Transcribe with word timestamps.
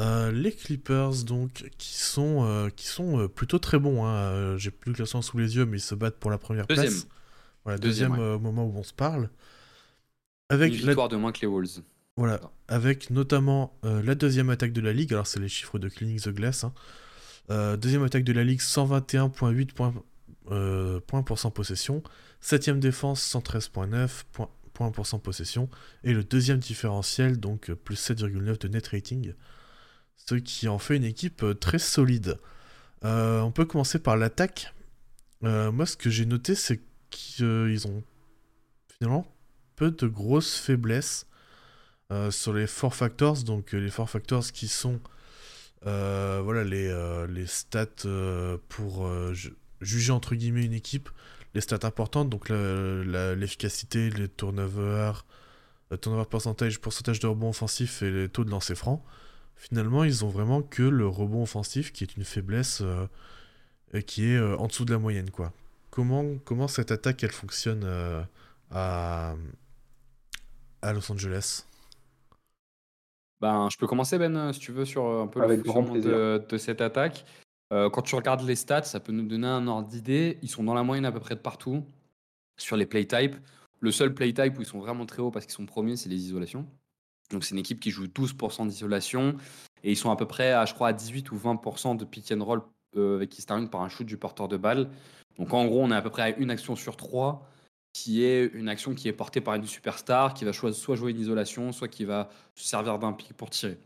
Euh, 0.00 0.30
les 0.30 0.52
Clippers, 0.52 1.24
donc, 1.24 1.70
qui 1.78 1.94
sont, 1.94 2.44
euh, 2.44 2.68
qui 2.68 2.86
sont 2.86 3.18
euh, 3.18 3.28
plutôt 3.28 3.58
très 3.58 3.78
bons. 3.78 4.04
Hein. 4.04 4.56
J'ai 4.58 4.70
plus 4.70 4.90
le 4.90 4.96
classement 4.96 5.22
sous 5.22 5.38
les 5.38 5.56
yeux, 5.56 5.64
mais 5.66 5.78
ils 5.78 5.80
se 5.80 5.94
battent 5.94 6.18
pour 6.18 6.30
la 6.30 6.38
première 6.38 6.66
Deuxième. 6.66 6.86
place. 6.88 7.06
Voilà, 7.64 7.78
deuxième, 7.78 8.10
Deuxième, 8.12 8.26
euh, 8.34 8.38
moment 8.38 8.64
où 8.66 8.76
on 8.76 8.82
se 8.82 8.92
parle. 8.92 9.22
Une 10.50 10.56
Avec 10.56 10.72
la, 10.72 10.78
victoire 10.78 11.08
de 11.08 11.16
moins 11.16 11.32
que 11.32 11.40
les 11.40 11.46
Wolves. 11.46 11.80
voilà, 12.16 12.38
Non. 12.42 12.50
avec 12.68 13.10
notamment 13.10 13.76
la 13.82 14.14
deuxième 14.14 14.50
attaque 14.50 14.72
de 14.72 14.80
la 14.80 14.92
ligue. 14.92 15.12
Alors, 15.12 15.26
c'est 15.26 15.40
les 15.40 15.48
chiffres 15.48 15.78
de 15.78 15.88
Cleaning 15.88 16.20
the 16.20 16.28
Glass. 16.28 16.64
hein. 16.64 17.76
Deuxième 17.76 18.02
attaque 18.04 18.24
de 18.24 18.32
la 18.32 18.44
ligue, 18.44 18.60
121,8 18.60 19.72
points, 19.72 19.94
points 21.06 21.22
pour 21.22 21.38
100 21.38 21.50
possession. 21.50 22.02
Septième 22.40 22.78
défense, 22.80 23.22
113,9 23.34 24.24
points, 24.32 24.50
points 24.74 24.90
pour 24.92 25.06
100 25.06 25.18
possession. 25.20 25.68
Et 26.04 26.12
le 26.12 26.22
deuxième 26.22 26.58
différentiel, 26.58 27.40
donc 27.40 27.72
plus 27.72 27.96
7,9 27.96 28.58
de 28.60 28.68
net 28.68 28.86
rating. 28.88 29.32
Ce 30.16 30.34
qui 30.34 30.68
en 30.68 30.78
fait 30.78 30.96
une 30.96 31.04
équipe 31.04 31.42
euh, 31.42 31.54
très 31.54 31.78
solide. 31.78 32.38
Euh, 33.04 33.40
on 33.40 33.52
peut 33.52 33.64
commencer 33.64 33.98
par 33.98 34.16
l'attaque. 34.16 34.74
Euh, 35.44 35.70
moi, 35.70 35.86
ce 35.86 35.96
que 35.96 36.10
j'ai 36.10 36.26
noté, 36.26 36.54
c'est 36.54 36.80
qu'ils 37.10 37.86
ont 37.86 38.02
finalement 38.98 39.26
peu 39.76 39.90
de 39.90 40.06
grosses 40.06 40.56
faiblesses 40.56 41.26
sur 42.30 42.52
les 42.52 42.66
four 42.66 42.94
factors. 42.94 43.42
Donc, 43.42 43.72
les 43.72 43.90
four 43.90 44.08
factors 44.08 44.50
qui 44.52 44.68
sont 44.68 45.00
voilà, 45.82 46.64
les, 46.64 47.26
les 47.28 47.46
stats 47.46 48.08
pour 48.68 49.08
ju- 49.34 49.54
juger 49.80 50.12
entre 50.12 50.34
guillemets 50.34 50.64
une 50.64 50.72
équipe, 50.72 51.10
les 51.54 51.60
stats 51.60 51.86
importantes, 51.86 52.30
donc 52.30 52.48
l'efficacité, 52.48 54.10
les 54.10 54.28
turnovers, 54.28 55.26
le 55.90 55.98
turnover 55.98 56.24
percentage, 56.28 56.80
pourcentage 56.80 57.20
de 57.20 57.26
rebond 57.26 57.50
offensif 57.50 58.02
et 58.02 58.10
les 58.10 58.28
taux 58.28 58.44
de 58.44 58.50
lancer 58.50 58.74
franc. 58.74 59.04
Finalement, 59.56 60.04
ils 60.04 60.24
ont 60.24 60.28
vraiment 60.28 60.62
que 60.62 60.82
le 60.82 61.08
rebond 61.08 61.42
offensif 61.42 61.92
qui 61.92 62.04
est 62.04 62.16
une 62.16 62.24
faiblesse 62.24 62.82
euh, 62.82 63.06
et 63.92 64.02
qui 64.02 64.26
est 64.26 64.36
euh, 64.36 64.56
en 64.58 64.66
dessous 64.66 64.84
de 64.84 64.92
la 64.92 64.98
moyenne, 64.98 65.30
quoi. 65.30 65.52
Comment, 65.90 66.24
comment 66.44 66.68
cette 66.68 66.90
attaque 66.90 67.24
elle 67.24 67.32
fonctionne 67.32 67.82
euh, 67.84 68.22
à, 68.70 69.34
à 70.82 70.92
Los 70.92 71.10
Angeles? 71.10 71.64
Ben, 73.40 73.68
je 73.70 73.76
peux 73.78 73.86
commencer, 73.86 74.18
Ben, 74.18 74.52
si 74.52 74.60
tu 74.60 74.72
veux, 74.72 74.84
sur 74.84 75.04
un 75.06 75.26
peu 75.26 75.42
Avec 75.42 75.58
le 75.58 75.62
grand 75.64 75.84
fonctionnement 75.84 76.16
de, 76.16 76.46
de 76.48 76.58
cette 76.58 76.80
attaque. 76.80 77.24
Euh, 77.72 77.90
quand 77.90 78.02
tu 78.02 78.14
regardes 78.14 78.42
les 78.42 78.56
stats, 78.56 78.84
ça 78.84 79.00
peut 79.00 79.12
nous 79.12 79.26
donner 79.26 79.46
un 79.46 79.66
ordre 79.66 79.88
d'idée. 79.88 80.38
Ils 80.42 80.48
sont 80.50 80.62
dans 80.62 80.74
la 80.74 80.82
moyenne 80.82 81.04
à 81.04 81.12
peu 81.12 81.20
près 81.20 81.34
de 81.34 81.40
partout 81.40 81.84
sur 82.56 82.76
les 82.76 82.86
play 82.86 83.06
types. 83.06 83.36
Le 83.80 83.90
seul 83.90 84.14
play 84.14 84.32
type 84.32 84.56
où 84.58 84.62
ils 84.62 84.66
sont 84.66 84.78
vraiment 84.78 85.04
très 85.06 85.20
hauts 85.20 85.30
parce 85.30 85.46
qu'ils 85.46 85.54
sont 85.54 85.66
premiers, 85.66 85.96
c'est 85.96 86.08
les 86.08 86.16
isolations. 86.16 86.66
Donc 87.30 87.44
c'est 87.44 87.52
une 87.52 87.58
équipe 87.58 87.80
qui 87.80 87.90
joue 87.90 88.06
12% 88.06 88.66
d'isolation 88.66 89.36
et 89.82 89.92
ils 89.92 89.96
sont 89.96 90.10
à 90.10 90.16
peu 90.16 90.26
près 90.26 90.52
à, 90.52 90.64
je 90.64 90.74
crois, 90.74 90.88
à 90.88 90.92
18 90.92 91.30
ou 91.32 91.36
20% 91.36 91.96
de 91.96 92.04
pick 92.04 92.32
and 92.32 92.44
roll 92.44 92.62
euh, 92.96 93.26
qui 93.26 93.42
se 93.42 93.46
termine 93.46 93.68
par 93.68 93.82
un 93.82 93.88
shoot 93.88 94.06
du 94.06 94.16
porteur 94.16 94.48
de 94.48 94.56
balle. 94.56 94.88
Donc 95.38 95.52
en 95.52 95.66
gros, 95.66 95.82
on 95.82 95.90
est 95.90 95.96
à 95.96 96.02
peu 96.02 96.10
près 96.10 96.22
à 96.22 96.28
une 96.36 96.50
action 96.50 96.76
sur 96.76 96.96
trois 96.96 97.48
qui 97.92 98.22
est 98.22 98.46
une 98.52 98.68
action 98.68 98.94
qui 98.94 99.08
est 99.08 99.12
portée 99.12 99.40
par 99.40 99.54
une 99.54 99.66
superstar 99.66 100.34
qui 100.34 100.44
va 100.44 100.52
choi- 100.52 100.72
soit 100.72 100.96
jouer 100.96 101.12
une 101.12 101.20
isolation, 101.20 101.72
soit 101.72 101.88
qui 101.88 102.04
va 102.04 102.28
se 102.54 102.66
servir 102.66 102.98
d'un 102.98 103.12
pick 103.12 103.32
pour 103.32 103.48
tirer. 103.48 103.78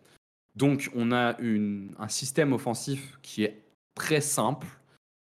Donc 0.56 0.90
on 0.96 1.12
a 1.12 1.36
un 1.40 2.08
système 2.08 2.52
offensif 2.52 3.18
qui 3.22 3.44
est 3.44 3.62
très 3.94 4.20
simple, 4.20 4.66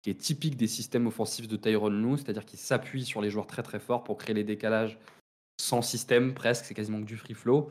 qui 0.02 0.10
est 0.10 0.14
typique 0.14 0.56
des 0.56 0.68
systèmes 0.68 1.06
offensifs 1.06 1.48
de 1.48 1.56
Tyrone 1.56 2.02
Lue, 2.02 2.16
c'est-à-dire 2.16 2.46
qu'il 2.46 2.58
s'appuie 2.58 3.04
sur 3.04 3.20
les 3.20 3.30
joueurs 3.30 3.46
très 3.46 3.62
très 3.62 3.78
forts 3.78 4.04
pour 4.04 4.16
créer 4.16 4.34
les 4.34 4.44
décalages 4.44 4.98
sans 5.60 5.82
système 5.82 6.32
presque, 6.34 6.64
c'est 6.64 6.74
quasiment 6.74 7.00
que 7.00 7.06
du 7.06 7.16
free 7.16 7.34
flow. 7.34 7.70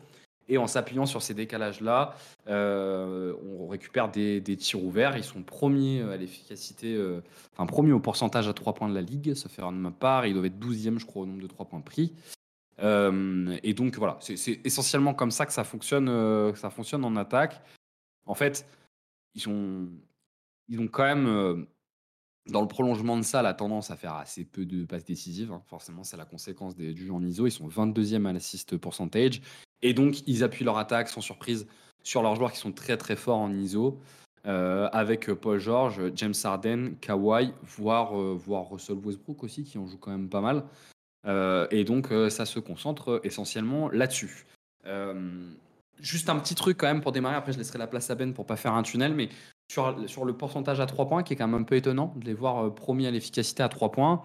Et 0.50 0.58
en 0.58 0.68
s'appuyant 0.68 1.06
sur 1.06 1.22
ces 1.22 1.34
décalages-là, 1.34 2.16
euh, 2.48 3.34
on 3.44 3.68
récupère 3.68 4.10
des, 4.10 4.42
tirs 4.58 4.84
ouverts. 4.84 5.18
Ils 5.18 5.24
sont 5.24 5.44
premiers 5.44 6.02
à 6.02 6.16
l'efficacité, 6.18 6.96
euh, 6.96 7.22
enfin 7.54 7.66
premiers 7.66 7.92
au 7.92 8.00
pourcentage 8.00 8.48
à 8.48 8.54
3 8.54 8.74
points 8.74 8.90
de 8.90 8.96
la 8.96 9.02
ligue, 9.02 9.34
ça 9.34 9.50
fait 9.50 9.62
de 9.62 9.68
ma 9.72 9.92
part. 9.92 10.26
Ils 10.26 10.34
doivent 10.34 10.46
être 10.46 10.60
12e, 10.60 11.00
je 11.00 11.06
crois, 11.06 11.24
au 11.24 11.26
nombre 11.26 11.42
de 11.42 11.48
3 11.48 11.66
points 11.66 11.82
pris. 11.82 12.14
Euh, 12.80 13.58
et 13.64 13.74
donc 13.74 13.96
voilà, 13.98 14.18
c'est 14.22 14.62
essentiellement 14.64 15.14
comme 15.14 15.32
ça 15.32 15.46
que 15.46 15.54
ça 15.54 15.64
fonctionne, 15.64 16.10
euh, 16.10 16.54
ça 16.56 16.70
fonctionne 16.70 17.04
en 17.06 17.16
attaque. 17.16 17.62
En 18.26 18.36
fait, 18.36 18.68
ils, 19.34 19.42
sont, 19.42 19.88
ils 20.68 20.80
ont 20.80 20.88
quand 20.88 21.04
même, 21.04 21.28
euh, 21.28 21.66
dans 22.50 22.62
le 22.62 22.68
prolongement 22.68 23.18
de 23.18 23.24
ça, 23.24 23.42
la 23.42 23.54
tendance 23.54 23.90
à 23.92 23.96
faire 23.96 24.14
assez 24.14 24.46
peu 24.46 24.66
de 24.66 24.86
passes 24.86 25.06
décisives. 25.06 25.52
hein. 25.52 25.62
Forcément, 25.68 26.04
c'est 26.04 26.18
la 26.18 26.26
conséquence 26.26 26.76
des- 26.76 26.94
du 26.94 27.06
jeu 27.08 27.14
en 27.14 27.24
ISO. 27.24 27.48
Ils 27.48 27.52
sont 27.52 27.68
22e 27.68 28.26
à 28.26 28.34
l'assist 28.34 28.78
percentage. 28.78 29.42
Et 29.82 29.94
donc, 29.94 30.28
ils 30.28 30.44
appuient 30.44 30.64
leur 30.64 30.78
attaque 30.78 31.10
sans 31.10 31.22
surprise 31.22 31.68
sur 32.04 32.22
leurs 32.22 32.36
joueurs 32.36 32.52
qui 32.52 32.60
sont 32.60 32.72
très 32.72 32.98
très 32.98 33.16
forts 33.16 33.40
en 33.40 33.52
ISO. 33.52 34.00
euh, 34.46 34.88
avec 34.94 35.30
euh, 35.30 35.36
Paul 35.36 35.60
George, 35.60 36.02
James 36.16 36.34
Harden, 36.42 36.96
Kawhi, 37.02 37.54
voire, 37.64 38.18
euh, 38.18 38.34
voire 38.34 38.70
Russell 38.70 38.96
Westbrook 39.04 39.44
aussi, 39.44 39.66
qui 39.66 39.78
en 39.78 39.86
joue 39.88 39.98
quand 39.98 40.12
même 40.12 40.30
pas 40.30 40.42
mal. 40.42 40.64
Et 41.72 41.84
donc, 41.84 42.08
ça 42.30 42.46
se 42.46 42.58
concentre 42.58 43.20
essentiellement 43.26 43.90
là-dessus. 43.90 44.46
Juste 46.00 46.30
un 46.30 46.40
petit 46.40 46.56
truc 46.56 46.78
quand 46.78 46.88
même 46.88 47.02
pour 47.02 47.12
démarrer, 47.12 47.36
après 47.36 47.52
je 47.52 47.58
laisserai 47.58 47.78
la 47.80 47.88
place 47.88 48.10
à 48.10 48.16
Ben 48.16 48.34
pour 48.34 48.46
pas 48.46 48.56
faire 48.56 48.74
un 48.74 48.82
tunnel, 48.82 49.14
mais 49.14 49.28
sur, 49.70 49.94
sur 50.08 50.24
le 50.24 50.32
pourcentage 50.32 50.80
à 50.80 50.86
3 50.86 51.10
points, 51.10 51.24
qui 51.24 51.34
est 51.34 51.36
quand 51.36 51.48
même 51.48 51.60
un 51.60 51.66
peu 51.66 51.76
étonnant 51.76 52.14
de 52.16 52.24
les 52.24 52.34
voir 52.34 52.74
promis 52.74 53.08
à 53.08 53.12
l'efficacité 53.12 53.62
à 53.62 53.68
3 53.68 53.92
points, 53.92 54.24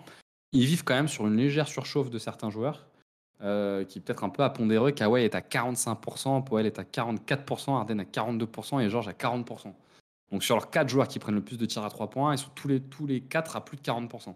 ils 0.52 0.64
vivent 0.64 0.84
quand 0.84 0.94
même 0.94 1.08
sur 1.08 1.26
une 1.26 1.36
légère 1.36 1.66
surchauffe 1.66 2.08
de 2.08 2.18
certains 2.20 2.50
joueurs, 2.50 2.86
euh, 3.42 3.84
qui 3.84 3.98
est 3.98 4.02
peut-être 4.02 4.24
un 4.24 4.28
peu 4.28 4.42
à 4.42 4.50
pondérer. 4.50 4.92
Kawhi 4.94 5.22
est 5.24 5.34
à 5.34 5.40
45%, 5.40 6.44
Powell 6.44 6.66
est 6.66 6.78
à 6.78 6.84
44%, 6.84 7.76
Harden 7.76 7.98
à 8.00 8.04
42% 8.04 8.80
et 8.80 8.88
George 8.88 9.08
à 9.08 9.12
40%. 9.12 9.72
Donc 10.30 10.42
sur 10.44 10.54
leurs 10.56 10.70
4 10.70 10.88
joueurs 10.88 11.08
qui 11.08 11.18
prennent 11.18 11.34
le 11.34 11.42
plus 11.44 11.58
de 11.58 11.66
tirs 11.66 11.84
à 11.84 11.90
3 11.90 12.08
points, 12.10 12.34
ils 12.34 12.38
sont 12.38 12.50
tous 12.54 12.68
les, 12.68 12.80
tous 12.80 13.06
les 13.06 13.20
4 13.20 13.56
à 13.56 13.64
plus 13.64 13.76
de 13.76 13.82
40%. 13.82 14.34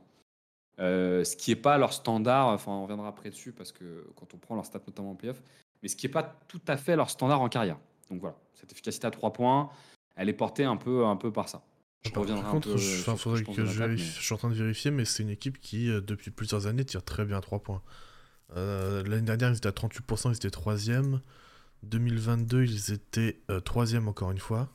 Euh, 0.79 1.25
ce 1.25 1.37
qui 1.37 1.51
n'est 1.51 1.57
pas 1.57 1.79
leur 1.79 1.93
standard, 1.95 2.49
enfin 2.49 2.73
on 2.73 2.83
reviendra 2.83 3.09
après 3.09 3.31
dessus 3.31 3.53
parce 3.53 3.73
que 3.73 4.07
quand 4.15 4.35
on 4.35 4.37
prend 4.37 4.55
leur 4.55 4.67
stats 4.67 4.81
notamment 4.87 5.13
en 5.13 5.15
playoff, 5.15 5.41
mais 5.83 5.89
ce 5.89 5.97
qui 5.97 6.07
n'est 6.07 6.13
pas 6.13 6.23
tout 6.49 6.61
à 6.69 6.77
fait 6.77 6.97
leur 6.97 7.09
standard 7.09 7.41
en 7.41 7.49
carrière. 7.49 7.79
Donc 8.11 8.21
voilà, 8.21 8.37
cette 8.55 8.73
efficacité 8.73 9.07
à 9.07 9.11
3 9.11 9.33
points, 9.33 9.71
elle 10.17 10.29
est 10.29 10.35
portée 10.35 10.65
un 10.65 10.77
peu, 10.77 11.07
un 11.07 11.17
peu 11.17 11.33
par 11.33 11.49
ça. 11.49 11.63
Je 12.05 12.11
Par 12.11 12.23
reviendrai 12.23 12.51
contre, 12.51 12.69
un 12.69 12.73
peu. 12.73 12.79
je, 12.79 13.01
faudrait 13.17 13.43
que 13.43 13.63
vérifie- 13.63 14.03
mais- 14.17 14.23
suis 14.23 14.35
en 14.35 14.37
train 14.37 14.51
de 14.51 14.55
vérifier, 14.55 14.91
mais 14.91 15.05
c'est 15.07 15.23
une 15.23 15.31
équipe 15.31 15.59
qui, 15.59 15.89
euh, 15.91 16.01
depuis 16.03 16.31
plusieurs 16.31 16.67
années, 16.67 16.85
tire 16.85 17.03
très 17.03 17.25
bien 17.25 17.41
3 17.41 17.61
points. 17.61 17.83
Euh, 18.55 19.03
L'année 19.05 19.23
dernière, 19.23 19.51
ils 19.51 19.57
étaient 19.57 19.69
à 19.69 19.73
38%, 19.73 20.31
ils 20.31 20.37
étaient 20.37 20.49
3e. 20.49 21.21
2022, 21.83 22.65
ils 22.65 22.93
étaient 22.93 23.41
3e 23.49 24.07
encore 24.09 24.31
une 24.31 24.39
fois. 24.39 24.69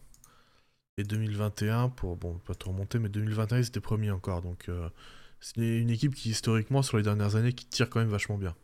Et 0.98 1.04
2021, 1.04 1.90
pour 1.90 2.18
bon, 2.18 2.40
pas 2.46 2.54
trop 2.54 2.72
remonter, 2.72 3.00
mais 3.00 3.10
2021, 3.10 3.60
ils 3.60 3.68
étaient 3.68 3.80
premiers 3.80 4.12
encore. 4.12 4.42
Donc, 4.42 4.70
euh, 4.70 4.90
c'est 5.40 5.80
une 5.80 5.90
équipe 5.90 6.14
qui, 6.14 6.30
historiquement, 6.30 6.82
sur 6.82 6.98
les 6.98 7.04
dernières 7.04 7.36
années, 7.36 7.54
qui 7.54 7.66
tire 7.66 7.90
quand 7.90 8.00
même 8.00 8.10
vachement 8.10 8.38
bien. 8.38 8.56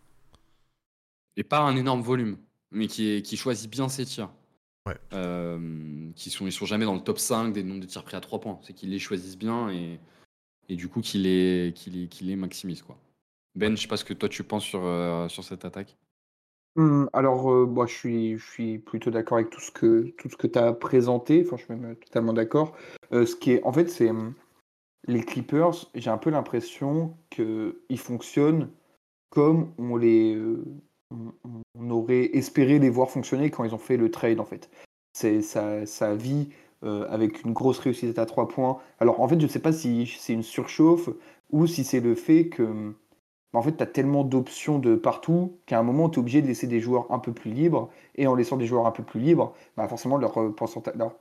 Et 1.35 1.44
pas 1.44 1.59
un 1.59 1.75
énorme 1.75 2.01
volume, 2.01 2.38
mais 2.72 2.88
qui, 2.88 3.09
est, 3.09 3.22
qui 3.22 3.38
choisit 3.38 3.69
bien 3.69 3.90
ses 3.90 4.06
tirs. 4.06 4.29
Ouais. 4.85 4.97
Euh, 5.13 6.12
qui 6.16 6.29
sont, 6.29 6.46
ils 6.46 6.51
sont 6.51 6.66
jamais 6.66 6.85
dans 6.85 6.96
le 6.96 7.01
top 7.01 7.19
5 7.19 7.51
des 7.53 7.63
nombres 7.63 7.81
de 7.81 7.85
tirs 7.85 8.03
pris 8.03 8.16
à 8.16 8.22
3 8.22 8.40
points. 8.40 8.59
C'est 8.63 8.73
qu'ils 8.73 8.90
les 8.90 9.00
choisissent 9.00 9.38
bien 9.38 9.69
et, 9.69 10.00
et 10.69 10.75
du 10.75 10.88
coup 10.88 11.01
qu'ils 11.01 11.23
les, 11.23 11.73
les 12.22 12.35
maximisent. 12.35 12.81
Quoi. 12.84 12.97
Ben, 13.56 13.75
je 13.75 13.81
sais 13.81 13.88
pas 13.88 13.97
ce 13.97 14.06
que 14.06 14.13
toi 14.13 14.30
tu 14.30 14.44
penses 14.44 14.63
sur, 14.63 14.81
euh, 14.84 15.28
sur 15.30 15.44
cette 15.44 15.66
attaque. 15.66 15.97
Hum, 16.78 17.09
alors, 17.12 17.52
euh, 17.52 17.66
moi, 17.66 17.88
je 17.88 17.94
suis, 17.94 18.38
je 18.38 18.52
suis 18.52 18.78
plutôt 18.78 19.09
d'accord 19.09 19.40
avec 19.40 19.50
tout 19.50 19.59
ce 19.59 19.72
que, 19.72 20.13
tout 20.18 20.30
ce 20.30 20.38
que 20.38 20.46
tu 20.46 20.59
as 20.59 20.74
présenté. 20.74 21.44
Enfin, 21.44 21.58
je 21.58 21.63
suis 21.63 21.74
même 21.74 21.91
euh, 21.91 21.96
totalement 21.96 22.34
d'accord. 22.34 22.78
Euh, 23.12 23.25
ce 23.25 23.35
qui 23.35 23.53
est, 23.53 23.63
en 23.63 23.74
fait, 23.74 23.90
c'est 23.90 24.12
hum, 24.12 24.35
les 25.08 25.24
Clippers. 25.24 25.90
J'ai 25.96 26.12
un 26.12 26.19
peu 26.19 26.30
l'impression 26.30 27.18
qu'ils 27.31 27.74
fonctionnent 27.97 28.69
comme 29.31 29.74
on 29.79 29.97
les, 29.97 30.40
on, 31.11 31.90
aurait 31.90 32.26
espéré 32.38 32.79
les 32.79 32.90
voir 32.90 33.09
fonctionner 33.09 33.50
quand 33.50 33.64
ils 33.64 33.73
ont 33.73 33.79
fait 33.79 33.97
le 33.97 34.11
trade. 34.11 34.40
En 34.40 34.46
fait, 34.46 34.70
c'est 35.14 35.41
ça, 35.41 35.85
ça 35.85 36.16
vit 36.16 36.50
euh, 36.84 37.08
avec 37.09 37.43
une 37.43 37.53
grosse 37.53 37.79
réussite 37.79 38.20
à 38.20 38.26
trois 38.26 38.47
points. 38.47 38.78
Alors, 39.00 39.20
en 39.22 39.28
fait, 39.28 39.40
je 39.40 39.46
ne 39.46 39.52
sais 39.52 39.59
pas 39.59 39.73
si 39.73 40.05
c'est 40.20 40.34
une 40.34 40.43
surchauffe 40.43 41.09
ou 41.50 41.66
si 41.66 41.84
c'est 41.84 42.02
le 42.02 42.14
fait 42.14 42.50
que 42.50 42.64
hum, 42.64 42.96
en 43.53 43.61
fait, 43.61 43.78
tu 43.78 43.84
as 43.84 43.88
tellement 43.88 44.23
d'options 44.23 44.78
de 44.78 44.96
partout 44.96 45.58
qu'à 45.66 45.79
un 45.79 45.84
moment, 45.84 46.09
tu 46.09 46.17
es 46.17 46.20
obligé 46.20 46.41
de 46.41 46.47
laisser 46.47 46.67
des 46.67 46.79
joueurs 46.79 47.11
un 47.11 47.20
peu 47.20 47.32
plus 47.32 47.52
libres. 47.52 47.90
Et 48.16 48.28
en 48.28 48.35
laissant 48.35 48.58
des 48.58 48.66
joueurs 48.66 48.85
un 48.85 48.91
peu 48.91 49.03
plus 49.03 49.20
libres, 49.20 49.53
bah 49.78 49.88
forcément, 49.88 50.17
leur, 50.17 50.38
euh, 50.40 50.53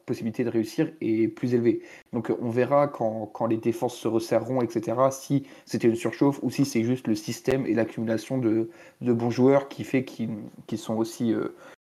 possibilité 0.06 0.44
de 0.44 0.50
réussir 0.50 0.90
est 1.00 1.28
plus 1.28 1.54
élevée. 1.54 1.82
Donc, 2.12 2.30
euh, 2.30 2.36
on 2.40 2.50
verra 2.50 2.88
quand, 2.88 3.46
les 3.48 3.56
défenses 3.56 3.96
se 3.96 4.08
resserreront, 4.08 4.60
etc., 4.62 4.96
si 5.10 5.46
c'était 5.64 5.88
une 5.88 5.94
surchauffe 5.94 6.40
ou 6.42 6.50
si 6.50 6.64
c'est 6.64 6.82
juste 6.82 7.06
le 7.06 7.14
système 7.14 7.66
et 7.66 7.74
l'accumulation 7.74 8.38
de, 8.38 8.70
bons 9.00 9.30
joueurs 9.30 9.68
qui 9.68 9.84
fait 9.84 10.04
qu'ils 10.04 10.78
sont 10.78 10.96
aussi, 10.96 11.34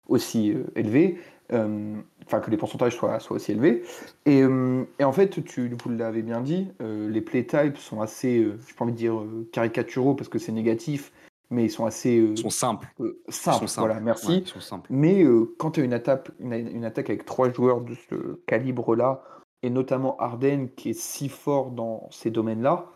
aussi 0.07 0.51
euh, 0.51 0.63
élevés. 0.75 1.17
Euh, 1.53 1.95
Enfin, 2.25 2.41
que 2.41 2.51
les 2.51 2.57
pourcentages 2.57 2.93
soient, 2.97 3.21
soient 3.21 3.37
aussi 3.37 3.53
élevés. 3.53 3.83
Et, 4.25 4.41
euh, 4.43 4.83
et 4.99 5.05
en 5.05 5.13
fait, 5.13 5.41
tu, 5.45 5.69
vous 5.81 5.89
l'avez 5.89 6.21
bien 6.21 6.41
dit, 6.41 6.67
euh, 6.81 7.07
les 7.09 7.21
play 7.21 7.45
types 7.45 7.77
sont 7.77 8.01
assez, 8.01 8.39
euh, 8.39 8.59
j'ai 8.67 8.73
pas 8.73 8.83
envie 8.83 8.91
de 8.91 8.97
dire 8.97 9.23
caricaturaux 9.53 10.13
parce 10.13 10.27
que 10.27 10.37
c'est 10.37 10.51
négatif, 10.51 11.13
mais 11.49 11.63
ils 11.63 11.69
sont 11.69 11.85
assez 11.85 12.15
Ils 12.15 12.37
sont 12.37 12.49
simples. 12.49 12.89
Ils 12.99 13.13
simples. 13.29 13.59
sont 13.59 13.67
simples. 13.67 13.87
Voilà, 13.87 14.01
merci. 14.01 14.27
Ouais, 14.27 14.37
ils 14.39 14.45
sont 14.47 14.59
simples. 14.59 14.89
Mais 14.91 15.23
quand 15.57 15.71
tu 15.71 15.79
as 15.79 15.83
une 15.85 15.93
attaque, 15.93 16.29
une, 16.41 16.51
une 16.51 16.83
attaque 16.83 17.09
avec 17.09 17.23
trois 17.23 17.49
joueurs 17.49 17.79
de 17.79 17.93
ce 18.09 18.15
calibre-là, 18.45 19.23
et 19.63 19.69
notamment 19.69 20.17
Arden 20.17 20.67
qui 20.75 20.89
est 20.89 20.99
si 20.99 21.29
fort 21.29 21.71
dans 21.71 22.09
ces 22.11 22.29
domaines-là, 22.29 22.87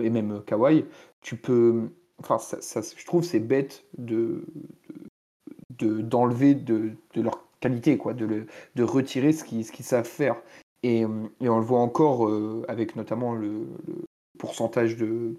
et 0.00 0.08
même 0.08 0.40
Kawhi, 0.46 0.86
tu 1.20 1.36
peux. 1.36 1.90
Enfin, 2.18 2.38
ça, 2.38 2.62
ça- 2.62 2.80
je 2.96 3.04
trouve 3.04 3.24
c'est 3.24 3.40
bête 3.40 3.84
de 3.98 4.42
de- 5.78 6.00
d'enlever 6.00 6.54
de, 6.54 6.92
de 7.14 7.22
leur 7.22 7.44
qualité, 7.60 7.96
quoi, 7.98 8.14
de, 8.14 8.24
le- 8.26 8.46
de 8.74 8.82
retirer 8.82 9.32
ce 9.32 9.44
qu'ils 9.44 9.64
ce 9.64 9.82
savent 9.82 10.06
faire. 10.06 10.36
Et, 10.82 11.04
euh, 11.04 11.08
et 11.40 11.48
on 11.48 11.58
le 11.58 11.64
voit 11.64 11.80
encore 11.80 12.26
euh, 12.28 12.64
avec 12.68 12.96
notamment 12.96 13.34
le, 13.34 13.66
le 13.86 14.04
pourcentage 14.38 14.96
de, 14.96 15.34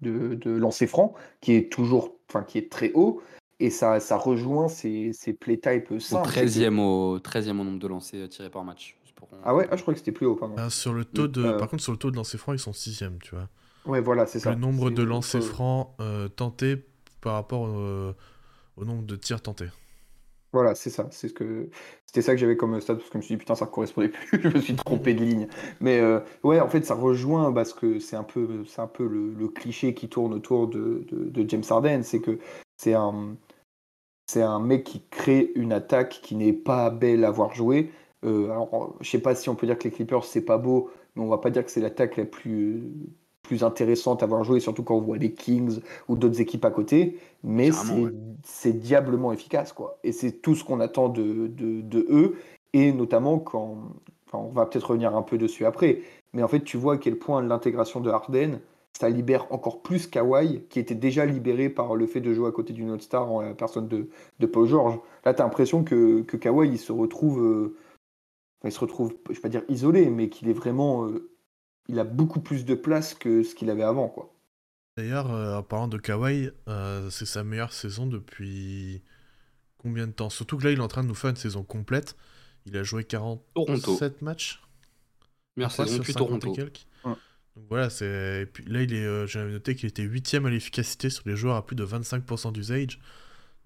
de, 0.00 0.34
de 0.34 0.50
lancers 0.50 0.88
francs 0.88 1.14
qui 1.40 1.52
est 1.54 1.70
toujours, 1.70 2.16
enfin 2.30 2.42
qui 2.42 2.58
est 2.58 2.70
très 2.72 2.92
haut. 2.94 3.20
Et 3.60 3.70
ça, 3.70 4.00
ça 4.00 4.16
rejoint 4.18 4.68
ces, 4.68 5.12
ces 5.14 5.32
play 5.32 5.56
types 5.58 5.90
Au 5.90 5.98
simples. 6.00 6.28
c'est 6.30 6.40
que- 6.44 6.46
13e 6.46 6.78
au, 6.78 7.18
13e 7.18 7.60
au 7.60 7.64
nombre 7.64 7.78
de 7.78 7.86
lancers 7.86 8.24
euh, 8.24 8.28
tirés 8.28 8.50
par 8.50 8.64
match. 8.64 8.96
Pour- 9.14 9.28
Ah 9.44 9.54
ouais, 9.54 9.66
ah, 9.70 9.76
je 9.76 9.82
crois 9.82 9.94
que 9.94 9.98
c'était 9.98 10.12
plus 10.12 10.26
haut, 10.26 10.34
pardon. 10.36 10.56
Ah, 10.58 10.68
sur 10.68 10.92
le 10.92 11.06
taux 11.06 11.26
de... 11.26 11.42
Euh. 11.42 11.56
Par 11.58 11.68
contre, 11.68 11.82
sur 11.82 11.92
le 11.92 11.96
taux 11.98 12.10
de 12.10 12.16
lancer 12.16 12.36
franc, 12.36 12.52
ils 12.52 12.58
sont 12.58 12.74
sixième, 12.74 13.18
tu 13.22 13.34
vois. 13.34 13.48
Ouais, 13.86 14.00
voilà, 14.02 14.26
c'est 14.26 14.40
ça. 14.40 14.50
Le 14.50 14.56
nombre 14.58 14.90
de 14.90 15.02
lancers 15.02 15.40
euh, 15.42 15.44
francs 15.46 15.94
euh, 16.00 16.28
tentés 16.28 16.76
par 17.22 17.32
rapport 17.34 17.66
euh, 17.66 18.14
au 18.76 18.84
nombre 18.84 19.04
de 19.04 19.16
tirs 19.16 19.40
tentés. 19.40 19.68
Voilà, 20.56 20.74
c'est 20.74 20.88
ça. 20.88 21.06
C'est 21.10 21.28
ce 21.28 21.34
que 21.34 21.68
c'était 22.06 22.22
ça 22.22 22.32
que 22.32 22.38
j'avais 22.38 22.56
comme 22.56 22.80
stade 22.80 22.96
parce 22.96 23.10
que 23.10 23.12
je 23.12 23.18
me 23.18 23.22
suis 23.22 23.34
dit 23.34 23.38
putain 23.38 23.54
ça 23.54 23.66
correspondait 23.66 24.08
plus. 24.30 24.40
je 24.40 24.48
me 24.48 24.58
suis 24.58 24.74
trompé 24.74 25.12
de 25.12 25.22
ligne. 25.22 25.48
Mais 25.80 26.00
euh, 26.00 26.20
ouais, 26.44 26.60
en 26.60 26.68
fait 26.68 26.86
ça 26.86 26.94
rejoint 26.94 27.52
parce 27.52 27.74
que 27.74 27.98
c'est 27.98 28.16
un 28.16 28.22
peu 28.22 28.64
c'est 28.64 28.80
un 28.80 28.86
peu 28.86 29.06
le, 29.06 29.48
cliché 29.48 29.92
qui 29.92 30.08
tourne 30.08 30.32
autour 30.32 30.66
de 30.68 31.04
James 31.46 31.62
Harden, 31.68 32.02
c'est 32.04 32.20
que 32.20 32.38
c'est 32.78 32.94
un 32.94 33.36
c'est 34.26 34.40
un 34.42 34.60
mec 34.60 34.84
qui 34.84 35.02
crée 35.10 35.52
une 35.56 35.74
attaque 35.74 36.20
qui 36.22 36.36
n'est 36.36 36.54
pas 36.54 36.88
belle 36.88 37.26
à 37.26 37.30
voir 37.30 37.54
jouer. 37.54 37.92
Euh, 38.24 38.46
alors 38.46 38.96
je 39.00 39.10
sais 39.10 39.20
pas 39.20 39.34
si 39.34 39.50
on 39.50 39.54
peut 39.54 39.66
dire 39.66 39.78
que 39.78 39.84
les 39.84 39.90
Clippers 39.90 40.24
c'est 40.24 40.40
pas 40.40 40.56
beau, 40.56 40.90
mais 41.14 41.22
on 41.22 41.28
va 41.28 41.38
pas 41.38 41.50
dire 41.50 41.64
que 41.66 41.70
c'est 41.70 41.82
l'attaque 41.82 42.16
la 42.16 42.24
plus 42.24 42.82
plus 43.46 43.62
intéressante 43.62 44.22
à 44.22 44.26
voir 44.26 44.44
jouer, 44.44 44.60
surtout 44.60 44.82
quand 44.82 44.96
on 44.96 45.00
voit 45.00 45.18
les 45.18 45.32
Kings 45.32 45.80
ou 46.08 46.16
d'autres 46.16 46.40
équipes 46.40 46.64
à 46.64 46.70
côté. 46.70 47.18
Mais 47.42 47.70
c'est 48.42 48.70
ouais. 48.70 48.74
diablement 48.74 49.32
efficace, 49.32 49.72
quoi. 49.72 49.98
Et 50.04 50.12
c'est 50.12 50.32
tout 50.42 50.54
ce 50.54 50.64
qu'on 50.64 50.80
attend 50.80 51.08
de, 51.08 51.46
de, 51.46 51.80
de 51.80 52.06
eux, 52.10 52.36
et 52.72 52.92
notamment 52.92 53.38
quand, 53.38 53.78
enfin, 54.26 54.38
on 54.38 54.52
va 54.52 54.66
peut-être 54.66 54.90
revenir 54.90 55.16
un 55.16 55.22
peu 55.22 55.38
dessus 55.38 55.64
après, 55.64 56.00
mais 56.32 56.42
en 56.42 56.48
fait, 56.48 56.64
tu 56.64 56.76
vois 56.76 56.94
à 56.94 56.96
quel 56.98 57.16
point 57.18 57.40
l'intégration 57.42 58.00
de 58.00 58.10
Harden, 58.10 58.60
ça 58.98 59.08
libère 59.10 59.46
encore 59.50 59.82
plus 59.82 60.06
Kawhi, 60.06 60.62
qui 60.70 60.78
était 60.78 60.94
déjà 60.94 61.26
libéré 61.26 61.68
par 61.68 61.96
le 61.96 62.06
fait 62.06 62.20
de 62.20 62.32
jouer 62.32 62.48
à 62.48 62.50
côté 62.50 62.72
d'une 62.72 62.90
autre 62.90 63.02
star 63.02 63.30
en 63.30 63.42
la 63.42 63.54
personne 63.54 63.88
de, 63.88 64.08
de 64.38 64.46
Paul 64.46 64.66
George. 64.66 64.98
Là, 65.24 65.34
tu 65.34 65.42
as 65.42 65.44
l'impression 65.44 65.84
que, 65.84 66.22
que 66.22 66.36
Kawhi, 66.38 66.68
il 66.68 66.78
se 66.78 66.92
retrouve, 66.92 67.42
euh, 67.42 67.76
il 68.64 68.72
se 68.72 68.80
retrouve, 68.80 69.12
je 69.28 69.34
vais 69.34 69.40
pas 69.40 69.50
dire 69.50 69.64
isolé, 69.68 70.08
mais 70.08 70.30
qu'il 70.30 70.48
est 70.48 70.54
vraiment, 70.54 71.04
euh, 71.04 71.28
il 71.88 71.98
a 71.98 72.04
beaucoup 72.04 72.40
plus 72.40 72.64
de 72.64 72.74
place 72.74 73.14
que 73.14 73.42
ce 73.42 73.54
qu'il 73.54 73.70
avait 73.70 73.82
avant, 73.82 74.08
quoi. 74.08 74.32
D'ailleurs, 74.96 75.30
euh, 75.32 75.58
en 75.58 75.62
parlant 75.62 75.88
de 75.88 75.98
Kawhi, 75.98 76.50
euh, 76.68 77.10
c'est 77.10 77.26
sa 77.26 77.44
meilleure 77.44 77.72
saison 77.72 78.06
depuis 78.06 79.02
combien 79.78 80.06
de 80.06 80.12
temps? 80.12 80.30
Surtout 80.30 80.58
que 80.58 80.64
là, 80.64 80.72
il 80.72 80.78
est 80.78 80.82
en 80.82 80.88
train 80.88 81.02
de 81.04 81.08
nous 81.08 81.14
faire 81.14 81.30
une 81.30 81.36
saison 81.36 81.64
complète. 81.64 82.16
Il 82.66 82.76
a 82.76 82.82
joué 82.84 83.04
47 83.04 83.54
Toronto. 83.54 84.00
matchs. 84.22 84.62
Meilleure 85.56 85.72
crois, 85.72 85.86
saison 85.86 85.98
depuis 85.98 86.12
50 86.12 86.44
et 86.46 86.50
Toronto. 86.50 86.52
quelques. 86.52 86.86
Ouais. 87.04 87.14
Donc 87.56 87.66
voilà, 87.68 87.90
c'est. 87.90 88.42
Et 88.42 88.46
puis 88.46 88.64
là, 88.66 88.82
il 88.82 88.92
est. 88.94 89.04
euh, 89.04 89.26
J'avais 89.26 89.52
noté 89.52 89.74
qu'il 89.76 89.88
était 89.88 90.02
8 90.02 90.34
à 90.46 90.50
l'efficacité 90.50 91.10
sur 91.10 91.24
les 91.28 91.36
joueurs 91.36 91.56
à 91.56 91.66
plus 91.66 91.76
de 91.76 91.84
25% 91.84 92.52
d'usage. 92.52 93.00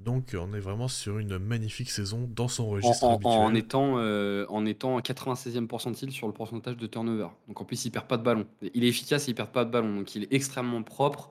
Donc 0.05 0.35
on 0.39 0.53
est 0.55 0.61
vraiment 0.61 0.89
sur 0.89 1.19
une 1.19 1.39
magnifique 1.39 1.91
saison 1.91 2.29
dans 2.35 2.49
son 2.49 2.69
registre 2.69 3.05
en- 3.05 3.15
habituel. 3.15 3.33
en 3.43 3.55
étant, 3.55 3.99
euh, 3.99 4.47
en 4.49 4.65
étant 4.67 5.01
96e 5.01 5.69
percentile 5.69 6.11
sur 6.13 6.27
le 6.27 6.33
pourcentage 6.33 6.77
de 6.77 6.87
turnover. 6.87 7.29
Donc 7.49 7.61
en 7.61 7.65
plus, 7.65 7.85
il 7.85 7.91
perd 7.91 8.07
pas 8.07 8.17
de 8.17 8.23
ballon. 8.23 8.47
Il 8.75 8.85
est 8.85 8.89
efficace 8.89 9.29
et 9.29 9.33
il 9.33 9.35
perd 9.35 9.51
pas 9.51 9.65
de 9.65 9.71
ballon. 9.71 9.97
Donc 9.97 10.15
il 10.15 10.25
est 10.25 10.33
extrêmement 10.33 10.83
propre 10.83 11.31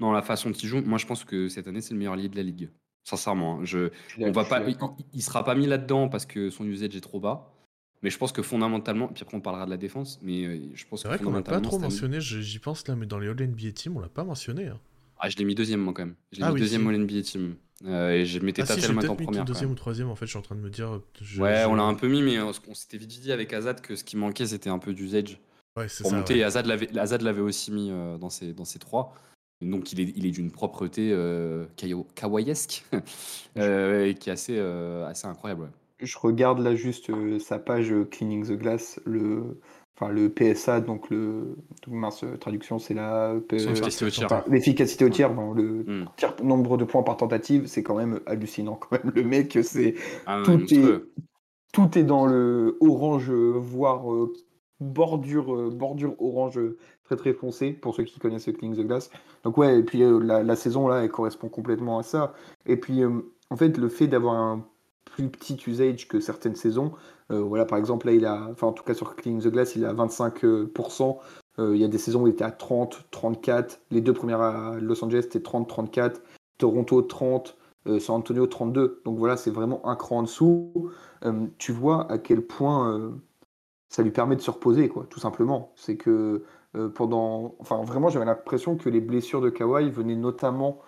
dans 0.00 0.12
la 0.12 0.22
façon 0.22 0.50
dont 0.50 0.56
il 0.56 0.68
joue. 0.68 0.82
Moi, 0.82 0.98
je 0.98 1.06
pense 1.06 1.24
que 1.24 1.48
cette 1.48 1.68
année, 1.68 1.80
c'est 1.80 1.92
le 1.94 1.98
meilleur 1.98 2.16
lié 2.16 2.28
de 2.28 2.36
la 2.36 2.42
ligue. 2.42 2.70
Sincèrement, 3.04 3.60
hein. 3.60 3.64
je, 3.64 3.90
on 4.18 4.30
va 4.32 4.44
pas, 4.44 4.62
il, 4.68 4.76
il- 5.14 5.22
sera 5.22 5.44
pas 5.44 5.54
mis 5.54 5.66
là-dedans 5.66 6.08
parce 6.08 6.26
que 6.26 6.50
son 6.50 6.64
usage 6.66 6.94
est 6.96 7.00
trop 7.00 7.20
bas. 7.20 7.52
Mais 8.02 8.10
je 8.10 8.16
pense 8.18 8.32
que 8.32 8.40
fondamentalement, 8.42 9.08
puis 9.08 9.22
après 9.22 9.36
on 9.36 9.40
parlera 9.42 9.66
de 9.66 9.70
la 9.70 9.76
défense, 9.76 10.18
mais 10.22 10.44
euh, 10.46 10.58
je 10.74 10.86
pense 10.86 11.02
C'est 11.02 11.08
que 11.08 11.14
vrai 11.14 11.22
qu'on 11.22 11.32
l'a 11.32 11.42
pas 11.42 11.60
trop 11.60 11.78
mentionné, 11.78 12.20
j'y 12.20 12.58
pense 12.58 12.86
là, 12.88 12.96
mais 12.96 13.06
dans 13.06 13.18
les 13.18 13.28
All 13.28 13.40
NBA 13.42 13.72
Team, 13.72 13.96
on 13.96 14.00
l'a 14.00 14.08
pas 14.08 14.24
mentionné. 14.24 14.68
hein. 14.68 14.78
Ah, 15.18 15.28
je 15.28 15.36
l'ai 15.36 15.44
mis 15.44 15.54
deuxième 15.54 15.80
moi 15.80 15.92
quand 15.92 16.06
même. 16.06 16.14
Je 16.32 16.38
l'ai 16.38 16.44
Ah 16.44 16.48
mis 16.48 16.54
oui, 16.54 16.60
deuxième 16.60 16.82
si. 16.82 16.88
au 16.88 16.92
NBA 16.92 17.22
Team. 17.22 17.56
Euh, 17.86 18.10
et 18.10 18.26
je 18.26 18.38
mettais 18.40 18.62
Ah 18.62 18.66
si, 18.66 18.74
j'ai 18.74 18.80
Tatel 18.82 18.94
maintenant 18.96 19.14
peut-être 19.16 19.20
mis 19.20 19.26
première. 19.26 19.44
deuxième 19.46 19.70
ou 19.70 19.74
troisième, 19.74 20.10
en 20.10 20.14
fait, 20.14 20.26
je 20.26 20.30
suis 20.30 20.38
en 20.38 20.42
train 20.42 20.54
de 20.54 20.60
me 20.60 20.68
dire. 20.70 21.00
je- 21.20 21.40
Ouais, 21.40 21.62
je- 21.62 21.68
on 21.68 21.74
l'a 21.76 21.82
un 21.84 21.94
peu 21.94 22.08
mis, 22.08 22.22
mais 22.22 22.38
on, 22.40 22.50
on 22.68 22.74
s'était 22.74 22.98
vite 22.98 23.08
dit 23.20 23.32
avec 23.32 23.52
Azad 23.54 23.80
que 23.80 23.96
ce 23.96 24.04
qui 24.04 24.16
manquait 24.16 24.46
c'était 24.46 24.68
un 24.70 24.78
peu 24.78 24.92
d'usage. 24.92 25.40
Ouais, 25.76 25.88
c'est 25.88 26.02
pour 26.02 26.10
ça. 26.10 26.18
monter. 26.18 26.34
ouais. 26.34 26.40
Et 26.40 26.44
Azad 26.44 26.66
l'avait, 26.66 26.98
Azad 26.98 27.22
l'avait 27.22 27.40
aussi 27.40 27.72
mis 27.72 27.90
euh, 27.90 28.18
dans, 28.18 28.28
ses, 28.30 28.52
dans 28.52 28.64
ses 28.66 28.78
trois. 28.78 29.14
Donc 29.62 29.92
il 29.92 30.00
est, 30.00 30.12
il 30.16 30.26
est 30.26 30.30
d'une 30.30 30.50
propreté 30.50 31.10
euh, 31.12 31.66
kawaii-esque, 32.14 32.84
euh, 33.58 34.06
et 34.06 34.14
qui 34.14 34.30
est 34.30 34.32
assez, 34.32 34.56
euh, 34.58 35.06
assez 35.06 35.26
incroyable. 35.26 35.62
ouais. 35.62 35.68
Je 36.02 36.16
regarde 36.18 36.60
là 36.60 36.74
juste 36.74 37.10
euh, 37.10 37.38
sa 37.38 37.58
page 37.58 37.92
Cleaning 38.10 38.46
the 38.46 38.52
Glass, 38.58 38.98
le, 39.04 39.60
enfin, 40.00 40.10
le 40.12 40.28
PSA, 40.30 40.80
donc 40.80 41.10
le, 41.10 41.56
mince 41.88 42.24
euh, 42.24 42.36
traduction, 42.36 42.78
c'est 42.78 42.94
la 42.94 43.32
euh, 43.32 43.40
Son 43.58 43.70
efficacité 43.70 44.04
au 44.06 44.10
tir. 44.10 44.26
enfin, 44.26 44.44
l'efficacité 44.48 45.04
au 45.04 45.08
tir, 45.10 45.32
bon, 45.34 45.52
le 45.52 45.84
Hmm. 45.86 46.04
tir- 46.16 46.34
nombre 46.42 46.76
de 46.76 46.84
points 46.84 47.02
par 47.02 47.16
tentative, 47.16 47.66
c'est 47.66 47.82
quand 47.82 47.96
même 47.96 48.20
hallucinant 48.26 48.76
quand 48.76 48.92
même. 48.92 49.12
Le 49.14 49.22
mec, 49.22 49.58
c'est 49.62 49.94
Ah, 50.26 50.40
Tout 50.44 50.52
monstrueux. 50.52 51.10
tout 51.72 51.98
est 51.98 52.02
dans 52.04 52.26
le 52.26 52.76
orange, 52.80 53.30
voire 53.30 54.12
euh, 54.12 54.32
bordure, 54.80 55.54
euh, 55.54 55.70
bordure 55.70 56.14
orange 56.20 56.58
très 57.04 57.16
très 57.16 57.32
foncé 57.32 57.72
pour 57.72 57.94
ceux 57.94 58.04
qui 58.04 58.18
connaissent 58.18 58.44
Cleaning 58.46 58.76
the 58.76 58.86
Glass. 58.86 59.10
Donc 59.44 59.58
ouais, 59.58 59.78
et 59.78 59.82
puis 59.82 60.02
euh, 60.02 60.18
la, 60.20 60.42
la 60.42 60.56
saison 60.56 60.88
là, 60.88 61.02
elle 61.04 61.10
correspond 61.10 61.48
complètement 61.48 61.98
à 61.98 62.02
ça. 62.02 62.34
Et 62.66 62.76
puis 62.76 63.02
euh, 63.02 63.20
en 63.50 63.56
fait, 63.56 63.76
le 63.78 63.88
fait 63.88 64.06
d'avoir 64.06 64.34
un 64.34 64.64
plus 65.04 65.28
petit 65.28 65.58
usage 65.66 66.08
que 66.08 66.20
certaines 66.20 66.54
saisons, 66.56 66.92
voilà 67.30 67.64
par 67.64 67.78
exemple 67.78 68.06
là 68.06 68.12
il 68.12 68.26
a, 68.26 68.48
enfin 68.50 68.66
en 68.68 68.72
tout 68.72 68.84
cas 68.84 68.94
sur 68.94 69.14
Cleaning 69.16 69.40
the 69.42 69.48
Glass, 69.48 69.76
il 69.76 69.84
est 69.84 69.86
à 69.86 69.94
25%. 69.94 71.18
Euh, 71.58 71.74
il 71.74 71.80
y 71.80 71.84
a 71.84 71.88
des 71.88 71.98
saisons 71.98 72.22
où 72.22 72.26
il 72.26 72.32
était 72.32 72.44
à 72.44 72.50
30, 72.50 73.06
34. 73.10 73.80
Les 73.90 74.00
deux 74.00 74.12
premières 74.12 74.40
à 74.40 74.76
Los 74.80 75.04
Angeles 75.04 75.22
c'était 75.22 75.40
30, 75.42 75.68
34. 75.68 76.22
Toronto 76.58 77.02
30. 77.02 77.56
euh, 77.86 77.98
San 77.98 78.16
Antonio 78.16 78.46
32. 78.46 79.02
Donc 79.04 79.18
voilà, 79.18 79.36
c'est 79.36 79.50
vraiment 79.50 79.86
un 79.88 79.96
cran 79.96 80.18
en 80.18 80.22
dessous. 80.22 80.90
Euh, 81.24 81.46
tu 81.58 81.72
vois 81.72 82.10
à 82.10 82.18
quel 82.18 82.42
point 82.46 82.92
euh, 82.92 83.10
ça 83.88 84.02
lui 84.02 84.10
permet 84.10 84.36
de 84.36 84.40
se 84.42 84.50
reposer, 84.50 84.88
quoi, 84.88 85.06
tout 85.10 85.18
simplement. 85.20 85.72
C'est 85.76 85.96
que 85.96 86.42
euh, 86.76 86.88
pendant. 86.88 87.54
Enfin, 87.58 87.82
vraiment, 87.82 88.08
j'avais 88.10 88.24
l'impression 88.26 88.76
que 88.76 88.88
les 88.88 89.00
blessures 89.00 89.40
de 89.40 89.50
Kawhi 89.50 89.90
venaient 89.90 90.14
notamment 90.16 90.80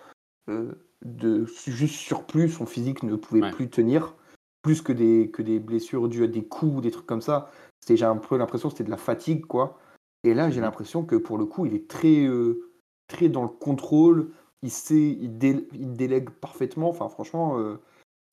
euh, 0.49 0.71
de 1.03 1.45
juste 1.45 1.95
surplus. 1.95 2.49
Son 2.49 2.65
physique 2.65 3.03
ne 3.03 3.15
pouvait 3.15 3.41
Ouais. 3.41 3.51
plus 3.51 3.69
tenir. 3.69 4.15
Plus 4.63 4.81
que 4.81 4.93
des, 4.93 5.29
que 5.31 5.41
des 5.41 5.59
blessures 5.59 6.07
dues 6.09 6.23
à 6.23 6.27
des 6.27 6.43
coups 6.43 6.77
ou 6.77 6.81
des 6.81 6.89
trucs 6.89 7.05
comme 7.05 7.21
ça. 7.21 7.51
C'était, 7.81 7.97
j'ai 7.97 8.05
un 8.05 8.15
peu 8.17 8.37
l'impression 8.37 8.69
que 8.69 8.73
c'était 8.73 8.85
de 8.85 8.89
la 8.89 8.97
fatigue, 8.97 9.45
quoi. 9.45 9.77
Et 10.23 10.33
là, 10.33 10.49
j'ai 10.49 10.59
Mhm. 10.61 10.65
l'impression 10.65 11.03
que 11.03 11.17
pour 11.17 11.37
le 11.37 11.45
coup, 11.45 11.65
il 11.65 11.73
est 11.75 11.87
très, 11.89 12.25
euh, 12.25 12.71
très 13.07 13.27
dans 13.27 13.43
le 13.43 13.49
contrôle. 13.49 14.31
Il 14.61 14.71
sait, 14.71 15.09
il, 15.19 15.37
dé- 15.37 15.67
il 15.73 15.93
délègue 15.93 16.29
parfaitement. 16.29 16.89
Enfin, 16.89 17.09
franchement, 17.09 17.59
euh, 17.59 17.75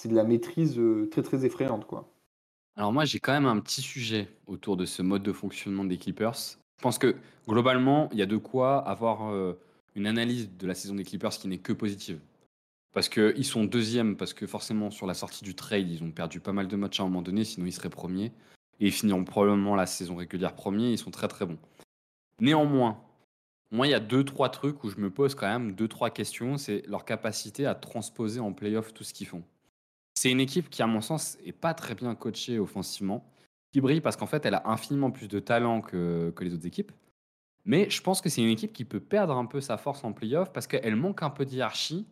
c'est 0.01 0.09
de 0.09 0.15
la 0.15 0.23
maîtrise 0.23 0.79
euh, 0.79 1.09
très, 1.11 1.23
très 1.23 1.45
effrayante, 1.45 1.85
quoi. 1.87 2.09
Alors 2.77 2.93
moi, 2.93 3.05
j'ai 3.05 3.19
quand 3.19 3.33
même 3.33 3.47
un 3.47 3.59
petit 3.59 3.83
sujet 3.83 4.29
autour 4.47 4.77
de 4.77 4.87
ce 4.87 5.03
mode 5.03 5.25
de 5.25 5.33
fonctionnement 5.33 5.85
des 5.85 5.99
Clippers. 5.99 6.37
Je 6.37 6.83
pense 6.83 6.99
que 6.99 7.17
globalement, 7.49 8.09
il 8.13 8.19
y 8.19 8.23
a 8.23 8.27
de 8.27 8.37
quoi 8.39 8.79
avoir 8.79 9.35
une 9.97 10.07
analyse 10.07 10.49
de 10.57 10.67
la 10.67 10.75
saison 10.75 10.95
des 10.95 11.05
Clippers 11.05 11.31
qui 11.31 11.49
n'est 11.49 11.59
que 11.59 11.75
positive. 11.75 12.21
Parce 12.93 13.09
qu'ils 13.09 13.45
sont 13.45 13.65
deuxièmes, 13.65 14.17
parce 14.17 14.35
que 14.35 14.47
forcément, 14.47 14.91
sur 14.91 15.07
la 15.07 15.15
sortie 15.15 15.45
du 15.45 15.55
trade, 15.55 15.89
ils 15.89 16.03
ont 16.03 16.11
perdu 16.11 16.41
pas 16.41 16.53
mal 16.53 16.67
de 16.67 16.77
matchs 16.77 17.01
à 17.01 17.05
un 17.05 17.07
moment 17.07 17.23
donné, 17.23 17.45
sinon 17.45 17.67
ils 17.67 17.73
seraient 17.73 17.91
premiers. 17.91 18.33
Et 18.81 18.87
ils 18.87 18.93
finiront 18.93 19.25
probablement 19.25 19.77
la 19.77 19.87
saison 19.87 20.17
régulière 20.17 20.55
premiers, 20.55 20.91
ils 20.93 20.99
sont 20.99 21.11
très 21.11 21.29
très 21.29 21.47
bons. 21.47 21.59
Néanmoins, 22.41 23.01
moi, 23.71 23.87
il 23.87 23.91
y 23.91 23.95
a 23.95 24.01
deux, 24.01 24.25
trois 24.25 24.49
trucs 24.49 24.83
où 24.83 24.91
je 24.91 24.97
me 24.97 25.11
pose 25.11 25.35
quand 25.35 25.47
même 25.47 25.73
deux, 25.73 25.87
trois 25.87 26.11
questions. 26.11 26.57
C'est 26.57 26.83
leur 26.89 27.05
capacité 27.05 27.67
à 27.67 27.75
transposer 27.75 28.41
en 28.41 28.53
playoff 28.53 28.93
tout 28.93 29.05
ce 29.05 29.15
qu'ils 29.15 29.29
font. 29.29 29.45
C'est 30.15 30.31
une 30.31 30.41
équipe 30.41 30.71
qui, 30.71 30.83
à 30.83 30.87
mon 30.87 31.01
sens, 31.01 31.39
est 31.45 31.53
pas 31.53 31.73
très 31.73 31.95
bien 31.95 32.15
coachée 32.15 32.59
offensivement, 32.59 33.25
qui 33.73 33.81
brille 33.81 34.01
parce 34.01 34.17
qu'en 34.17 34.27
fait, 34.27 34.45
elle 34.45 34.55
a 34.55 34.69
infiniment 34.69 35.13
plus 35.13 35.29
de 35.29 35.39
talent 35.39 35.81
que, 35.81 36.33
que 36.35 36.43
les 36.43 36.53
autres 36.53 36.67
équipes. 36.67 36.91
Mais 37.65 37.89
je 37.91 38.03
pense 38.03 38.21
que 38.21 38.29
c'est 38.29 38.43
une 38.43 38.49
équipe 38.49 38.73
qui 38.73 38.85
peut 38.85 39.01
perdre 39.01 39.37
un 39.37 39.47
peu 39.47 39.61
sa 39.61 39.77
force 39.77 40.03
en 40.03 40.13
playoff 40.13 40.53
parce 40.53 40.67
qu'elle 40.67 40.97
manque 40.97 41.23
un 41.23 41.31
peu 41.31 41.45
d'hierarchie 41.45 42.07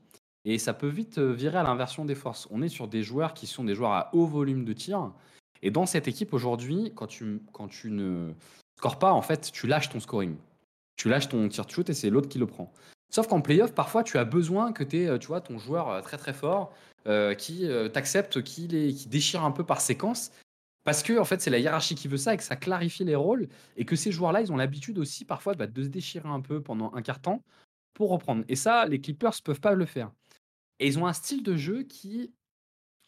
et 0.49 0.59
ça 0.59 0.73
peut 0.73 0.89
vite 0.89 1.19
euh, 1.19 1.33
virer 1.33 1.59
à 1.59 1.63
l'inversion 1.63 2.07
des 2.07 2.15
forces. 2.15 2.49
On 2.51 2.63
est 2.63 2.71
sur 2.71 2.89
des 2.89 3.03
joueurs 3.03 3.35
qui 3.35 3.47
sont 3.47 3.65
des 3.65 3.75
joueurs 3.75 3.93
à 3.93 4.11
haut 4.15 4.27
volume 4.27 4.65
de 4.65 4.73
tir. 4.73 5.13
Et 5.61 5.71
dans 5.71 5.85
cette 5.85 6.09
équipe 6.09 6.33
aujourd'hui, 6.33 6.91
quand 6.95 7.07
tu, 7.07 7.43
quand 7.53 7.69
tu 7.69 7.91
ne 7.91 8.33
scores 8.79 8.99
pas, 8.99 9.13
en 9.13 9.21
fait, 9.21 9.51
tu 9.53 9.67
lâches 9.67 9.91
ton 9.91 10.01
scoring. 10.01 10.37
Tu 10.97 11.11
lâches 11.11 11.29
ton 11.29 11.47
tir 11.49 11.69
shoot 11.69 11.91
et 11.91 11.95
c'est 11.95 12.09
l'autre 12.09 12.31
qui 12.31 12.39
le 12.39 12.47
prend. 12.47 12.73
Sauf 13.11 13.27
qu'en 13.27 13.43
playoff, 13.43 13.75
parfois, 13.75 14.03
tu 14.03 14.17
as 14.17 14.25
besoin 14.25 14.73
que 14.73 14.85
tu 14.85 15.27
vois, 15.27 15.41
ton 15.43 15.59
joueur 15.59 16.03
très 16.03 16.17
très 16.17 16.33
fort 16.33 16.73
qui 17.39 17.67
t'accepte, 17.93 18.43
qui, 18.43 18.69
qui 18.69 19.09
déchire 19.09 19.45
un 19.45 19.51
peu 19.51 19.65
par 19.65 19.81
séquence. 19.81 20.31
Parce 20.85 21.03
que 21.03 21.19
en 21.19 21.25
fait, 21.25 21.41
c'est 21.41 21.51
la 21.51 21.59
hiérarchie 21.59 21.95
qui 21.95 22.09
veut 22.09 22.17
ça 22.17 22.35
et 22.35 22.37
que 22.37 22.43
ça 22.43 22.57
clarifie 22.57 23.05
les 23.05 23.15
rôles 23.15 23.49
et 23.77 23.85
que 23.85 23.97
ces 23.97 24.13
joueurs-là, 24.13 24.41
ils 24.41 24.53
ont 24.53 24.57
l'habitude 24.57 24.99
aussi 24.99 25.25
parfois 25.25 25.55
bah, 25.55 25.67
de 25.67 25.83
se 25.83 25.89
déchirer 25.89 26.29
un 26.29 26.41
peu 26.41 26.63
pendant 26.63 26.93
un 26.95 27.03
quart 27.03 27.21
temps 27.21 27.43
pour 27.95 28.11
reprendre. 28.11 28.45
Et 28.49 28.57
ça, 28.57 28.87
les 28.87 29.01
Clippers 29.01 29.35
peuvent 29.43 29.61
pas 29.61 29.75
le 29.75 29.87
faire. 29.87 30.11
Et 30.81 30.87
ils 30.87 30.99
ont 30.99 31.07
un 31.07 31.13
style 31.13 31.43
de 31.43 31.57
jeu 31.57 31.83
qui 31.83 32.33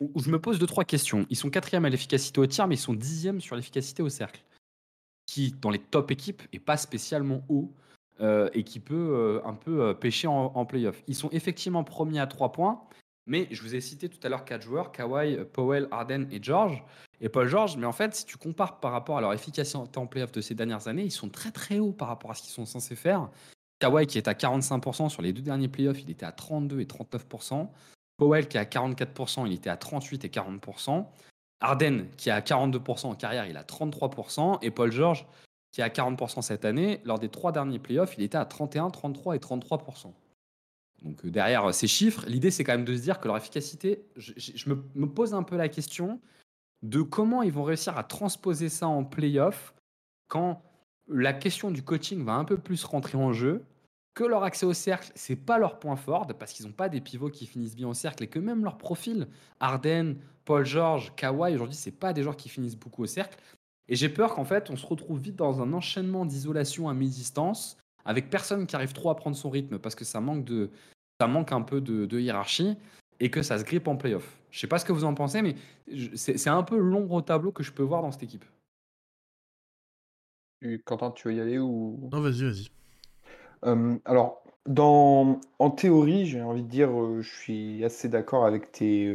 où 0.00 0.18
je 0.20 0.30
me 0.30 0.40
pose 0.40 0.58
deux 0.58 0.66
trois 0.66 0.84
questions. 0.84 1.26
Ils 1.28 1.36
sont 1.36 1.50
quatrième 1.50 1.84
à 1.84 1.90
l'efficacité 1.90 2.40
au 2.40 2.46
tir, 2.46 2.66
mais 2.66 2.76
ils 2.76 2.78
sont 2.78 2.94
dixième 2.94 3.40
sur 3.40 3.54
l'efficacité 3.54 4.02
au 4.02 4.08
cercle, 4.08 4.42
qui 5.26 5.52
dans 5.52 5.68
les 5.68 5.78
top 5.78 6.10
équipes 6.10 6.42
est 6.52 6.58
pas 6.58 6.78
spécialement 6.78 7.44
haut. 7.48 7.74
Euh, 8.20 8.50
et 8.52 8.64
qui 8.64 8.80
peut 8.80 8.94
euh, 8.94 9.40
un 9.46 9.54
peu 9.54 9.80
euh, 9.80 9.94
pêcher 9.94 10.26
en, 10.26 10.52
en 10.54 10.66
playoff. 10.66 11.02
Ils 11.06 11.14
sont 11.14 11.30
effectivement 11.30 11.84
premiers 11.84 12.20
à 12.20 12.26
3 12.26 12.52
points, 12.52 12.82
mais 13.26 13.48
je 13.50 13.62
vous 13.62 13.74
ai 13.74 13.80
cité 13.80 14.10
tout 14.10 14.18
à 14.22 14.28
l'heure 14.28 14.44
quatre 14.44 14.60
joueurs, 14.60 14.92
Kawhi, 14.92 15.38
Powell, 15.54 15.88
Arden 15.90 16.26
et 16.30 16.38
George. 16.42 16.84
Et 17.22 17.30
Paul 17.30 17.48
George, 17.48 17.78
mais 17.78 17.86
en 17.86 17.92
fait, 17.92 18.14
si 18.14 18.26
tu 18.26 18.36
compares 18.36 18.78
par 18.78 18.92
rapport 18.92 19.16
à 19.16 19.22
leur 19.22 19.32
efficacité 19.32 19.78
en 19.96 20.06
playoff 20.06 20.32
de 20.32 20.42
ces 20.42 20.54
dernières 20.54 20.86
années, 20.86 21.04
ils 21.04 21.10
sont 21.10 21.30
très 21.30 21.50
très 21.50 21.78
hauts 21.78 21.92
par 21.92 22.08
rapport 22.08 22.30
à 22.30 22.34
ce 22.34 22.42
qu'ils 22.42 22.52
sont 22.52 22.66
censés 22.66 22.94
faire. 22.94 23.30
Kawhi 23.80 24.06
qui 24.06 24.18
est 24.18 24.28
à 24.28 24.34
45% 24.34 25.08
sur 25.08 25.22
les 25.22 25.32
deux 25.32 25.42
derniers 25.42 25.68
playoffs, 25.68 26.00
il 26.02 26.10
était 26.10 26.26
à 26.26 26.32
32 26.32 26.80
et 26.80 26.84
39%. 26.84 27.68
Powell 28.16 28.46
qui 28.46 28.56
est 28.56 28.60
à 28.60 28.64
44%, 28.64 29.46
il 29.46 29.54
était 29.54 29.70
à 29.70 29.76
38 29.76 30.24
et 30.24 30.28
40%. 30.28 31.06
Arden 31.60 32.06
qui 32.16 32.28
est 32.28 32.32
à 32.32 32.40
42% 32.40 33.06
en 33.06 33.14
carrière, 33.14 33.46
il 33.46 33.56
est 33.56 33.58
à 33.58 33.62
33%. 33.62 34.58
Et 34.62 34.70
Paul 34.70 34.92
George 34.92 35.26
qui 35.72 35.80
est 35.80 35.84
à 35.84 35.88
40% 35.88 36.42
cette 36.42 36.64
année, 36.64 37.00
lors 37.04 37.18
des 37.18 37.28
trois 37.28 37.52
derniers 37.52 37.78
playoffs, 37.78 38.14
il 38.18 38.24
était 38.24 38.38
à 38.38 38.44
31, 38.44 38.90
33 38.90 39.36
et 39.36 39.38
33%. 39.38 40.12
Donc 41.02 41.24
euh, 41.24 41.30
derrière 41.30 41.66
euh, 41.66 41.72
ces 41.72 41.86
chiffres, 41.86 42.24
l'idée 42.26 42.50
c'est 42.50 42.64
quand 42.64 42.72
même 42.72 42.84
de 42.84 42.96
se 42.96 43.02
dire 43.02 43.20
que 43.20 43.28
leur 43.28 43.36
efficacité, 43.36 44.04
je, 44.16 44.68
me, 44.68 45.06
pose 45.06 45.34
un 45.34 45.42
peu 45.42 45.56
la 45.56 45.68
question 45.68 46.20
de 46.82 47.02
comment 47.02 47.42
ils 47.42 47.52
vont 47.52 47.62
réussir 47.62 47.96
à 47.96 48.04
transposer 48.04 48.68
ça 48.68 48.88
en 48.88 49.04
playoff 49.04 49.74
quand 50.28 50.62
la 51.10 51.32
question 51.32 51.70
du 51.70 51.82
coaching 51.82 52.24
va 52.24 52.34
un 52.34 52.44
peu 52.44 52.56
plus 52.56 52.84
rentrer 52.84 53.18
en 53.18 53.32
jeu, 53.32 53.64
que 54.14 54.24
leur 54.24 54.42
accès 54.42 54.66
au 54.66 54.72
cercle, 54.72 55.10
c'est 55.14 55.36
pas 55.36 55.58
leur 55.58 55.78
point 55.78 55.96
fort, 55.96 56.26
parce 56.38 56.52
qu'ils 56.52 56.66
n'ont 56.66 56.72
pas 56.72 56.88
des 56.88 57.00
pivots 57.00 57.30
qui 57.30 57.46
finissent 57.46 57.76
bien 57.76 57.88
au 57.88 57.94
cercle, 57.94 58.24
et 58.24 58.26
que 58.26 58.38
même 58.38 58.64
leur 58.64 58.76
profil, 58.76 59.28
Arden, 59.60 60.16
Paul 60.44 60.64
George, 60.64 61.12
Kawhi, 61.16 61.54
aujourd'hui, 61.54 61.76
c'est 61.76 61.90
pas 61.90 62.12
des 62.12 62.22
joueurs 62.22 62.36
qui 62.36 62.48
finissent 62.48 62.76
beaucoup 62.76 63.02
au 63.02 63.06
cercle. 63.06 63.38
Et 63.88 63.96
j'ai 63.96 64.08
peur 64.08 64.34
qu'en 64.34 64.44
fait, 64.44 64.70
on 64.70 64.76
se 64.76 64.86
retrouve 64.86 65.20
vite 65.20 65.36
dans 65.36 65.60
un 65.60 65.72
enchaînement 65.72 66.26
d'isolation 66.26 66.88
à 66.88 66.94
mi-distance, 66.94 67.76
avec 68.04 68.30
personne 68.30 68.66
qui 68.66 68.76
arrive 68.76 68.92
trop 68.92 69.10
à 69.10 69.16
prendre 69.16 69.36
son 69.36 69.50
rythme, 69.50 69.78
parce 69.78 69.94
que 69.94 70.04
ça 70.04 70.20
manque, 70.20 70.44
de, 70.44 70.70
ça 71.20 71.26
manque 71.26 71.52
un 71.52 71.62
peu 71.62 71.80
de, 71.80 72.20
hiérarchie, 72.20 72.76
et 73.20 73.30
que 73.30 73.42
ça 73.42 73.58
se 73.58 73.64
grippe 73.64 73.86
en 73.86 73.96
playoff. 73.96 74.38
Je 74.50 74.58
sais 74.58 74.66
pas 74.66 74.78
ce 74.78 74.84
que 74.84 74.92
vous 74.92 75.04
en 75.04 75.14
pensez, 75.14 75.42
mais 75.42 75.54
c'est 76.14 76.48
un 76.48 76.62
peu 76.62 76.78
l'ombre 76.78 77.12
au 77.14 77.22
tableau 77.22 77.52
que 77.52 77.62
je 77.62 77.70
peux 77.70 77.82
voir 77.82 78.02
dans 78.02 78.10
cette 78.10 78.22
équipe. 78.22 78.44
Quentin, 80.84 81.10
tu 81.10 81.28
veux 81.28 81.34
y 81.34 81.40
aller 81.40 81.58
ou? 81.58 82.08
Non, 82.12 82.20
vas-y, 82.20 82.44
vas-y. 82.44 84.00
alors, 84.04 84.42
dans, 84.66 85.40
en 85.58 85.70
théorie, 85.70 86.26
j'ai 86.26 86.42
envie 86.42 86.62
de 86.62 86.68
dire, 86.68 86.90
je 87.20 87.28
suis 87.28 87.84
assez 87.84 88.08
d'accord 88.08 88.44
avec 88.44 88.72
tes, 88.72 89.14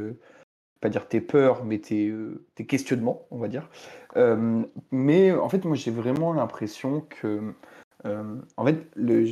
pas 0.81 0.89
dire 0.89 1.07
tes 1.07 1.21
peurs, 1.21 1.65
mais 1.65 1.79
tes, 1.79 2.13
tes 2.55 2.65
questionnements, 2.65 3.27
on 3.31 3.37
va 3.37 3.47
dire. 3.47 3.69
Euh, 4.17 4.63
mais 4.91 5.31
en 5.31 5.49
fait, 5.49 5.65
moi, 5.65 5.75
j'ai 5.75 5.91
vraiment 5.91 6.33
l'impression 6.33 7.01
que, 7.01 7.53
euh, 8.05 8.35
en 8.57 8.65
fait, 8.65 8.87
le, 8.95 9.25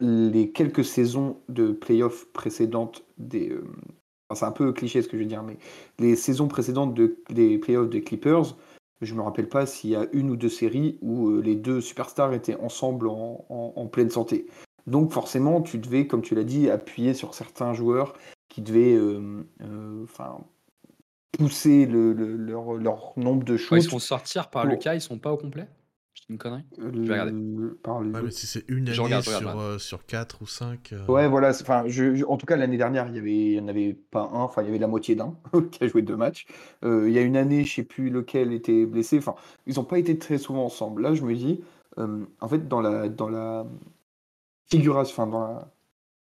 les 0.00 0.52
quelques 0.52 0.84
saisons 0.84 1.40
de 1.48 1.72
playoffs 1.72 2.26
précédentes 2.32 3.04
des. 3.18 3.50
Euh, 3.50 3.64
c'est 4.34 4.44
un 4.44 4.52
peu 4.52 4.72
cliché 4.72 5.00
ce 5.00 5.08
que 5.08 5.16
je 5.16 5.22
veux 5.22 5.28
dire, 5.28 5.42
mais 5.42 5.58
les 5.98 6.16
saisons 6.16 6.48
précédentes 6.48 6.94
de, 6.94 7.18
des 7.30 7.58
playoffs 7.58 7.88
des 7.88 8.02
Clippers, 8.02 8.56
je 9.04 9.14
me 9.14 9.22
rappelle 9.22 9.48
pas 9.48 9.66
s'il 9.66 9.90
y 9.90 9.96
a 9.96 10.06
une 10.12 10.30
ou 10.30 10.36
deux 10.36 10.48
séries 10.48 10.98
où 11.02 11.40
les 11.40 11.56
deux 11.56 11.80
superstars 11.80 12.32
étaient 12.32 12.56
ensemble 12.56 13.08
en, 13.08 13.44
en, 13.48 13.86
pleine 13.86 14.10
santé. 14.10 14.46
Donc 14.86 15.12
forcément, 15.12 15.62
tu 15.62 15.78
devais, 15.78 16.06
comme 16.06 16.22
tu 16.22 16.34
l'as 16.34 16.44
dit, 16.44 16.70
appuyer 16.70 17.14
sur 17.14 17.34
certains 17.34 17.72
joueurs 17.72 18.14
qui 18.48 18.62
devaient, 18.62 18.98
enfin, 20.04 20.38
pousser 21.32 21.86
le, 21.86 22.12
leur, 22.12 22.74
leur, 22.74 23.12
nombre 23.16 23.44
de 23.44 23.56
choses. 23.56 23.84
ils 23.84 23.90
vont 23.90 23.98
sortir 23.98 24.50
par 24.50 24.66
le 24.66 24.76
cas, 24.76 24.94
ils 24.94 25.00
sont 25.00 25.18
pas 25.18 25.32
au 25.32 25.36
complet? 25.36 25.66
C'est 26.14 26.30
une 26.30 26.38
connerie 26.38 26.62
Je 26.78 27.00
vais 27.00 27.12
regarder. 27.12 27.32
Par 27.82 28.00
mais 28.00 28.30
si 28.30 28.46
c'est 28.46 28.64
une 28.68 28.88
année 28.88 29.22
sur, 29.22 29.58
euh, 29.58 29.78
sur 29.78 30.06
4 30.06 30.42
ou 30.42 30.46
5. 30.46 30.92
Euh. 30.92 31.06
Ouais, 31.06 31.28
voilà. 31.28 31.50
Enfin, 31.50 31.84
je, 31.86 32.24
en 32.24 32.36
tout 32.36 32.46
cas, 32.46 32.56
l'année 32.56 32.76
dernière, 32.76 33.08
il 33.08 33.22
n'y 33.22 33.60
en 33.60 33.68
avait 33.68 33.94
pas 34.10 34.30
un. 34.32 34.40
Enfin, 34.40 34.62
il 34.62 34.66
y 34.66 34.68
avait 34.68 34.78
la 34.78 34.86
moitié 34.86 35.16
d'un 35.16 35.36
qui 35.70 35.84
a 35.84 35.88
joué 35.88 36.02
deux 36.02 36.16
matchs. 36.16 36.46
Euh, 36.84 37.08
il 37.08 37.14
y 37.14 37.18
a 37.18 37.22
une 37.22 37.36
année, 37.36 37.64
je 37.64 37.74
sais 37.74 37.82
plus 37.82 38.10
lequel 38.10 38.52
était 38.52 38.86
blessé. 38.86 39.18
Enfin, 39.18 39.34
ils 39.66 39.74
n'ont 39.76 39.84
pas 39.84 39.98
été 39.98 40.18
très 40.18 40.38
souvent 40.38 40.64
ensemble. 40.64 41.02
Là, 41.02 41.14
je 41.14 41.22
me 41.22 41.34
dis, 41.34 41.62
en 41.96 42.48
fait, 42.48 42.68
dans 42.68 42.80
la, 42.80 43.08
dans 43.08 43.28
la 43.28 43.66
figuration, 44.70 45.12
enfin, 45.12 45.26
dans 45.30 45.40
la 45.40 45.74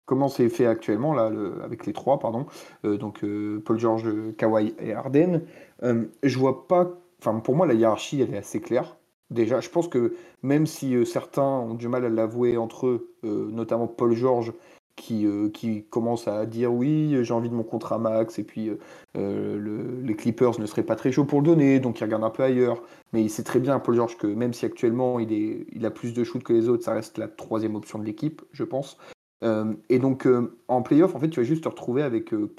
comment 0.07 0.29
c'est 0.29 0.49
fait 0.49 0.67
actuellement, 0.67 1.15
là, 1.15 1.31
avec 1.63 1.87
les 1.87 1.93
trois, 1.93 2.19
pardon, 2.19 2.47
euh, 2.85 2.97
donc 2.97 3.25
euh, 3.25 3.63
Paul 3.65 3.79
George, 3.79 4.07
Kawhi 4.37 4.75
et 4.79 4.93
Arden, 4.93 5.43
euh, 5.83 6.05
je 6.23 6.39
vois 6.39 6.67
pas. 6.67 6.91
Enfin, 7.21 7.39
pour 7.41 7.57
moi, 7.57 7.67
la 7.67 7.75
hiérarchie, 7.75 8.21
elle 8.21 8.35
est 8.35 8.39
assez 8.39 8.61
claire. 8.61 8.97
Déjà, 9.35 9.61
je 9.61 9.69
pense 9.69 9.89
que 9.89 10.15
même 10.43 10.67
si 10.67 10.95
certains 11.05 11.43
ont 11.43 11.75
du 11.75 11.89
mal 11.89 12.05
à 12.05 12.09
l'avouer 12.09 12.57
entre 12.57 12.87
eux, 12.87 13.15
notamment 13.23 13.87
Paul 13.87 14.15
George, 14.15 14.53
qui, 14.97 15.27
qui 15.53 15.85
commence 15.91 16.29
à 16.29 16.47
dire 16.47 16.73
oui, 16.73 17.17
j'ai 17.23 17.35
envie 17.35 17.49
de 17.49 17.55
mon 17.55 17.65
contrat 17.65 17.99
max, 17.99 18.39
et 18.39 18.45
puis 18.45 18.71
les 19.15 20.15
Clippers 20.15 20.61
ne 20.61 20.67
seraient 20.67 20.85
pas 20.85 20.95
très 20.95 21.11
chauds 21.11 21.25
pour 21.25 21.41
le 21.41 21.47
donner, 21.47 21.81
donc 21.81 22.01
il 22.01 22.05
regarde 22.05 22.23
un 22.23 22.31
peu 22.31 22.45
ailleurs. 22.45 22.83
Mais 23.13 23.23
il 23.23 23.31
sait 23.31 23.43
très 23.43 23.61
bien, 23.61 23.79
Paul 23.81 23.95
George, 23.95 24.17
que 24.17 24.27
même 24.27 24.53
si 24.53 24.65
actuellement 24.67 25.19
il, 25.21 25.85
a 25.85 25.91
plus 25.91 26.15
de 26.15 26.25
shoot 26.25 26.43
que 26.43 26.53
les 26.53 26.69
autres, 26.69 26.85
ça 26.85 26.95
reste 26.95 27.19
la 27.19 27.29
troisième 27.29 27.75
option 27.75 27.99
de 27.99 28.05
l'équipe, 28.05 28.43
je 28.53 28.65
pense. 28.65 28.99
Euh, 29.45 29.75
et 29.89 29.99
donc 29.99 30.27
euh, 30.27 30.57
en 30.69 30.83
playoff, 30.83 31.15
en 31.15 31.21
fait, 31.21 31.29
tu 31.29 31.41
vas 31.41 31.45
juste 31.45 31.65
te 31.65 31.69
retrouver 31.69 32.03
avec 32.03 32.33
euh, 32.33 32.51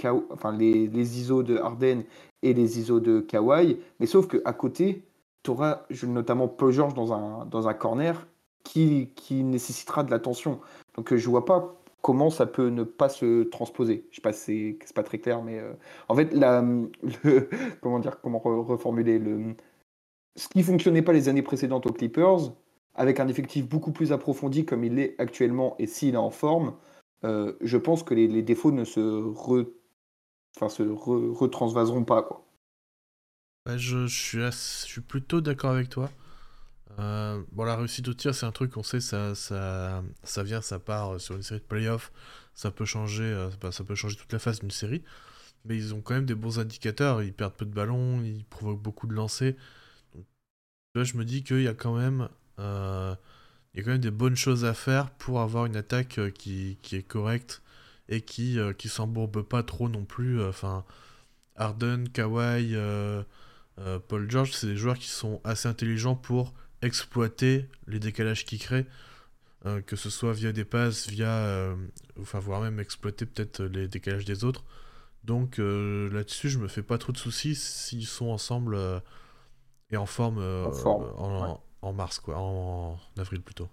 les, 0.58 1.20
ISO 1.20 1.42
de 1.44 1.58
Harden 1.58 2.04
et 2.44 2.54
les 2.54 2.80
ISO 2.80 3.00
de 3.00 3.20
Kawhi, 3.22 3.80
mais 4.00 4.06
sauf 4.06 4.28
qu'à 4.28 4.54
côté, 4.54 5.04
tu 5.46 5.52
auras 5.52 5.84
notamment 6.04 6.48
Paul 6.48 6.72
George 6.72 6.94
dans 6.94 7.14
un, 7.14 7.46
dans 7.46 7.68
un 7.68 7.74
corner 7.74 8.28
qui, 8.64 9.12
qui 9.16 9.44
nécessitera 9.44 10.04
de 10.04 10.12
l'attention. 10.12 10.60
Donc 10.96 11.14
je 11.16 11.30
vois 11.30 11.46
pas 11.46 11.76
comment 12.02 12.30
ça 12.30 12.46
peut 12.46 12.70
ne 12.70 12.84
pas 12.84 13.10
se 13.10 13.44
transposer. 13.44 14.08
Je 14.12 14.18
sais 14.18 14.22
pas 14.22 14.34
si 14.34 14.78
c'est 14.84 14.96
pas 14.96 15.04
très 15.04 15.20
clair, 15.20 15.42
mais 15.42 15.62
en 16.10 16.16
fait, 16.16 16.34
la, 16.34 16.64
comment 17.82 18.00
dire, 18.00 18.20
comment 18.22 18.40
reformuler 18.40 19.20
le, 19.20 19.56
ce 20.36 20.48
qui 20.50 20.64
fonctionnait 20.64 21.02
pas 21.02 21.14
les 21.14 21.30
années 21.30 21.42
précédentes 21.42 21.86
aux 21.86 21.94
Clippers, 21.94 22.52
avec 22.94 23.20
un 23.20 23.28
effectif 23.28 23.68
beaucoup 23.68 23.92
plus 23.92 24.12
approfondi 24.12 24.66
comme 24.66 24.84
il 24.84 24.96
l'est 24.96 25.16
actuellement 25.20 25.76
et 25.80 25.88
s'il 25.88 26.16
est 26.16 26.18
en 26.18 26.30
forme, 26.30 26.76
euh, 27.24 27.54
je 27.62 27.78
pense 27.78 28.04
que 28.04 28.14
les, 28.14 28.42
défauts 28.42 28.72
ne 28.72 28.84
se, 28.84 29.24
enfin, 30.56 30.70
se 30.70 30.84
retransvaseront 30.84 32.04
pas. 32.04 32.24
Quoi. 32.24 32.45
Je, 33.68 34.08
suis 34.08 34.40
je 34.40 34.52
suis 34.52 35.02
plutôt 35.02 35.42
d'accord 35.42 35.72
avec 35.72 35.90
toi. 35.90 36.12
Euh, 37.00 37.44
bon, 37.52 37.64
la 37.66 37.76
réussite 37.76 38.08
au 38.08 38.14
tir, 38.14 38.34
c'est 38.34 38.46
un 38.46 38.52
truc, 38.52 38.78
on 38.78 38.84
sait, 38.84 39.02
ça, 39.02 39.34
vient, 40.44 40.62
ça 40.62 40.80
part 40.80 41.20
sur 41.20 41.36
une 41.36 41.44
série 41.44 41.60
de 41.60 41.66
playoffs. 41.66 42.12
Ça 42.54 42.72
peut 42.72 42.86
changer, 42.86 43.24
euh, 43.24 43.50
bah, 43.62 43.72
ça 43.72 43.84
peut 43.84 43.96
changer 43.96 44.16
toute 44.16 44.32
la 44.32 44.40
phase 44.40 44.60
d'une 44.60 44.72
série. 44.72 45.04
Mais 45.66 45.76
ils 45.78 45.94
ont 45.94 46.02
quand 46.02 46.14
même 46.14 46.26
des 46.26 46.36
bons 46.36 46.60
indicateurs. 46.60 47.24
Ils 47.24 47.34
perdent 47.34 47.56
peu 47.56 47.66
de 47.66 47.74
ballons, 47.74 48.22
ils 48.24 48.46
provoquent 48.46 48.82
beaucoup 48.82 49.08
de 49.08 49.14
lancers. 49.14 49.56
là, 50.96 51.04
je 51.04 51.18
me 51.18 51.26
dis 51.26 51.44
qu'il 51.44 51.62
y 51.62 51.68
a 51.68 51.74
quand 51.74 51.96
même 51.96 52.30
euh, 52.60 53.16
des 53.74 54.12
bonnes 54.12 54.36
choses 54.36 54.66
à 54.66 54.74
faire 54.74 55.12
pour 55.12 55.42
avoir 55.42 55.66
une 55.66 55.76
attaque 55.76 56.18
euh, 56.20 56.30
qui, 56.32 56.78
est 56.92 57.04
correcte 57.08 57.62
et 58.10 58.22
qui, 58.22 58.60
euh, 58.60 58.74
qui 58.74 58.90
s'embourbe 58.90 59.42
pas 59.44 59.64
trop 59.64 59.90
non 59.90 60.06
plus. 60.06 60.42
Enfin, 60.44 60.86
Harden, 61.56 62.10
Kawhi, 62.10 62.76
Paul 64.08 64.30
George, 64.30 64.54
c'est 64.54 64.68
des 64.68 64.78
joueurs 64.78 64.98
qui 64.98 65.08
sont 65.08 65.42
assez 65.44 65.68
intelligents 65.68 66.16
pour 66.16 66.54
exploiter 66.82 67.68
les 67.88 68.00
décalages 68.00 68.46
qu'ils 68.46 68.60
créent, 68.60 68.86
que 69.86 69.96
ce 69.96 70.10
soit 70.10 70.32
via 70.32 70.54
des 70.54 70.64
passes, 70.64 71.10
via, 71.10 71.76
enfin 72.22 72.40
voire 72.40 72.62
même 72.62 72.80
exploiter 72.80 73.26
peut-être 73.26 73.64
les 73.64 73.88
décalages 73.88 74.24
des 74.24 74.46
autres. 74.46 74.64
Donc 75.26 75.58
là-dessus, 75.58 76.50
je 76.50 76.58
me 76.58 76.70
fais 76.70 76.84
pas 76.84 76.98
trop 76.98 77.12
de 77.12 77.18
soucis 77.18 77.56
s'ils 77.56 78.08
sont 78.08 78.28
ensemble 78.28 78.78
et 79.92 79.98
en 79.98 80.06
forme, 80.06 80.40
en, 80.40 80.72
forme 80.72 81.58
en 81.86 81.94
mars, 81.94 82.20
quoi, 82.20 82.36
en, 82.38 82.98
avril 83.18 83.42
plutôt. 83.42 83.68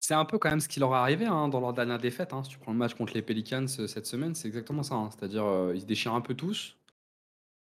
C'est 0.00 0.14
un 0.14 0.24
peu 0.24 0.38
quand 0.38 0.50
même 0.50 0.60
ce 0.60 0.68
qui 0.68 0.80
leur 0.80 0.92
est 0.92 0.98
arrivé 0.98 1.24
hein, 1.24 1.48
dans 1.48 1.60
leur 1.60 1.72
dernière 1.72 1.98
défaite. 1.98 2.34
Hein. 2.34 2.42
Si 2.44 2.50
tu 2.50 2.58
prends 2.58 2.72
le 2.72 2.78
match 2.78 2.94
contre 2.94 3.14
les 3.14 3.22
Pelicans 3.22 3.64
euh, 3.78 3.86
cette 3.86 4.06
semaine, 4.06 4.34
c'est 4.34 4.48
exactement 4.48 4.82
ça. 4.82 4.96
Hein. 4.96 5.08
C'est-à-dire, 5.10 5.44
euh, 5.44 5.72
ils 5.74 5.80
se 5.80 5.86
déchirent 5.86 6.14
un 6.14 6.20
peu 6.20 6.34
tous. 6.34 6.76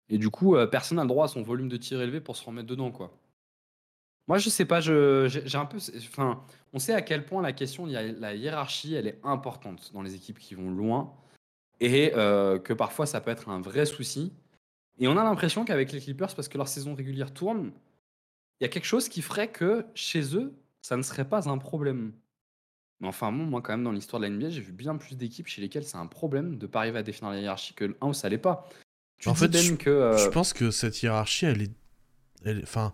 Et 0.09 0.17
du 0.17 0.29
coup, 0.29 0.55
euh, 0.55 0.67
personne 0.67 0.97
n'a 0.97 1.03
le 1.03 1.09
droit 1.09 1.25
à 1.25 1.27
son 1.27 1.41
volume 1.41 1.69
de 1.69 1.77
tir 1.77 2.01
élevé 2.01 2.21
pour 2.21 2.35
se 2.37 2.45
remettre 2.45 2.67
dedans, 2.67 2.91
quoi. 2.91 3.11
Moi, 4.27 4.37
je 4.37 4.49
sais 4.49 4.65
pas, 4.65 4.81
j'ai 4.81 5.55
un 5.55 5.65
peu. 5.65 5.77
Enfin, 5.97 6.43
on 6.73 6.79
sait 6.79 6.93
à 6.93 7.01
quel 7.01 7.25
point 7.25 7.41
la 7.41 7.53
question, 7.53 7.85
la 7.85 8.35
hiérarchie, 8.35 8.93
elle 8.93 9.07
est 9.07 9.19
importante 9.23 9.91
dans 9.93 10.01
les 10.01 10.15
équipes 10.15 10.37
qui 10.37 10.53
vont 10.53 10.69
loin 10.69 11.13
et 11.79 12.11
euh, 12.15 12.59
que 12.59 12.73
parfois 12.73 13.05
ça 13.05 13.21
peut 13.21 13.31
être 13.31 13.49
un 13.49 13.61
vrai 13.61 13.85
souci. 13.85 14.33
Et 14.99 15.07
on 15.07 15.17
a 15.17 15.23
l'impression 15.23 15.63
qu'avec 15.63 15.91
les 15.91 15.99
Clippers, 16.01 16.35
parce 16.35 16.47
que 16.47 16.57
leur 16.57 16.67
saison 16.67 16.95
régulière 16.95 17.33
tourne, 17.33 17.71
il 18.59 18.63
y 18.63 18.65
a 18.65 18.69
quelque 18.69 18.85
chose 18.85 19.09
qui 19.09 19.21
ferait 19.21 19.51
que 19.51 19.85
chez 19.93 20.35
eux, 20.35 20.53
ça 20.81 20.97
ne 20.97 21.03
serait 21.03 21.29
pas 21.29 21.49
un 21.49 21.57
problème. 21.57 22.13
Mais 22.99 23.07
enfin, 23.07 23.29
moi, 23.29 23.61
quand 23.61 23.73
même, 23.73 23.83
dans 23.83 23.91
l'histoire 23.91 24.19
de 24.19 24.25
la 24.25 24.31
NBA, 24.31 24.49
j'ai 24.49 24.61
vu 24.61 24.71
bien 24.71 24.97
plus 24.97 25.15
d'équipes 25.15 25.47
chez 25.47 25.61
lesquelles 25.61 25.83
c'est 25.83 25.97
un 25.97 26.07
problème 26.07 26.57
de 26.57 26.65
ne 26.65 26.71
pas 26.71 26.79
arriver 26.79 26.97
à 26.97 27.03
définir 27.03 27.31
la 27.31 27.39
hiérarchie 27.39 27.75
que 27.75 27.95
1 28.01 28.07
où 28.07 28.13
ça 28.13 28.27
l'est 28.27 28.39
pas. 28.39 28.67
Tu 29.19 29.29
En 29.29 29.33
dis, 29.33 29.39
fait, 29.39 29.47
Ben, 29.50 29.62
je- 29.62 29.74
que. 29.75 29.89
euh, 29.89 30.17
Je 30.17 30.29
pense 30.29 30.53
que 30.53 30.71
cette 30.71 31.01
hiérarchie, 31.01 31.45
elle 31.45 31.62
est, 31.63 31.71
elle, 32.45 32.59
enfin, 32.63 32.93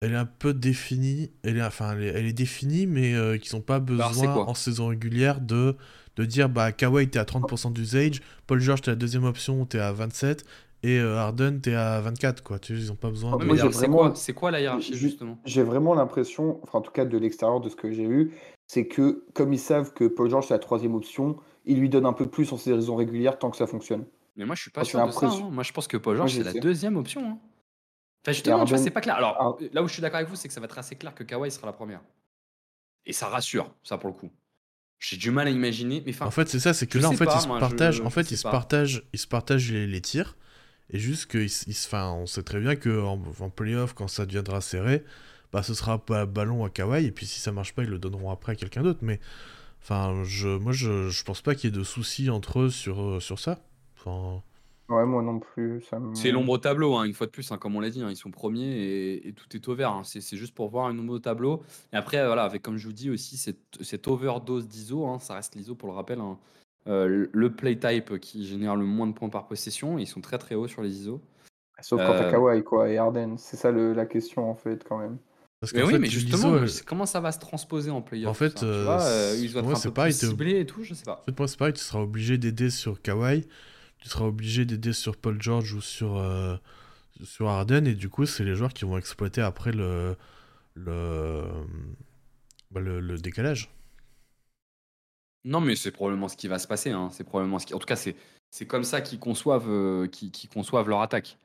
elle 0.00 0.12
est 0.12 0.16
un 0.16 0.26
peu 0.26 0.54
définie. 0.54 1.30
Elle 1.42 1.56
est, 1.56 1.62
enfin, 1.62 1.92
elle 1.92 2.02
est, 2.04 2.08
elle 2.08 2.26
est 2.26 2.32
définie, 2.32 2.86
mais 2.86 3.14
euh, 3.14 3.36
qu'ils 3.38 3.56
n'ont 3.56 3.62
pas 3.62 3.80
besoin 3.80 4.34
en 4.36 4.54
saison 4.54 4.88
régulière 4.88 5.40
de, 5.40 5.76
de 6.16 6.24
dire, 6.24 6.48
bah, 6.48 6.72
Kawhi 6.72 7.08
t'es 7.08 7.18
à 7.18 7.24
30% 7.24 7.72
d'usage, 7.72 8.20
Paul 8.46 8.60
George 8.60 8.82
t'es 8.82 8.90
la 8.92 8.96
deuxième 8.96 9.24
option, 9.24 9.64
t'es 9.66 9.78
à 9.78 9.92
27, 9.92 10.44
et 10.82 10.98
euh, 10.98 11.16
Harden 11.16 11.58
t'es 11.60 11.74
à 11.74 12.00
24, 12.00 12.42
quoi. 12.42 12.58
Tu 12.58 12.74
ils 12.74 12.92
ont 12.92 12.96
pas 12.96 13.10
besoin. 13.10 13.36
Ouais, 13.36 13.46
de- 13.46 13.56
c'est 13.56 13.68
vraiment- 13.68 13.96
quoi, 13.98 14.12
c'est 14.14 14.32
quoi 14.32 14.50
la 14.52 14.60
hiérarchie, 14.60 14.92
Ju- 14.92 14.98
justement? 14.98 15.38
J'ai 15.44 15.62
vraiment 15.62 15.94
l'impression, 15.94 16.60
enfin 16.62 16.78
en 16.78 16.82
tout 16.82 16.92
cas 16.92 17.04
de 17.04 17.18
l'extérieur 17.18 17.60
de 17.60 17.68
ce 17.68 17.74
que 17.76 17.90
j'ai 17.90 18.06
vu, 18.06 18.32
c'est 18.68 18.86
que 18.86 19.24
comme 19.34 19.52
ils 19.52 19.58
savent 19.58 19.92
que 19.92 20.04
Paul 20.04 20.30
George 20.30 20.46
c'est 20.48 20.54
la 20.54 20.58
troisième 20.60 20.94
option, 20.94 21.36
ils 21.64 21.80
lui 21.80 21.88
donnent 21.88 22.06
un 22.06 22.12
peu 22.12 22.26
plus 22.26 22.52
en 22.52 22.56
saison 22.58 22.94
régulière 22.96 23.38
tant 23.38 23.50
que 23.50 23.56
ça 23.56 23.66
fonctionne. 23.66 24.04
Mais 24.36 24.44
moi, 24.44 24.54
je 24.54 24.62
suis 24.62 24.70
pas 24.70 24.84
sûr 24.84 25.04
de 25.06 25.10
ça. 25.12 25.26
hein. 25.26 25.50
Moi, 25.50 25.62
je 25.64 25.72
pense 25.72 25.88
que 25.88 25.96
Paul 25.96 26.16
George, 26.16 26.32
c'est 26.32 26.42
la 26.44 26.52
deuxième 26.54 26.96
option. 26.96 27.26
hein. 27.28 27.38
Enfin, 28.24 28.32
justement, 28.32 28.64
tu 28.64 28.70
vois, 28.70 28.78
Harden- 28.78 28.84
c'est 28.84 28.90
pas 28.90 29.00
clair. 29.00 29.16
Alors, 29.16 29.58
là 29.72 29.82
où 29.82 29.88
je 29.88 29.92
suis 29.92 30.02
d'accord 30.02 30.16
avec 30.18 30.28
vous, 30.28 30.36
c'est 30.36 30.48
que 30.48 30.54
ça 30.54 30.60
va 30.60 30.66
être 30.66 30.78
assez 30.78 30.96
clair 30.96 31.14
que 31.14 31.24
Kawhi 31.24 31.50
sera 31.50 31.66
la 31.66 31.72
première. 31.72 32.00
Et 33.06 33.12
ça 33.12 33.28
rassure, 33.28 33.72
ça 33.82 33.98
pour 33.98 34.08
le 34.10 34.14
coup. 34.14 34.30
J'ai 34.98 35.16
du 35.16 35.30
mal 35.30 35.46
à 35.46 35.50
imaginer. 35.50 36.02
Mais 36.04 36.12
enfin, 36.14 36.26
En 36.26 36.30
fait, 36.30 36.48
c'est 36.48 36.60
ça, 36.60 36.74
c'est 36.74 36.86
que 36.86 36.98
je 36.98 37.02
là, 37.02 37.08
en 37.08 37.12
sais 37.12 37.18
fait, 37.18 37.26
pas, 37.26 37.36
ils 37.36 37.40
se 37.42 37.46
moi, 37.46 37.58
je- 37.58 37.60
partagent, 37.60 38.00
en 38.00 38.08
je 38.08 38.14
fait, 38.14 38.22
sais 38.24 38.34
ils 38.34 38.38
se 38.38 38.42
pas. 38.42 38.50
partagent, 38.50 39.02
ils 39.12 39.18
se 39.18 39.26
partagent 39.26 39.70
les, 39.70 39.86
les 39.86 40.00
tirs, 40.00 40.36
et 40.90 40.98
juste 40.98 41.26
que, 41.26 41.38
ils, 41.38 41.50
se- 41.50 41.64
ils 41.68 41.74
se- 41.74 41.86
enfin, 41.88 42.10
on 42.12 42.26
sait 42.26 42.42
très 42.42 42.60
bien 42.60 42.76
que 42.76 43.02
en, 43.02 43.22
en 43.40 43.50
playoff, 43.50 43.94
quand 43.94 44.08
ça 44.08 44.26
deviendra 44.26 44.60
serré, 44.60 45.04
bah, 45.52 45.62
ce 45.62 45.74
sera 45.74 46.04
pas 46.04 46.26
ballon 46.26 46.64
à 46.64 46.70
Kawhi, 46.70 47.06
et 47.06 47.12
puis 47.12 47.26
si 47.26 47.40
ça 47.40 47.52
marche 47.52 47.74
pas, 47.74 47.84
ils 47.84 47.90
le 47.90 47.98
donneront 47.98 48.30
après 48.30 48.52
à 48.52 48.56
quelqu'un 48.56 48.82
d'autre. 48.82 49.00
Mais, 49.02 49.20
enfin, 49.82 50.22
je, 50.24 50.48
moi, 50.48 50.72
je, 50.72 51.10
je 51.10 51.24
pense 51.24 51.42
pas 51.42 51.54
qu'il 51.54 51.70
y 51.70 51.74
ait 51.74 51.78
de 51.78 51.84
soucis 51.84 52.30
entre 52.30 52.60
eux 52.60 52.70
sur, 52.70 53.02
euh, 53.02 53.20
sur 53.20 53.38
ça. 53.38 53.60
Enfin, 54.06 54.42
Ouais, 54.88 55.04
moi 55.04 55.20
non 55.20 55.40
plus. 55.40 55.82
Me... 55.98 56.14
c'est 56.14 56.30
l'ombre 56.30 56.52
au 56.52 56.58
tableau, 56.58 56.94
hein, 56.94 57.02
une 57.04 57.12
fois 57.12 57.26
de 57.26 57.32
plus, 57.32 57.50
hein, 57.50 57.58
comme 57.58 57.74
on 57.74 57.80
l'a 57.80 57.90
dit. 57.90 58.02
hein, 58.02 58.08
ils 58.08 58.16
sont 58.16 58.30
premiers 58.30 58.70
et, 58.70 59.28
et 59.28 59.32
tout 59.32 59.56
est 59.56 59.68
au 59.68 59.74
vert. 59.74 59.90
hein. 59.90 60.02
C'est 60.04 60.36
juste 60.36 60.54
pour 60.54 60.68
voir 60.68 60.88
une 60.90 61.00
ombre 61.00 61.14
au 61.14 61.18
tableau. 61.18 61.64
Et 61.92 61.96
après, 61.96 62.24
voilà, 62.24 62.44
avec, 62.44 62.62
comme 62.62 62.76
je 62.76 62.86
vous 62.86 62.92
dis 62.92 63.10
aussi, 63.10 63.36
cette, 63.36 63.58
cette 63.80 64.06
overdose 64.06 64.68
d'ISO, 64.68 65.04
hein, 65.06 65.18
ça 65.18 65.34
reste 65.34 65.56
l'ISO 65.56 65.74
pour 65.74 65.88
le 65.88 65.94
rappel. 65.94 66.20
hein, 66.20 66.38
euh, 66.86 67.26
le 67.32 67.52
play 67.52 67.76
type 67.76 68.20
qui 68.20 68.46
génère 68.46 68.76
le 68.76 68.84
moins 68.84 69.08
de 69.08 69.12
points 69.12 69.28
par 69.28 69.48
possession. 69.48 69.98
Ils 69.98 70.06
sont 70.06 70.20
très 70.20 70.38
très 70.38 70.54
hauts 70.54 70.68
sur 70.68 70.82
les 70.82 70.90
ISO. 71.00 71.20
Sauf 71.82 72.00
quand 72.00 72.12
t'as 72.14 72.28
Euh, 72.28 72.30
Kawhi 72.30 72.62
quoi, 72.62 72.88
et 72.88 72.96
Harden. 72.96 73.34
C'est 73.38 73.56
ça 73.56 73.72
le- 73.72 73.92
la 73.92 74.06
question 74.06 74.48
en 74.48 74.54
fait 74.54 74.84
quand 74.88 74.98
même. 74.98 75.18
parce 75.60 75.72
Mais 75.74 75.82
oui, 75.82 75.92
fait, 75.94 75.98
mais 75.98 76.06
justement, 76.08 76.58
elle- 76.58 76.70
c'est- 76.70 76.84
comment 76.84 77.06
ça 77.06 77.18
va 77.18 77.32
se 77.32 77.40
transposer 77.40 77.90
en 77.90 78.02
playoff 78.02 78.30
En 78.30 78.34
fait, 78.34 78.62
euh, 78.62 78.84
vois, 78.84 79.02
euh, 79.02 79.32
c'est- 79.34 79.42
ils 79.42 79.52
doivent 79.52 79.64
être 79.64 79.70
un 79.70 79.90
peu 79.90 80.02
plus 80.02 80.12
ciblés 80.28 80.60
et 80.60 80.64
tout, 80.66 80.84
je 80.84 80.94
sais 80.94 81.04
pas. 81.04 81.22
En 81.22 81.24
fait, 81.24 81.36
moi, 81.36 81.48
c'est 81.48 81.58
pareil, 81.58 81.74
tu 81.74 81.80
seras 81.82 82.00
obligé 82.00 82.38
d'aider 82.38 82.70
sur 82.70 83.02
Kawhi, 83.02 83.48
tu 84.00 84.08
seras 84.08 84.24
obligé 84.24 84.64
d'aider 84.64 84.92
sur 84.92 85.16
Paul 85.16 85.40
George 85.40 85.72
ou 85.74 85.80
sur, 85.80 86.16
euh, 86.16 86.56
sur 87.24 87.48
Harden, 87.48 87.86
et 87.86 87.94
du 87.94 88.08
coup, 88.08 88.26
c'est 88.26 88.44
les 88.44 88.54
joueurs 88.54 88.72
qui 88.72 88.84
vont 88.84 88.98
exploiter 88.98 89.40
après 89.40 89.72
le, 89.72 90.16
le, 90.74 91.42
bah, 92.70 92.80
le, 92.80 93.00
le 93.00 93.18
décalage. 93.18 93.70
Non, 95.44 95.60
mais 95.60 95.76
c'est 95.76 95.92
probablement 95.92 96.28
ce 96.28 96.36
qui 96.36 96.48
va 96.48 96.58
se 96.58 96.66
passer. 96.66 96.90
hein, 96.90 97.08
C'est 97.12 97.24
probablement 97.24 97.58
ce 97.58 97.66
qui... 97.66 97.74
En 97.74 97.78
tout 97.78 97.86
cas, 97.86 97.96
c'est 97.96 98.16
c'est 98.50 98.66
comme 98.66 98.84
ça 98.84 99.00
qu'ils 99.00 99.18
conçoivent, 99.18 99.68
euh, 99.68 100.06
qu'ils 100.06 100.30
qu'ils 100.30 100.48
conçoivent 100.48 100.88
leur 100.88 101.00
attaque. 101.00 101.36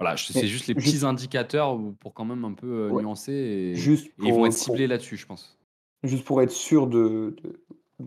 Voilà, 0.00 0.16
je- 0.16 0.32
c'est 0.32 0.42
Mais 0.42 0.48
juste 0.48 0.66
les 0.66 0.74
juste- 0.74 0.94
petits 0.96 1.04
indicateurs 1.04 1.78
pour 2.00 2.14
quand 2.14 2.24
même 2.24 2.44
un 2.44 2.54
peu 2.54 2.66
euh, 2.66 2.90
Ouais. 2.90 3.02
nuancer 3.02 3.32
et, 3.32 3.74
Juste 3.74 4.06
et 4.06 4.12
ils 4.18 4.30
vont 4.30 4.36
pour- 4.38 4.46
être 4.46 4.52
pour- 4.54 4.62
ciblés 4.62 4.86
là-dessus, 4.86 5.16
je 5.16 5.26
pense. 5.26 5.58
Juste 6.02 6.24
pour 6.24 6.42
être 6.42 6.50
sûr 6.50 6.86
de, 6.88 7.36
de- 7.42 7.60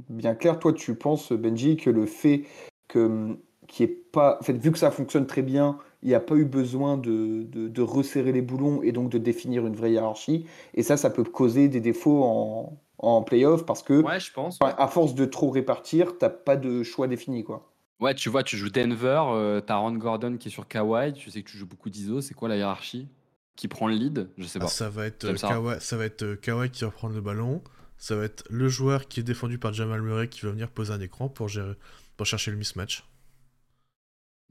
bien 0.10 0.36
clair, 0.36 0.60
toi 0.60 0.74
tu 0.74 0.96
penses 0.96 1.32
Benji 1.32 1.78
que 1.78 1.90
le 1.90 2.06
fait 2.08 2.46
que 2.88 3.38
qui 3.68 3.84
est 3.84 3.88
pas, 4.12 4.38
en 4.40 4.44
fait, 4.44 4.54
vu 4.54 4.72
que 4.72 4.78
ça 4.78 4.92
fonctionne 4.92 5.26
très 5.28 5.42
bien, 5.42 5.78
il 6.04 6.10
n'y 6.10 6.16
a 6.16 6.20
pas 6.20 6.36
eu 6.36 6.46
besoin 6.46 6.98
de, 6.98 7.44
de, 7.44 7.68
de 7.68 7.82
resserrer 7.82 8.32
les 8.32 8.42
boulons 8.42 8.82
et 8.84 8.92
donc 8.92 9.10
de 9.10 9.18
définir 9.18 9.66
une 9.66 9.76
vraie 9.76 9.92
hiérarchie. 9.92 10.46
Et 10.74 10.84
ça, 10.84 10.98
ça 10.98 11.10
peut 11.10 11.24
causer 11.24 11.68
des 11.68 11.82
défauts 11.82 12.24
en, 12.24 12.80
en 13.00 13.24
playoff 13.24 13.66
parce 13.66 13.82
que 13.84 14.02
Ouais, 14.04 14.20
je 14.20 14.32
pense. 14.32 14.60
à 14.62 14.88
force 14.88 15.16
de 15.16 15.26
trop 15.26 15.50
répartir, 15.50 16.18
t'as 16.18 16.30
pas 16.30 16.58
de 16.58 16.84
choix 16.84 17.08
défini 17.08 17.44
quoi. 17.44 17.72
Ouais, 18.02 18.14
tu 18.14 18.30
vois, 18.30 18.44
tu 18.44 18.58
joues 18.58 18.70
Denver, 18.70 19.24
euh, 19.30 19.62
t'as 19.62 19.78
Ron 19.78 19.94
Gordon 19.94 20.36
qui 20.38 20.50
est 20.50 20.52
sur 20.52 20.68
Kawhi, 20.68 21.14
tu 21.14 21.32
sais 21.32 21.42
que 21.42 21.50
tu 21.50 21.58
joues 21.58 21.66
beaucoup 21.66 21.90
d'ISO, 21.90 22.20
c'est 22.22 22.34
quoi 22.34 22.50
la 22.50 22.58
hiérarchie? 22.58 23.08
Qui 23.56 23.70
prend 23.70 23.88
le 23.88 23.96
lead? 23.96 24.28
Je 24.38 24.44
sais 24.46 24.60
Ah, 24.62 24.66
pas. 24.66 24.68
ça 24.70 24.90
va 24.90 25.06
être 25.06 25.24
euh, 25.24 25.38
ça. 25.38 25.48
Kawhi, 25.48 25.78
ça 25.80 25.96
va 25.96 26.04
être 26.06 26.24
euh, 26.24 26.36
Kawhi 26.36 26.70
qui 26.70 26.84
va 26.84 26.92
prendre 26.92 27.16
le 27.16 27.22
ballon. 27.22 27.62
Ça 27.98 28.18
va 28.18 28.26
être 28.26 28.44
le 28.50 28.68
joueur 28.68 29.08
qui 29.08 29.22
est 29.22 29.24
défendu 29.24 29.58
par 29.58 29.72
Jamal 29.72 30.02
Murray 30.02 30.28
qui 30.28 30.42
va 30.46 30.52
venir 30.52 30.70
poser 30.70 30.92
un 30.92 31.00
écran 31.00 31.30
pour, 31.30 31.48
gérer, 31.48 31.76
pour 32.18 32.26
chercher 32.26 32.52
le 32.52 32.58
mismatch. 32.58 33.06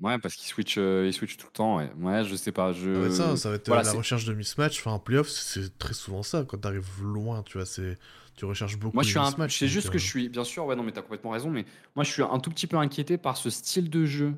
Ouais, 0.01 0.19
parce 0.19 0.35
qu'il 0.35 0.47
switch, 0.49 0.77
euh, 0.77 1.05
il 1.07 1.13
switch 1.13 1.37
tout 1.37 1.47
le 1.47 1.53
temps. 1.53 1.77
Ouais, 1.77 1.91
ouais 1.99 2.25
je 2.25 2.35
sais 2.35 2.53
pas. 2.53 2.73
Je... 2.73 2.95
Ça 2.95 3.01
va 3.01 3.07
être 3.07 3.13
ça, 3.13 3.37
ça 3.37 3.49
va 3.51 3.55
être 3.57 3.69
euh, 3.69 3.73
voilà, 3.75 3.83
la 3.85 3.93
recherche 3.93 4.25
de 4.25 4.35
mismatch. 4.35 4.81
Enfin, 4.81 4.93
en 4.93 4.99
playoff, 4.99 5.29
c'est 5.29 5.79
très 5.79 5.95
souvent 5.95 6.23
ça. 6.23 6.45
Quand 6.45 6.59
t'arrives 6.59 7.03
loin, 7.03 7.43
tu 7.43 7.59
vois, 7.59 7.67
c'est 7.67 7.97
tu 8.37 8.45
recherches 8.45 8.77
beaucoup 8.77 8.97
Moi, 8.97 9.05
je 9.05 9.11
suis 9.11 9.19
un... 9.19 9.27
mismatchs, 9.27 9.59
c'est 9.59 9.69
juste 9.69 9.91
que 9.91 9.97
euh, 9.97 9.99
je 9.99 10.07
suis, 10.07 10.29
bien 10.29 10.43
sûr, 10.45 10.67
ouais, 10.67 10.75
non, 10.75 10.83
mais 10.83 10.91
t'as 10.93 11.03
complètement 11.03 11.31
raison, 11.31 11.51
mais 11.51 11.65
moi, 11.95 12.05
je 12.05 12.11
suis 12.11 12.23
un 12.23 12.39
tout 12.41 12.51
petit 12.51 12.67
peu 12.67 12.77
inquiété 12.77 13.17
par 13.17 13.37
ce 13.37 13.49
style 13.51 13.89
de 13.89 14.05
jeu 14.05 14.35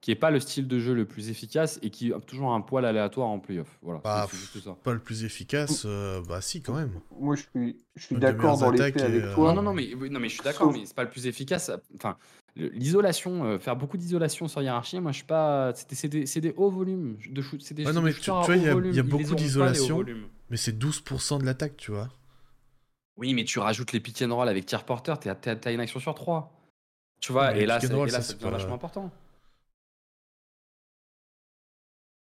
qui 0.00 0.12
est 0.12 0.16
pas 0.16 0.30
le 0.30 0.38
style 0.38 0.68
de 0.68 0.78
jeu 0.78 0.94
le 0.94 1.04
plus 1.04 1.28
efficace 1.28 1.78
et 1.82 1.90
qui 1.90 2.12
a 2.12 2.20
toujours 2.20 2.52
un 2.52 2.60
poil 2.60 2.84
aléatoire 2.84 3.28
en 3.28 3.40
playoff. 3.40 3.78
Voilà, 3.82 4.00
Bah, 4.04 4.28
juste 4.30 4.60
ça. 4.62 4.76
pas 4.84 4.92
le 4.92 5.00
plus 5.00 5.24
efficace. 5.24 5.82
euh, 5.86 6.22
bah 6.28 6.40
si, 6.40 6.62
quand 6.62 6.74
même. 6.74 6.92
Moi 7.18 7.34
je 7.34 7.42
suis, 7.42 7.76
je 7.96 8.04
suis 8.04 8.16
d'accord 8.16 8.58
dans 8.58 8.70
les 8.70 8.78
faits 8.78 9.02
avec 9.02 9.24
euh, 9.24 9.34
toi. 9.34 9.48
Non, 9.48 9.56
non, 9.56 9.62
non, 9.62 9.74
mais, 9.74 9.92
oui, 9.94 10.08
non, 10.08 10.20
mais 10.20 10.28
je 10.28 10.34
suis 10.34 10.44
d'accord, 10.44 10.68
Sauf- 10.68 10.76
mais 10.80 10.86
c'est 10.86 10.94
pas 10.94 11.02
le 11.02 11.10
plus 11.10 11.26
efficace. 11.26 11.70
Enfin, 11.96 12.16
l'isolation, 12.58 13.44
euh, 13.44 13.58
faire 13.58 13.76
beaucoup 13.76 13.96
d'isolation 13.96 14.48
sur 14.48 14.60
hiérarchie, 14.62 15.00
moi, 15.00 15.12
je 15.12 15.18
suis 15.18 15.26
pas. 15.26 15.72
C'est 15.74 16.08
des, 16.08 16.54
hauts 16.56 16.70
volumes 16.70 17.16
de 17.30 17.40
shoot. 17.42 17.60
C'est 17.62 17.74
des, 17.74 17.86
Ouais, 17.86 17.92
non, 17.92 18.02
mais 18.02 18.12
tu- 18.12 18.30
vois, 18.30 18.44
il 18.56 18.62
y 18.62 18.68
a- 18.68 18.74
y 18.74 19.02
beaucoup 19.02 19.34
d'isolation. 19.34 20.04
Mais 20.50 20.56
c'est 20.56 20.76
12% 20.78 21.38
de 21.38 21.44
l'attaque, 21.44 21.76
tu 21.76 21.90
vois. 21.92 22.08
Oui, 23.16 23.34
mais 23.34 23.44
tu 23.44 23.58
rajoutes 23.58 23.92
les 23.92 24.00
pick 24.00 24.22
and 24.22 24.34
roll 24.34 24.48
avec 24.48 24.64
tier 24.66 24.78
porter, 24.86 25.14
t'as 25.20 25.72
une 25.72 25.80
action 25.80 25.98
sur 26.00 26.14
3. 26.14 26.52
Tu 27.20 27.32
vois, 27.32 27.48
Ouais, 27.48 27.62
et 27.62 27.66
là, 27.66 27.78
roll, 27.92 28.08
et 28.08 28.12
là, 28.12 28.18
ça, 28.18 28.22
ça 28.22 28.28
c'est 28.28 28.34
devient 28.34 28.44
pas- 28.44 28.50
vachement 28.58 28.74
important. 28.74 29.10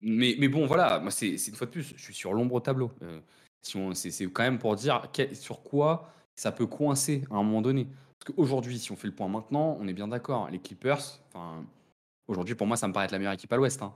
Mais, 0.02 0.36
mais 0.38 0.50
bon, 0.50 0.66
voilà, 0.66 1.00
moi, 1.00 1.12
c'est 1.12 1.38
c'est 1.38 1.52
une 1.52 1.58
fois 1.58 1.66
de 1.68 1.72
plus, 1.72 1.94
je 1.96 2.02
suis 2.02 2.14
sur 2.14 2.34
l'ombre 2.34 2.56
au 2.56 2.60
tableau. 2.60 2.92
Euh, 3.02 3.20
si 3.62 3.78
on- 3.78 3.94
c'est 3.94 4.12
c'est 4.12 4.26
quand 4.28 4.44
même 4.44 4.60
pour 4.60 4.76
dire 4.76 5.08
quel- 5.14 5.36
sur 5.36 5.64
quoi 5.64 6.12
ça 6.36 6.52
peut 6.52 6.68
coincer 6.68 7.24
à 7.32 7.36
un 7.36 7.44
moment 7.44 7.62
donné. 7.62 7.88
Parce 8.24 8.36
qu'aujourd'hui, 8.36 8.80
si 8.80 8.92
on 8.92 8.96
fait 8.96 9.08
le 9.08 9.14
point 9.14 9.28
maintenant, 9.28 9.78
on 9.82 9.88
est 9.88 9.94
bien 9.94 10.08
d'accord. 10.08 10.50
Les 10.50 10.60
Clippers, 10.60 11.20
enfin, 11.28 11.66
aujourd'hui, 12.30 12.56
pour 12.56 12.68
moi, 12.68 12.78
ça 12.78 12.88
me 12.88 12.94
paraît 12.94 13.06
être 13.06 13.12
la 13.12 13.18
meilleure 13.18 13.34
équipe 13.34 13.52
à 13.52 13.58
l'Ouest, 13.58 13.82
hein, 13.82 13.92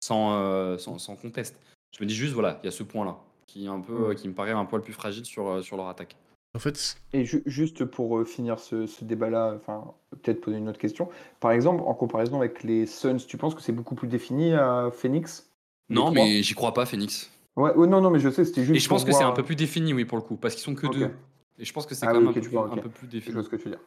sans, 0.00 0.32
euh, 0.32 0.78
sans, 0.78 0.98
sans 0.98 1.16
conteste. 1.16 1.60
Je 1.94 2.02
me 2.02 2.08
dis 2.08 2.14
juste, 2.14 2.32
voilà, 2.32 2.60
il 2.62 2.66
y 2.66 2.68
a 2.68 2.72
ce 2.72 2.82
point-là 2.82 3.18
qui, 3.46 3.66
est 3.66 3.68
un 3.68 3.80
peu, 3.80 4.14
qui 4.14 4.26
me 4.26 4.32
paraît 4.32 4.52
un 4.52 4.64
poil 4.64 4.80
plus 4.80 4.94
fragile 4.94 5.26
sur, 5.26 5.48
euh, 5.48 5.62
sur 5.62 5.76
leur 5.76 5.88
attaque. 5.88 6.16
En 6.56 6.58
fait, 6.58 6.96
Et 7.12 7.26
ju- 7.26 7.42
juste 7.44 7.84
pour 7.84 8.18
euh, 8.18 8.24
finir 8.24 8.58
ce, 8.58 8.86
ce 8.86 9.04
débat-là, 9.04 9.52
enfin, 9.56 9.92
peut-être 10.22 10.40
poser 10.40 10.56
une 10.56 10.68
autre 10.70 10.78
question. 10.78 11.10
Par 11.38 11.52
exemple, 11.52 11.82
en 11.84 11.92
comparaison 11.92 12.38
avec 12.38 12.62
les 12.62 12.86
Suns, 12.86 13.18
tu 13.18 13.36
penses 13.36 13.54
que 13.54 13.60
c'est 13.60 13.72
beaucoup 13.72 13.94
plus 13.94 14.08
défini 14.08 14.54
à 14.54 14.90
Phoenix? 14.90 15.50
Non, 15.90 16.10
mais 16.10 16.42
j'y 16.42 16.54
crois 16.54 16.72
pas, 16.72 16.86
Phoenix. 16.86 17.30
Ouais, 17.56 17.74
ouais, 17.74 17.86
non, 17.86 18.00
non, 18.00 18.10
mais 18.10 18.20
je 18.20 18.30
sais, 18.30 18.46
c'était 18.46 18.64
juste. 18.64 18.76
Et 18.76 18.80
je 18.80 18.88
pense 18.88 19.02
pour 19.04 19.12
que 19.12 19.18
c'est 19.18 19.24
un 19.24 19.32
peu 19.32 19.42
plus 19.42 19.56
défini, 19.56 19.92
oui, 19.92 20.06
pour 20.06 20.16
le 20.16 20.22
coup, 20.22 20.36
parce 20.36 20.54
qu'ils 20.54 20.64
sont 20.64 20.74
que 20.74 20.86
deux. 20.86 21.10
Et 21.58 21.64
je 21.64 21.72
pense 21.72 21.86
que 21.86 21.94
c'est 21.94 22.06
Ah 22.06 22.12
quand 22.12 22.18
oui, 22.18 22.24
même 22.26 22.28
un, 22.28 22.32
peu, 22.40 22.40
vois, 22.48 22.64
plus- 22.64 22.72
ok. 22.72 22.78
un 22.78 22.82
peu 22.82 22.88
plus 22.90 23.06
Je 23.06 23.10
défini. 23.10 23.34
vois 23.34 23.42
ce 23.42 23.48
que 23.48 23.56
tu 23.56 23.64
veux 23.68 23.70
dire. 23.70 23.80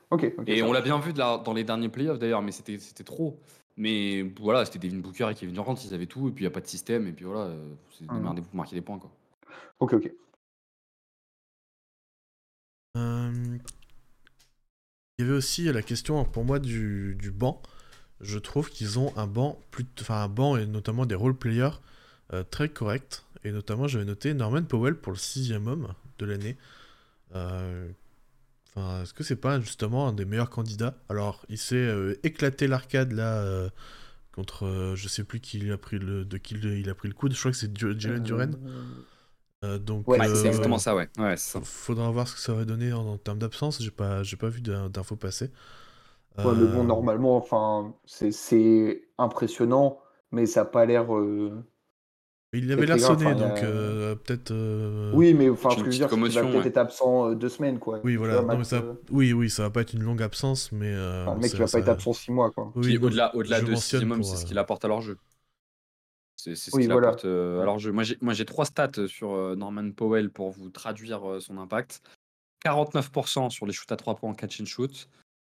Et 0.48 0.62
on 0.64 0.74
l'a 0.74 0.82
bien 0.82 1.00
vu 1.00 1.14
de 1.14 1.20
la- 1.20 1.38
dans 1.38 1.54
les 1.54 1.64
derniers 1.64 1.90
playoffs 1.90 2.20
d'ailleurs, 2.20 2.42
mais 2.42 2.52
c'était 2.52 2.78
trop. 3.04 3.40
Mais 3.78 4.24
voilà, 4.40 4.66
c'était 4.66 4.80
Devin 4.80 5.00
Booker 5.00 5.30
et 5.32 5.36
Kevin 5.36 5.54
Durant, 5.54 5.76
ils 5.76 5.94
avaient 5.94 6.06
tout, 6.06 6.28
et 6.28 6.32
puis 6.32 6.44
il 6.44 6.48
n'y 6.48 6.52
a 6.52 6.54
pas 6.54 6.60
de 6.62 6.68
système, 6.68 7.08
et 7.08 7.14
puis 7.14 7.24
voilà, 7.26 7.42
euh, 7.52 7.74
c'est 7.98 8.06
Mhm. 8.10 8.18
démerdez-vous 8.18 8.48
pour 8.48 8.56
marquer 8.58 8.76
des 8.76 8.82
points. 8.82 9.00
Quoi. 9.00 9.12
Ok, 9.80 9.94
ok. 9.94 10.12
euh, 12.98 13.58
il 15.18 15.26
y 15.26 15.28
avait 15.28 15.38
aussi 15.38 15.64
la 15.72 15.82
question 15.82 16.24
pour 16.26 16.44
moi 16.44 16.60
du, 16.60 17.16
du 17.16 17.32
banc. 17.32 17.62
Je 18.20 18.38
trouve 18.38 18.70
qu'ils 18.70 19.00
ont 19.00 19.14
un 19.18 19.28
banc, 19.28 19.58
plus, 19.72 19.86
enfin 20.02 20.24
un 20.24 20.28
banc 20.28 20.58
et 20.58 20.66
notamment 20.66 21.06
des 21.06 21.16
role 21.16 21.36
players 21.36 21.72
euh, 22.34 22.44
très 22.44 22.70
corrects. 22.70 23.24
Et 23.44 23.52
notamment, 23.52 23.88
j'avais 23.88 24.06
noté 24.06 24.34
Norman 24.34 24.64
Powell 24.64 24.96
pour 24.96 25.12
le 25.14 25.18
sixième 25.18 25.68
homme 25.68 25.94
de 26.20 26.26
l'année. 26.26 26.58
Euh, 27.36 27.90
Enfin, 28.76 29.04
est-ce 29.04 29.14
que 29.14 29.24
c'est 29.24 29.36
pas 29.38 29.60
justement 29.60 30.08
un 30.08 30.14
des 30.14 30.26
meilleurs 30.26 30.50
candidats? 30.50 30.96
Alors, 31.10 31.46
il 31.50 31.58
s'est 31.58 31.76
euh, 31.76 32.16
éclaté 32.24 32.68
l'arcade 32.68 33.12
là 33.14 33.42
euh, 33.44 33.70
contre, 34.34 34.66
euh, 34.68 34.96
je 34.96 35.08
sais 35.10 35.24
plus 35.24 35.40
qui 35.42 35.60
il 35.60 35.72
a 35.72 35.78
pris 35.78 36.00
le, 36.00 36.26
de 36.26 36.38
qui 36.38 36.56
il 36.56 36.90
a 36.90 36.96
pris 36.96 37.08
le 37.10 37.16
coup. 37.16 37.30
Je 37.32 37.40
crois 37.40 37.52
que 37.52 37.58
c'est 37.58 37.76
Jalen 37.78 38.24
Duren. 38.24 38.58
Donc, 39.80 40.18
Ouais, 40.18 40.18
euh, 40.18 40.26
c'est 40.26 40.48
exactement 40.48 40.78
ça, 40.78 40.96
ouais. 40.96 41.10
Ça. 41.38 41.64
Faudra 41.64 42.12
voir 42.12 42.28
ce 42.28 42.36
que 42.36 42.42
ça 42.42 42.54
aurait 42.54 42.66
donné 42.66 42.94
en, 42.94 43.06
en 43.08 43.18
termes 43.18 43.40
d'absence. 43.40 43.82
J'ai 43.84 43.92
pas, 43.92 44.24
j'ai 44.24 44.38
pas 44.38 44.50
vu 44.50 44.62
d'in- 44.62 44.90
d'infos 44.90 45.16
passer. 45.18 45.52
Ouais, 46.44 46.56
mais 46.56 46.66
bon, 46.68 46.84
normalement, 46.84 47.36
enfin, 47.38 47.96
c'est- 48.06 48.32
c'est 48.32 49.04
impressionnant, 49.18 50.00
mais 50.32 50.46
ça 50.48 50.62
n'a 50.62 50.66
pas 50.66 50.86
l'air. 50.86 51.06
Il 52.54 52.70
avait 52.72 52.86
l'air 52.86 53.00
sonné, 53.00 53.28
enfin, 53.28 53.36
donc 53.36 53.60
a- 53.60 53.64
euh, 53.66 54.16
peut-être. 54.16 54.52
euh, 54.52 55.12
Oui, 55.14 55.34
mais 55.34 55.50
enfin, 55.50 55.70
ce 55.70 55.76
que 55.78 55.82
je 55.84 55.86
veux 55.86 55.92
dire, 55.92 56.10
c'est 56.10 56.16
qu'il 56.16 56.22
va 56.24 56.42
commotion, 56.42 56.42
peut-être 56.52 56.62
ouais. 56.64 56.68
être 56.68 56.78
absent 56.78 57.30
euh, 57.30 57.36
deux 57.36 57.48
semaines, 57.48 57.80
quoi. 57.80 58.02
Oui, 58.04 58.18
voilà. 58.18 58.34
vois, 58.34 58.42
Non, 58.42 58.48
mais 58.50 58.56
Max, 58.58 58.70
ça... 58.70 58.76
euh, 58.78 58.94
Oui, 59.10 59.32
oui, 59.32 59.50
ça 59.50 59.64
va 59.64 59.70
pas 59.70 59.82
être 59.82 59.94
une 59.94 60.04
longue 60.04 60.22
absence, 60.22 60.70
mais. 60.74 60.92
euh, 60.94 61.24
enfin, 61.24 61.36
le 61.36 61.40
mec, 61.42 61.54
il 61.54 61.60
va 61.60 61.68
ça- 61.68 61.78
pas 61.78 61.82
être 61.84 61.90
absent 61.90 62.12
six 62.12 62.32
mois, 62.32 62.52
quoi. 62.52 62.74
Oui, 62.76 62.98
au-delà 62.98 63.34
au-delà 63.38 63.62
de 63.62 63.74
6 63.76 64.04
pour, 64.06 64.26
c'est 64.26 64.36
ce 64.36 64.46
qu'il 64.46 64.58
apporte 64.58 64.84
à 64.84 64.90
leur 64.90 65.00
jeu. 65.00 65.18
C'est 66.36 66.56
c'est 66.56 66.72
ce 66.72 66.76
Oui, 66.76 66.84
qu'il 66.84 66.92
voilà. 66.92 67.08
apporte 67.10 67.24
euh, 67.24 67.62
à 67.62 67.66
leur 67.66 67.80
jeu. 67.80 67.94
Moi, 67.94 68.04
j'ai 68.04 68.18
moi, 68.20 68.34
j'ai 68.34 68.46
trois 68.46 68.66
stats 68.66 69.08
sur 69.08 69.32
euh, 69.34 69.56
Norman 69.56 69.90
Powell 69.92 70.30
pour 70.30 70.50
vous 70.52 70.70
traduire 70.70 71.30
euh, 71.30 71.40
son 71.40 71.58
impact. 71.58 72.02
49% 72.66 73.50
sur 73.50 73.66
les 73.66 73.74
shoots 73.74 73.92
à 73.92 73.96
3 73.96 74.16
points 74.16 74.30
en 74.30 74.34
catch 74.34 74.60
and 74.62 74.66
shoot, 74.66 75.08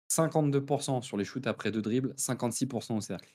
52% 0.10 1.02
sur 1.02 1.18
les 1.18 1.26
shoots 1.26 1.46
après 1.48 1.70
deux 1.72 1.82
dribbles, 1.82 2.13
56% 2.18 2.96
au 2.98 3.02
cercle. 3.02 3.30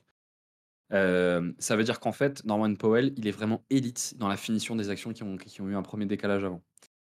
Euh, 0.92 1.52
ça 1.58 1.76
veut 1.76 1.84
dire 1.84 2.00
qu'en 2.00 2.12
fait, 2.12 2.44
Norman 2.44 2.74
Powell, 2.74 3.12
il 3.16 3.26
est 3.26 3.32
vraiment 3.32 3.62
élite 3.70 4.14
dans 4.16 4.28
la 4.28 4.36
finition 4.36 4.76
des 4.76 4.90
actions 4.90 5.12
qui 5.12 5.22
ont, 5.22 5.36
qui 5.36 5.60
ont 5.60 5.68
eu 5.68 5.76
un 5.76 5.82
premier 5.82 6.06
décalage 6.06 6.44
avant. 6.44 6.62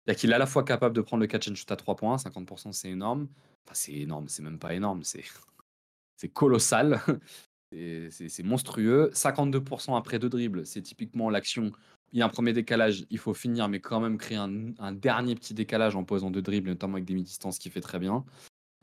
C'est-à-dire 0.04 0.20
qu'il 0.20 0.30
est 0.30 0.34
à 0.34 0.38
la 0.38 0.46
fois 0.46 0.64
capable 0.64 0.94
de 0.94 1.00
prendre 1.00 1.20
le 1.20 1.26
catch 1.26 1.48
and 1.48 1.54
shoot 1.54 1.70
à 1.70 1.76
3 1.76 1.96
points, 1.96 2.16
50% 2.16 2.72
c'est 2.72 2.90
énorme. 2.90 3.28
Enfin, 3.66 3.74
c'est 3.74 3.92
énorme, 3.92 4.28
c'est 4.28 4.42
même 4.42 4.58
pas 4.58 4.74
énorme, 4.74 5.02
c'est 5.04 5.24
colossal. 6.32 7.00
C'est 7.72 8.42
monstrueux. 8.42 9.12
52% 9.14 9.96
après 9.96 10.18
deux 10.18 10.28
dribbles, 10.28 10.66
c'est 10.66 10.82
typiquement 10.82 11.30
l'action. 11.30 11.70
Il 12.12 12.18
y 12.18 12.22
a 12.22 12.24
un 12.24 12.28
premier 12.28 12.52
décalage, 12.52 13.06
il 13.10 13.18
faut 13.18 13.32
finir, 13.32 13.68
mais 13.68 13.78
quand 13.78 14.00
même 14.00 14.18
créer 14.18 14.38
un, 14.38 14.72
un 14.80 14.90
dernier 14.90 15.36
petit 15.36 15.54
décalage 15.54 15.94
en 15.94 16.02
posant 16.02 16.32
deux 16.32 16.42
dribbles, 16.42 16.68
notamment 16.68 16.94
avec 16.94 17.04
des 17.04 17.14
mi-distances, 17.14 17.60
qui 17.60 17.70
fait 17.70 17.80
très 17.80 18.00
bien. 18.00 18.24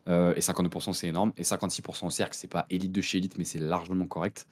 Euh, 0.07 0.33
et 0.35 0.39
52%, 0.39 0.93
c'est 0.93 1.07
énorme. 1.07 1.33
Et 1.37 1.43
56% 1.43 2.05
au 2.05 2.09
cercle, 2.09 2.35
c'est 2.35 2.47
pas 2.47 2.65
élite 2.69 2.91
de 2.91 3.01
chez 3.01 3.17
élite, 3.17 3.37
mais 3.37 3.43
c'est 3.43 3.59
largement 3.59 4.07
correct. 4.07 4.47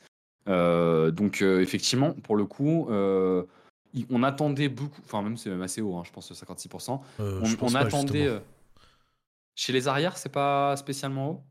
Euh, 0.47 1.11
donc, 1.11 1.41
euh, 1.41 1.61
effectivement, 1.61 2.13
pour 2.13 2.35
le 2.35 2.45
coup, 2.45 2.87
euh, 2.89 3.43
on 4.09 4.23
attendait 4.23 4.69
beaucoup, 4.69 5.01
enfin, 5.03 5.21
même 5.21 5.37
c'est 5.37 5.49
même 5.49 5.61
assez 5.61 5.81
haut, 5.81 5.95
hein, 5.97 6.03
je 6.05 6.11
pense, 6.11 6.31
56%. 6.33 7.01
euh, 7.19 7.39
On, 7.41 7.45
je 7.45 7.55
pense 7.55 7.71
on 7.71 7.73
pas, 7.73 7.85
attendait. 7.85 8.29
chez 9.55 9.73
les 9.73 9.87
arrières, 9.87 10.17
c'est 10.17 10.29
pas 10.31 10.75
spécialement 10.77 11.29
haut? 11.31 11.43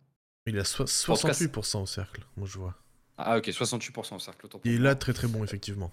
Il 0.46 0.59
a 0.59 0.64
so- 0.64 0.83
En 0.85 1.16
tout 1.16 1.26
cas, 1.26 1.33
68% 1.33 1.83
au 1.83 1.87
cercle, 1.87 2.22
moi 2.37 2.46
je 2.46 2.59
vois. 2.59 2.74
Ah, 3.16 3.38
ok, 3.38 3.46
68% 3.50 4.16
au 4.16 4.18
cercle. 4.18 4.46
autant 4.46 4.61
Il 4.64 4.72
est 4.72 4.78
là 4.78 4.94
très 4.94 5.12
très 5.12 5.28
bon, 5.28 5.42
effectivement. 5.44 5.90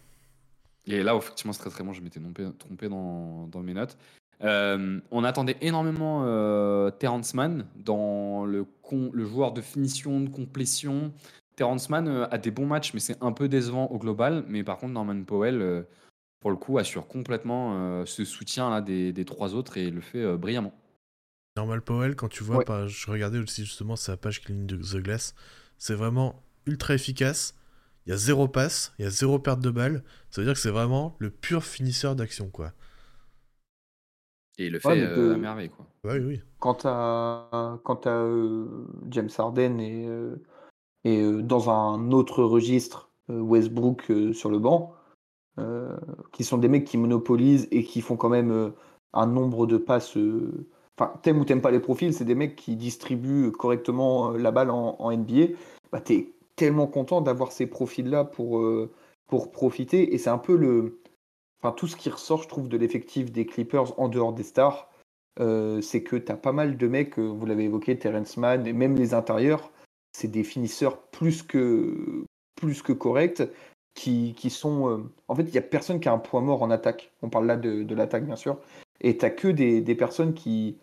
Et 0.85 1.03
là, 1.03 1.15
effectivement, 1.15 1.53
c'est 1.53 1.59
très 1.61 1.69
très 1.69 1.83
bon. 1.83 1.93
Je 1.93 2.01
m'étais 2.01 2.19
trompé, 2.19 2.47
trompé 2.57 2.89
dans, 2.89 3.47
dans 3.47 3.59
mes 3.61 3.73
notes. 3.75 3.97
Euh, 4.43 4.99
on 5.11 5.23
attendait 5.23 5.55
énormément 5.61 6.23
euh, 6.25 6.89
Terrence 6.89 7.35
Mann 7.35 7.67
dans 7.75 8.43
le, 8.45 8.65
con- 8.81 9.11
le 9.13 9.23
joueur 9.23 9.53
de 9.53 9.61
finition, 9.61 10.19
de 10.19 10.29
complétion. 10.29 11.13
Terrence 11.55 11.89
Mann 11.89 12.07
euh, 12.07 12.27
a 12.31 12.37
des 12.37 12.51
bons 12.51 12.65
matchs, 12.65 12.93
mais 12.93 12.99
c'est 12.99 13.21
un 13.23 13.31
peu 13.31 13.47
décevant 13.49 13.87
au 13.87 13.97
global. 13.99 14.43
Mais 14.47 14.63
par 14.63 14.77
contre, 14.77 14.93
Norman 14.93 15.23
Powell, 15.23 15.61
euh, 15.61 15.83
pour 16.41 16.51
le 16.51 16.57
coup, 16.57 16.77
assure 16.79 17.07
complètement 17.07 17.75
euh, 18.01 18.05
ce 18.05 18.25
soutien 18.25 18.69
là, 18.71 18.81
des, 18.81 19.13
des 19.13 19.25
trois 19.25 19.55
autres 19.55 19.77
et 19.77 19.91
le 19.91 20.01
fait 20.01 20.37
brillamment. 20.37 20.73
Normal 21.55 21.81
Powell, 21.81 22.15
quand 22.17 22.27
tu 22.27 22.43
vois, 22.43 22.59
Ouais. 22.59 22.65
pas- 22.65 22.87
je 22.87 23.09
regardais 23.09 23.37
aussi 23.39 23.63
justement 23.63 23.95
sa 23.95 24.17
page 24.17 24.41
Cleaning 24.41 24.67
de 24.67 24.75
The 24.77 24.97
Glass, 25.01 25.33
c'est 25.77 25.93
vraiment 25.95 26.43
ultra 26.65 26.93
efficace. 26.93 27.55
Il 28.05 28.09
y 28.09 28.13
a 28.13 28.17
zéro 28.17 28.47
passe, 28.49 28.93
il 28.99 29.03
y 29.03 29.07
a 29.07 29.09
zéro 29.09 29.39
perte 29.39 29.61
de 29.61 29.69
balle. 29.71 30.03
Ça 30.29 30.41
veut 30.41 30.45
dire 30.45 30.53
que 30.55 30.59
c'est 30.59 30.71
vraiment 30.71 31.15
le 31.19 31.29
pur 31.29 31.63
finisseur 31.63 32.15
d'action, 32.17 32.49
quoi. 32.49 32.73
Et 34.57 34.67
il 34.67 34.71
le 34.71 34.79
Ouais, 34.83 34.95
fait 34.95 35.01
euh, 35.01 35.29
de- 35.29 35.33
à 35.33 35.37
merveille. 35.37 35.69
Quoi. 35.69 35.85
Ouais, 36.03 36.19
oui, 36.19 36.25
oui. 36.25 36.41
Quand 36.59 36.75
t'as 36.75 37.79
quand 37.83 37.97
t'as, 37.97 38.11
euh, 38.11 38.87
James 39.09 39.29
Harden 39.37 39.79
et, 39.79 40.07
euh, 40.07 40.37
et 41.03 41.21
euh, 41.21 41.41
dans 41.41 41.69
un 41.69 42.11
autre 42.11 42.43
registre, 42.43 43.09
euh, 43.29 43.39
Westbrook 43.39 44.09
euh, 44.09 44.33
sur 44.33 44.49
le 44.49 44.59
banc, 44.59 44.93
qui 46.31 46.43
sont 46.43 46.57
des 46.57 46.69
mecs 46.69 46.85
qui 46.85 46.97
monopolisent 46.97 47.67
et 47.69 47.83
qui 47.83 48.01
font 48.01 48.15
quand 48.15 48.29
même 48.29 48.73
un 49.13 49.27
nombre 49.27 49.67
de 49.67 49.77
passes. 49.77 50.17
Enfin, 50.97 51.13
t'aimes 51.21 51.39
ou 51.39 51.45
t'aimes 51.45 51.61
pas 51.61 51.69
les 51.69 51.79
profils, 51.79 52.15
c'est 52.15 52.25
des 52.25 52.33
mecs 52.33 52.55
qui 52.55 52.75
distribuent 52.75 53.51
correctement 53.51 54.31
la 54.31 54.49
balle 54.49 54.71
en, 54.71 55.11
NBA. 55.11 55.53
Bah, 55.91 56.01
t'es 56.01 56.33
tellement 56.55 56.87
content 56.87 57.21
d'avoir 57.21 57.51
ces 57.51 57.67
profils-là 57.67 58.23
pour, 58.23 58.65
pour 59.27 59.51
profiter. 59.51 60.15
Et 60.15 60.17
c'est 60.17 60.31
un 60.31 60.39
peu 60.39 60.55
le. 60.55 60.99
Enfin, 61.61 61.73
tout 61.73 61.85
ce 61.85 61.95
qui 61.95 62.09
ressort, 62.09 62.41
je 62.41 62.47
trouve, 62.47 62.67
de 62.67 62.77
l'effectif 62.77 63.31
des 63.31 63.45
Clippers 63.45 63.99
en 63.99 64.07
dehors 64.07 64.33
des 64.33 64.43
stars, 64.43 64.89
c'est 65.37 66.01
que 66.01 66.15
tu 66.15 66.31
as 66.31 66.37
pas 66.37 66.53
mal 66.53 66.75
de 66.75 66.87
mecs, 66.87 67.19
vous 67.19 67.45
l'avez 67.45 67.65
évoqué, 67.65 67.99
Terrence 67.99 68.37
Mann, 68.37 68.65
et 68.65 68.73
même 68.73 68.95
les 68.95 69.13
intérieurs, 69.13 69.69
c'est 70.11 70.27
des 70.27 70.43
finisseurs 70.43 71.01
plus 71.01 71.43
que, 71.43 72.25
plus 72.55 72.81
que 72.81 72.93
corrects, 72.93 73.43
qui, 73.93 74.33
qui 74.37 74.49
sont... 74.49 74.89
euh, 74.89 74.97
En 75.27 75.35
fait, 75.35 75.43
il 75.43 75.51
n'y 75.51 75.57
a 75.57 75.61
personne 75.61 75.99
qui 75.99 76.07
a 76.09 76.13
un 76.13 76.17
point 76.17 76.41
mort 76.41 76.61
en 76.63 76.71
attaque. 76.71 77.11
On 77.21 77.29
parle 77.29 77.45
là 77.47 77.57
de, 77.57 77.83
de 77.83 77.95
l'attaque, 77.95 78.25
bien 78.25 78.35
sûr. 78.35 78.57
Et 79.01 79.17
tu 79.17 79.35
que 79.35 79.47
des, 79.49 79.81
des 79.81 79.95
personnes 79.95 80.33
qui, 80.33 80.77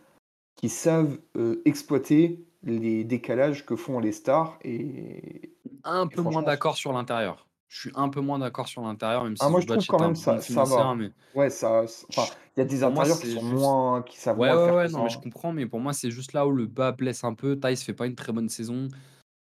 qui 0.57 0.69
savent 0.69 1.19
euh, 1.37 1.62
exploiter 1.64 2.45
les 2.64 3.05
décalages 3.05 3.64
que 3.64 3.77
font 3.77 4.01
les 4.01 4.12
stars. 4.12 4.59
Et 4.64 5.53
Un 5.85 6.07
Et 6.07 6.14
peu 6.14 6.23
moins 6.23 6.43
d'accord 6.43 6.77
sur 6.77 6.93
l'intérieur. 6.93 7.47
Je 7.69 7.81
suis 7.81 7.93
un 7.95 8.09
peu 8.09 8.21
moins 8.21 8.38
d'accord 8.38 8.67
sur 8.67 8.83
l'intérieur, 8.83 9.25
même 9.25 9.37
si 9.37 9.43
Ah, 9.45 9.51
moi, 9.51 9.61
je 9.61 9.67
trouve 9.67 9.87
quand 9.87 10.01
même 10.01 10.11
bon 10.11 10.14
ça- 10.14 10.41
ça 10.41 10.64
va. 10.64 10.95
mais- 10.95 11.11
ouais, 11.35 11.51
ça... 11.51 11.85
Enfin, 12.09 12.25
il 12.57 12.61
y 12.61 12.62
a 12.62 12.64
des 12.67 12.83
intérieurs 12.83 13.21
qui 13.21 13.33
sont 13.35 13.41
juste- 13.41 13.53
moins... 13.53 14.03
qui 14.03 14.19
savent 14.19 14.38
Ouais, 14.38 14.49
moins 14.49 14.59
ouais, 14.59 14.64
faire 14.67 14.77
ouais, 14.77 14.88
non, 14.88 14.99
ça. 14.99 15.03
mais 15.05 15.11
je 15.11 15.19
comprends, 15.19 15.53
mais 15.53 15.67
pour 15.67 15.79
moi, 15.79 15.93
c'est 15.93 16.11
juste 16.11 16.33
là 16.33 16.47
où 16.47 16.51
le 16.51 16.67
bas 16.67 16.93
blesse 16.93 17.25
un 17.25 17.35
peu. 17.35 17.59
Tice 17.61 17.83
fait 17.85 17.93
pas 17.93 18.07
une 18.07 18.14
très 18.17 18.33
bonne 18.33 18.49
saison. 18.49 18.88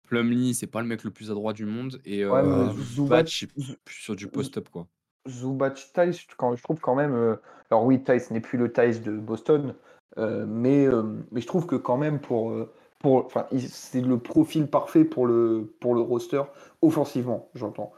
Plumlee, 0.08 0.54
c'est 0.54 0.66
pas 0.66 0.80
le 0.80 0.86
mec 0.88 1.04
le 1.04 1.10
plus 1.10 1.30
adroit 1.30 1.52
du 1.52 1.66
monde. 1.66 2.00
Et 2.04 2.24
Ouais, 2.24 2.40
euh, 2.44 2.68
c'est 3.26 3.46
plus 3.46 3.76
sur 3.88 4.16
du 4.16 4.26
post-up, 4.26 4.68
quoi. 4.70 4.86
Zubac 5.28 5.74
Tice, 5.92 6.26
quand 6.36 6.56
je 6.56 6.62
trouve 6.62 6.80
quand 6.80 6.94
même. 6.94 7.14
euh, 7.14 7.36
alors 7.70 7.84
oui, 7.84 8.02
Tice 8.02 8.30
n'est 8.30 8.40
plus 8.40 8.58
le 8.58 8.72
Tice 8.72 9.02
de 9.02 9.12
Boston, 9.12 9.74
euh, 10.16 10.46
mais, 10.48 10.86
euh, 10.86 11.02
mais 11.30 11.40
je 11.40 11.46
trouve 11.46 11.66
que 11.66 11.76
quand 11.76 11.98
même 11.98 12.18
pour. 12.18 12.52
pour 12.98 13.26
enfin, 13.26 13.46
c'est 13.58 14.00
le 14.00 14.18
profil 14.18 14.66
parfait 14.66 15.04
pour 15.04 15.26
le, 15.26 15.72
pour 15.80 15.94
le 15.94 16.00
roster, 16.00 16.42
offensivement, 16.82 17.48
j'entends. 17.54 17.92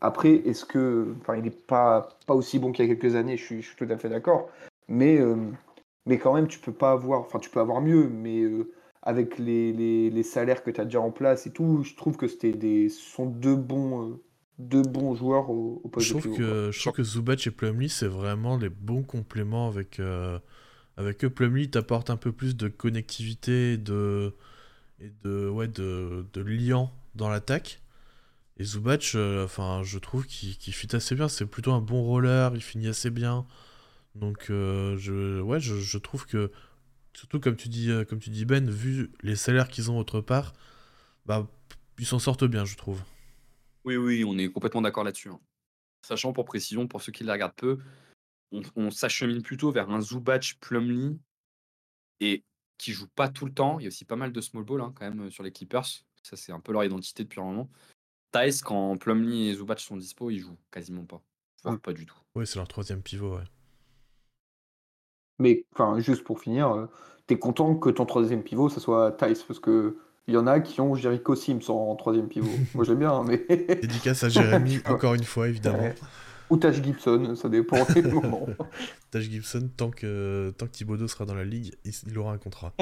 Après, 0.00 0.32
est-ce 0.34 0.64
que. 0.64 1.14
Enfin, 1.20 1.36
il 1.36 1.42
n'est 1.42 1.50
pas, 1.50 2.08
pas 2.26 2.34
aussi 2.34 2.58
bon 2.58 2.72
qu'il 2.72 2.86
y 2.86 2.90
a 2.90 2.94
quelques 2.94 3.14
années, 3.16 3.36
je 3.36 3.44
suis, 3.44 3.62
je 3.62 3.68
suis 3.68 3.76
tout 3.76 3.92
à 3.92 3.96
fait 3.98 4.08
d'accord. 4.08 4.48
Mais, 4.88 5.18
mais 6.06 6.18
quand 6.18 6.34
même, 6.34 6.48
tu 6.48 6.58
peux 6.58 6.72
pas 6.72 6.92
avoir. 6.92 7.20
Enfin, 7.20 7.38
tu 7.38 7.50
peux 7.50 7.60
avoir 7.60 7.80
mieux, 7.80 8.08
mais 8.08 8.42
avec 9.02 9.38
les, 9.38 9.72
les, 9.72 10.10
les 10.10 10.22
salaires 10.22 10.62
que 10.62 10.70
tu 10.70 10.80
as 10.80 10.84
déjà 10.84 11.00
en 11.00 11.10
place 11.12 11.46
et 11.46 11.52
tout, 11.52 11.82
je 11.82 11.94
trouve 11.94 12.16
que 12.16 12.28
c'était 12.28 12.52
des, 12.52 12.88
ce 12.88 13.00
sont 13.00 13.26
deux 13.26 13.56
bons, 13.56 14.10
euh, 14.12 14.22
deux 14.58 14.82
bons 14.82 15.14
joueurs 15.14 15.50
au, 15.50 15.80
au 15.84 15.88
poste 15.88 16.08
Je 16.08 16.14
de 16.14 16.18
trouve 16.20 16.36
que, 16.36 16.70
je 16.72 16.80
trouve 16.80 16.92
que 16.94 17.02
Zubac 17.04 17.46
et 17.46 17.50
Plumlee, 17.50 17.88
c'est 17.88 18.06
vraiment 18.08 18.56
les 18.56 18.68
bons 18.68 19.02
compléments 19.02 19.68
avec, 19.68 20.00
euh, 20.00 20.38
avec 20.96 21.24
eux. 21.24 21.30
Plumlee 21.30 21.70
t'apporte 21.70 22.10
un 22.10 22.16
peu 22.16 22.32
plus 22.32 22.56
de 22.56 22.68
connectivité 22.68 23.74
et 23.74 23.78
de, 23.78 24.34
et 25.00 25.10
de, 25.24 25.48
ouais, 25.48 25.68
de, 25.68 26.26
de 26.32 26.42
liant 26.42 26.92
dans 27.14 27.28
l'attaque. 27.30 27.82
Et 28.58 28.64
Zubac, 28.64 29.12
euh, 29.14 29.44
enfin, 29.44 29.82
je 29.84 29.98
trouve 29.98 30.26
qu'il 30.26 30.74
fit 30.74 30.94
assez 30.96 31.14
bien. 31.14 31.28
C'est 31.28 31.46
plutôt 31.46 31.72
un 31.72 31.80
bon 31.80 32.02
roller, 32.02 32.52
il 32.54 32.62
finit 32.62 32.88
assez 32.88 33.10
bien. 33.10 33.46
Donc, 34.14 34.48
euh, 34.50 34.96
je, 34.98 35.40
ouais, 35.40 35.60
je, 35.60 35.76
je 35.76 35.98
trouve 35.98 36.26
que, 36.26 36.50
surtout 37.14 37.40
comme 37.40 37.56
tu 37.56 37.68
dis, 37.68 37.90
euh, 37.90 38.04
comme 38.04 38.18
tu 38.18 38.30
dis 38.30 38.44
Ben, 38.44 38.70
vu 38.70 39.10
les 39.22 39.36
salaires 39.36 39.68
qu'ils 39.68 39.90
ont 39.90 39.98
autre 39.98 40.20
part, 40.20 40.52
bah, 41.26 41.46
ils 41.98 42.06
s'en 42.06 42.18
sortent 42.18 42.44
bien, 42.44 42.64
je 42.64 42.76
trouve. 42.76 43.02
Oui, 43.84 43.96
oui, 43.96 44.24
on 44.24 44.36
est 44.38 44.48
complètement 44.48 44.82
d'accord 44.82 45.04
là-dessus. 45.04 45.28
hein. 45.30 45.40
Sachant 46.06 46.32
pour 46.32 46.44
précision, 46.44 46.86
pour 46.88 47.02
ceux 47.02 47.12
qui 47.12 47.24
la 47.24 47.34
regardent 47.34 47.54
peu, 47.54 47.78
on, 48.52 48.62
on 48.76 48.90
s'achemine 48.90 49.42
plutôt 49.42 49.70
vers 49.70 49.90
un 49.90 50.00
Zubac 50.00 50.56
Plumlee 50.60 51.18
et 52.20 52.44
qui 52.78 52.92
joue 52.92 53.08
pas 53.08 53.28
tout 53.28 53.46
le 53.46 53.52
temps. 53.52 53.78
Il 53.78 53.82
y 53.82 53.86
a 53.86 53.88
aussi 53.88 54.04
pas 54.04 54.16
mal 54.16 54.32
de 54.32 54.40
small 54.40 54.64
ball 54.64 54.80
hein, 54.80 54.92
quand 54.94 55.04
même 55.08 55.26
euh, 55.26 55.30
sur 55.30 55.42
les 55.42 55.52
Clippers. 55.52 55.86
Ça, 56.22 56.36
c'est 56.36 56.52
un 56.52 56.60
peu 56.60 56.72
leur 56.72 56.84
identité 56.84 57.24
depuis 57.24 57.40
un 57.40 57.44
moment. 57.44 57.70
Tice, 58.32 58.62
quand 58.62 58.96
Plumlee 58.96 59.48
et 59.48 59.54
Zubac 59.54 59.80
sont 59.80 59.96
dispo, 59.96 60.30
ils 60.30 60.38
jouent 60.38 60.58
quasiment 60.70 61.04
pas. 61.04 61.22
Voire 61.62 61.80
pas 61.80 61.92
du 61.92 62.06
tout. 62.06 62.16
Ouais, 62.34 62.46
c'est 62.46 62.56
leur 62.56 62.68
troisième 62.68 63.02
pivot, 63.02 63.36
ouais. 63.36 63.44
Mais 65.40 65.66
enfin, 65.74 65.98
juste 66.00 66.24
pour 66.24 66.40
finir, 66.40 66.70
euh, 66.72 66.86
t'es 67.26 67.38
content 67.38 67.74
que 67.76 67.90
ton 67.90 68.06
troisième 68.06 68.44
pivot, 68.44 68.68
ça 68.68 68.80
soit 68.80 69.12
Tice, 69.12 69.42
parce 69.44 69.60
que 69.60 69.98
il 70.28 70.34
y 70.34 70.36
en 70.38 70.46
a 70.46 70.60
qui 70.60 70.80
ont 70.80 70.94
Jericho 70.94 71.34
Sims 71.34 71.68
en 71.70 71.96
troisième 71.96 72.28
pivot. 72.28 72.64
Moi 72.74 72.84
j'aime 72.84 73.00
bien, 73.00 73.12
hein, 73.12 73.24
mais. 73.26 73.46
Dédicace 73.82 74.24
à 74.24 74.28
Jérémy, 74.28 74.82
Tu 74.84 74.90
encore 74.92 75.14
une 75.14 75.24
fois, 75.24 75.48
évidemment. 75.48 75.78
Ouais. 75.80 75.94
Ou 76.50 76.56
Taj 76.58 76.82
Gibson, 76.82 77.34
ça 77.36 77.48
dépend 77.48 77.84
des 77.94 78.02
moments. 78.12 78.46
Taj 79.10 79.24
Gibson, 79.30 79.70
tant 79.76 79.90
que, 79.90 80.52
tant 80.58 80.66
que 80.66 80.72
Thibodeau 80.72 81.08
sera 81.08 81.24
dans 81.24 81.34
la 81.34 81.44
ligue, 81.44 81.74
il, 81.84 81.92
il 82.08 82.18
aura 82.18 82.32
un 82.32 82.38
contrat. 82.38 82.74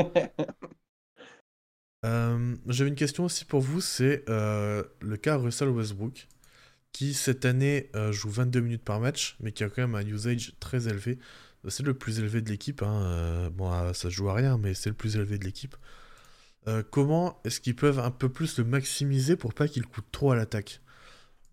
Euh, 2.06 2.56
J'avais 2.68 2.90
une 2.90 2.96
question 2.96 3.24
aussi 3.24 3.44
pour 3.44 3.60
vous, 3.60 3.80
c'est 3.80 4.24
euh, 4.28 4.84
le 5.00 5.16
cas 5.16 5.36
Russell 5.36 5.68
Westbrook. 5.70 6.28
qui 6.92 7.14
cette 7.14 7.44
année 7.44 7.90
joue 8.10 8.30
22 8.30 8.60
minutes 8.60 8.84
par 8.84 9.00
match, 9.00 9.36
mais 9.40 9.52
qui 9.52 9.64
a 9.64 9.68
quand 9.68 9.82
même 9.82 9.94
un 9.94 10.06
usage 10.06 10.54
très 10.60 10.88
élevé. 10.88 11.18
C'est 11.66 11.82
le 11.82 11.94
plus 11.94 12.18
élevé 12.18 12.40
de 12.40 12.48
l'équipe. 12.48 12.82
Hein. 12.82 13.50
bon, 13.50 13.92
ça 13.92 14.08
joue 14.08 14.28
à 14.28 14.34
rien, 14.34 14.58
mais 14.58 14.74
c'est 14.74 14.90
le 14.90 14.96
plus 14.96 15.16
élevé 15.16 15.38
de 15.38 15.44
l'équipe. 15.44 15.76
comment 16.90 17.40
est-ce 17.44 17.60
qu'ils 17.60 17.76
peuvent 17.76 17.98
un 17.98 18.10
peu 18.10 18.28
plus 18.28 18.58
le 18.58 18.64
maximiser 18.64 19.36
pour 19.36 19.54
pas 19.54 19.68
qu'il 19.68 19.86
coûte 19.86 20.06
trop 20.12 20.32
à 20.32 20.36
l'attaque? 20.36 20.80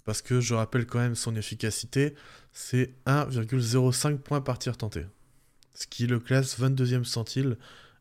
Parce 0.06 0.22
que 0.22 0.39
je 0.39 0.54
rappelle 0.54 0.86
quand 0.86 1.00
même 1.00 1.15
son 1.15 1.36
efficacité, 1.36 2.13
c'est 2.54 2.94
1,05 3.08 4.18
points 4.20 4.41
par 4.41 4.60
tir 4.60 4.78
tenté. 4.78 5.06
Ce 5.74 5.88
qui 5.88 6.06
le 6.06 6.20
classe 6.20 6.60
22e 6.60 7.04
centile 7.04 7.58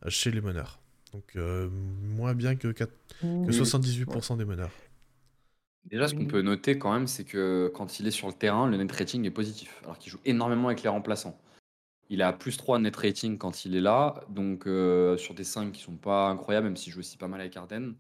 chez 0.09 0.31
les 0.31 0.41
meneurs. 0.43 0.81
Donc 1.13 1.37
moins 1.37 2.35
bien 2.35 2.57
que, 2.57 2.69
78% 3.23 4.37
des 4.37 4.45
meneurs. 4.45 4.73
Déjà, 5.87 6.09
ce 6.09 6.15
qu'on 6.15 6.27
peut 6.27 6.43
noter 6.43 6.79
quand 6.79 6.93
même, 6.93 7.07
c'est 7.07 7.25
que 7.25 7.71
quand 7.75 8.01
il 8.01 8.07
est 8.07 8.11
sur 8.11 8.27
le 8.27 8.33
terrain, 8.33 8.69
le 8.69 8.77
net 8.77 8.91
rating 8.91 9.25
est 9.25 9.31
positif, 9.31 9.81
alors 9.85 9.99
qu'il 9.99 10.11
joue 10.11 10.19
énormément 10.25 10.69
avec 10.69 10.83
les 10.83 10.89
remplaçants. 10.89 11.39
Il 12.11 12.23
a 12.23 12.33
plus 12.33 12.57
3 12.57 12.79
net 12.79 12.95
rating 12.97 13.39
quand 13.39 13.65
il 13.65 13.75
est 13.75 13.81
là, 13.81 14.23
donc 14.29 14.65
sur 15.19 15.35
des 15.35 15.45
5 15.45 15.73
qui 15.73 15.83
sont 15.83 15.97
pas 15.97 16.29
incroyables, 16.29 16.67
même 16.67 16.77
s'il 16.77 16.93
joue 16.93 17.01
aussi 17.01 17.17
pas 17.17 17.29
mal 17.29 17.41
avec 17.41 17.57
Arden. 17.57 17.95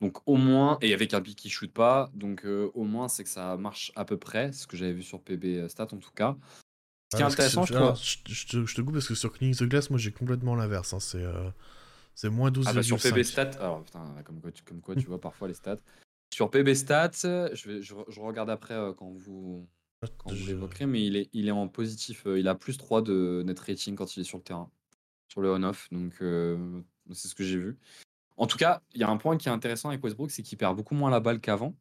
Donc 0.00 0.18
au 0.26 0.36
moins, 0.36 0.78
et 0.80 0.92
avec 0.92 1.14
un 1.14 1.20
pick 1.20 1.38
qui 1.38 1.50
shoot 1.50 1.70
pas, 1.72 2.10
donc 2.14 2.44
au 2.44 2.84
moins 2.84 3.08
c'est 3.08 3.22
que 3.22 3.30
ça 3.30 3.56
marche 3.56 3.92
à 3.96 4.04
peu 4.04 4.16
près, 4.16 4.52
ce 4.52 4.66
que 4.66 4.76
j'avais 4.76 4.92
vu 4.92 5.02
sur 5.02 5.20
PB 5.20 5.68
Stat 5.68 5.88
en 5.92 5.98
tout 5.98 6.10
cas. 6.14 6.36
Ce 7.12 7.18
qui 7.18 7.22
est 7.22 7.26
intéressant, 7.26 7.64
je, 7.64 7.72
te, 7.72 8.80
coupe 8.80 8.94
parce 8.94 9.06
que 9.06 9.14
sur 9.14 9.32
Cleaning 9.32 9.54
the 9.54 9.64
Glass, 9.64 9.90
moi 9.90 9.98
j'ai 9.98 10.10
complètement 10.10 10.54
l'inverse. 10.54 10.94
Hein, 10.94 11.00
c'est 11.00 11.24
c'est 12.14 12.30
moins 12.30 12.50
12,5. 12.50 12.64
Ah 12.66 12.72
bah 12.72 12.82
sur 12.82 13.00
PB 13.00 13.22
Stat, 13.24 13.50
alors 13.58 13.82
putain, 13.82 14.04
comme 14.24 14.40
quoi, 14.40 14.52
tu, 14.52 14.62
comme 14.62 14.80
quoi 14.80 14.94
tu 14.94 15.06
vois 15.06 15.20
parfois 15.20 15.48
les 15.48 15.54
stats. 15.54 15.78
Sur 16.32 16.50
PB 16.50 16.74
Stats, 16.74 17.10
je, 17.52 17.68
vais, 17.68 17.82
je, 17.82 18.20
regarde 18.20 18.50
après 18.50 18.74
euh, 18.74 18.92
quand 18.92 19.12
vous, 19.12 19.68
quand 20.18 20.32
vous 20.32 20.46
l'évoquerez, 20.46 20.86
mais 20.86 21.04
il 21.04 21.16
est, 21.16 21.30
il 21.32 21.48
est 21.48 21.52
en 21.52 21.68
positif. 21.68 22.26
Euh, 22.26 22.38
il 22.38 22.48
a 22.48 22.54
plus 22.54 22.76
3 22.76 23.02
de 23.02 23.42
net 23.44 23.58
rating 23.60 23.94
quand 23.94 24.16
il 24.16 24.20
est 24.20 24.24
sur 24.24 24.38
le 24.38 24.44
terrain, 24.44 24.70
sur 25.28 25.40
le 25.40 25.50
on-off. 25.52 25.88
Donc 25.92 26.14
euh, 26.22 26.80
c'est 27.12 27.28
ce 27.28 27.34
que 27.34 27.44
j'ai 27.44 27.58
vu. 27.58 27.78
En 28.36 28.46
tout 28.46 28.56
cas, 28.56 28.82
il 28.94 29.00
y 29.00 29.04
a 29.04 29.08
un 29.08 29.16
point 29.16 29.36
qui 29.36 29.48
est 29.48 29.52
intéressant 29.52 29.90
avec 29.90 30.02
Westbrook, 30.02 30.30
c'est 30.30 30.42
qu'il 30.42 30.58
perd 30.58 30.76
beaucoup 30.76 30.94
moins 30.94 31.10
la 31.10 31.20
balle 31.20 31.40
qu'avant. 31.40 31.74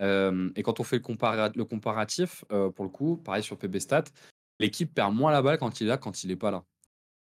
et 0.00 0.62
quand 0.62 0.80
on 0.80 0.82
fait 0.82 0.98
le, 0.98 1.56
le 1.56 1.64
comparatif, 1.64 2.44
pour 2.74 2.84
le 2.84 2.90
coup, 2.90 3.18
pareil 3.18 3.44
sur 3.44 3.56
PB 3.56 3.78
Stats, 3.78 4.04
l'équipe 4.58 4.92
perd 4.92 5.14
moins 5.14 5.30
la 5.30 5.42
balle 5.42 5.58
quand 5.58 5.80
il 5.80 5.84
est 5.84 5.90
là, 5.90 5.96
quand 5.96 6.24
il 6.24 6.28
n'est 6.28 6.36
pas 6.36 6.50
là. 6.50 6.64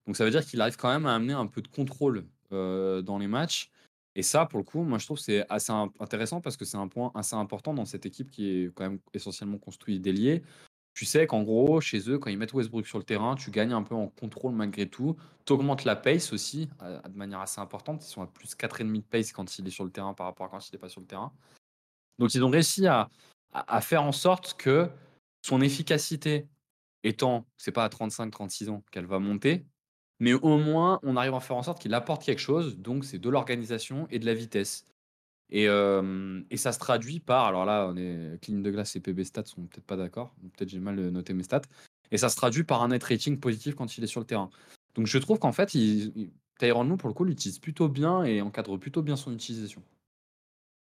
Donc 0.05 0.15
ça 0.15 0.25
veut 0.25 0.29
dire 0.31 0.45
qu'il 0.45 0.61
arrive 0.61 0.77
quand 0.77 0.89
même 0.89 1.07
à 1.07 1.15
amener 1.15 1.33
un 1.33 1.47
peu 1.47 1.63
de 1.63 1.67
contrôle 1.67 2.27
dans 2.51 3.17
les 3.19 3.27
matchs. 3.27 3.70
Et 4.15 4.23
ça, 4.23 4.45
pour 4.45 4.59
le 4.59 4.63
coup, 4.63 4.83
moi 4.83 4.97
je 4.97 5.05
trouve 5.05 5.17
que 5.17 5.23
c'est 5.23 5.45
assez 5.49 5.71
intéressant 5.99 6.41
parce 6.41 6.57
que 6.57 6.65
c'est 6.65 6.77
un 6.77 6.87
point 6.87 7.11
assez 7.15 7.35
important 7.35 7.73
dans 7.73 7.85
cette 7.85 8.05
équipe 8.05 8.29
qui 8.29 8.49
est 8.49 8.73
quand 8.73 8.83
même 8.83 8.99
essentiellement 9.13 9.57
construite 9.57 10.01
d'ailier. 10.01 10.43
Tu 10.93 11.05
sais 11.05 11.25
qu'en 11.25 11.43
gros, 11.43 11.79
chez 11.79 12.09
eux, 12.09 12.19
quand 12.19 12.29
ils 12.29 12.37
mettent 12.37 12.53
Westbrook 12.53 12.85
sur 12.85 12.97
le 12.97 13.05
terrain, 13.05 13.35
tu 13.35 13.49
gagnes 13.49 13.71
un 13.71 13.83
peu 13.83 13.95
en 13.95 14.09
contrôle 14.09 14.53
malgré 14.53 14.89
tout. 14.89 15.15
Tu 15.45 15.53
augmentes 15.53 15.85
la 15.85 15.95
pace 15.95 16.33
aussi 16.33 16.67
de 16.81 17.17
manière 17.17 17.39
assez 17.39 17.61
importante. 17.61 18.03
Ils 18.05 18.09
sont 18.09 18.21
à 18.21 18.27
plus 18.27 18.55
4,5 18.55 18.97
de 18.97 19.01
pace 19.01 19.31
quand 19.31 19.57
il 19.57 19.65
est 19.67 19.71
sur 19.71 19.85
le 19.85 19.91
terrain 19.91 20.13
par 20.13 20.25
rapport 20.25 20.47
à 20.47 20.49
quand 20.49 20.67
il 20.67 20.75
n'est 20.75 20.79
pas 20.79 20.89
sur 20.89 20.99
le 20.99 21.07
terrain. 21.07 21.31
Donc 22.19 22.35
ils 22.35 22.43
ont 22.43 22.49
réussi 22.49 22.87
à, 22.87 23.09
à 23.53 23.79
faire 23.79 24.03
en 24.03 24.11
sorte 24.11 24.55
que 24.55 24.89
son 25.41 25.61
efficacité 25.61 26.47
étant, 27.03 27.47
c'est 27.57 27.71
pas 27.71 27.85
à 27.85 27.89
35-36 27.89 28.69
ans 28.69 28.83
qu'elle 28.91 29.05
va 29.05 29.19
monter, 29.19 29.65
mais 30.21 30.33
au 30.33 30.57
moins, 30.57 31.01
on 31.03 31.17
arrive 31.17 31.33
à 31.33 31.41
faire 31.41 31.57
en 31.57 31.63
sorte 31.63 31.81
qu'il 31.81 31.93
apporte 31.93 32.23
quelque 32.23 32.39
chose. 32.39 32.77
Donc, 32.77 33.03
c'est 33.03 33.19
de 33.19 33.29
l'organisation 33.29 34.07
et 34.09 34.19
de 34.19 34.25
la 34.25 34.33
vitesse. 34.33 34.85
Et, 35.49 35.65
et, 35.65 36.57
ça 36.57 36.71
se 36.71 36.79
traduit 36.79 37.19
par, 37.19 37.45
alors 37.45 37.65
là, 37.65 37.89
on 37.91 37.97
est 37.97 38.39
clean 38.41 38.59
de 38.59 38.71
glace 38.71 38.95
et 38.95 39.01
PB 39.01 39.25
stats 39.25 39.43
sont 39.43 39.63
peut-être 39.63 39.85
pas 39.85 39.97
d'accord, 39.97 40.33
peut-être 40.55 40.69
j'ai 40.69 40.79
mal 40.79 40.95
noté 41.09 41.33
mes 41.33 41.43
stats, 41.43 41.63
et 42.09 42.17
ça 42.17 42.29
se 42.29 42.37
traduit 42.37 42.63
par 42.63 42.81
un 42.83 42.87
net 42.87 43.03
rating 43.03 43.37
positif 43.37 43.75
quand 43.75 43.97
il 43.97 44.03
est 44.05 44.07
sur 44.07 44.21
le 44.21 44.25
terrain. 44.25 44.49
Donc 44.95 45.07
je 45.07 45.17
trouve 45.17 45.39
qu'en 45.39 45.51
fait, 45.51 45.75
il, 45.75 46.31
pour 46.97 47.09
le 47.09 47.13
coup, 47.13 47.23
l'utilise 47.23 47.59
plutôt 47.59 47.89
bien 47.89 48.23
et 48.23 48.41
encadre 48.41 48.77
plutôt 48.77 49.01
bien 49.01 49.15
son 49.15 49.33
utilisation. 49.33 49.81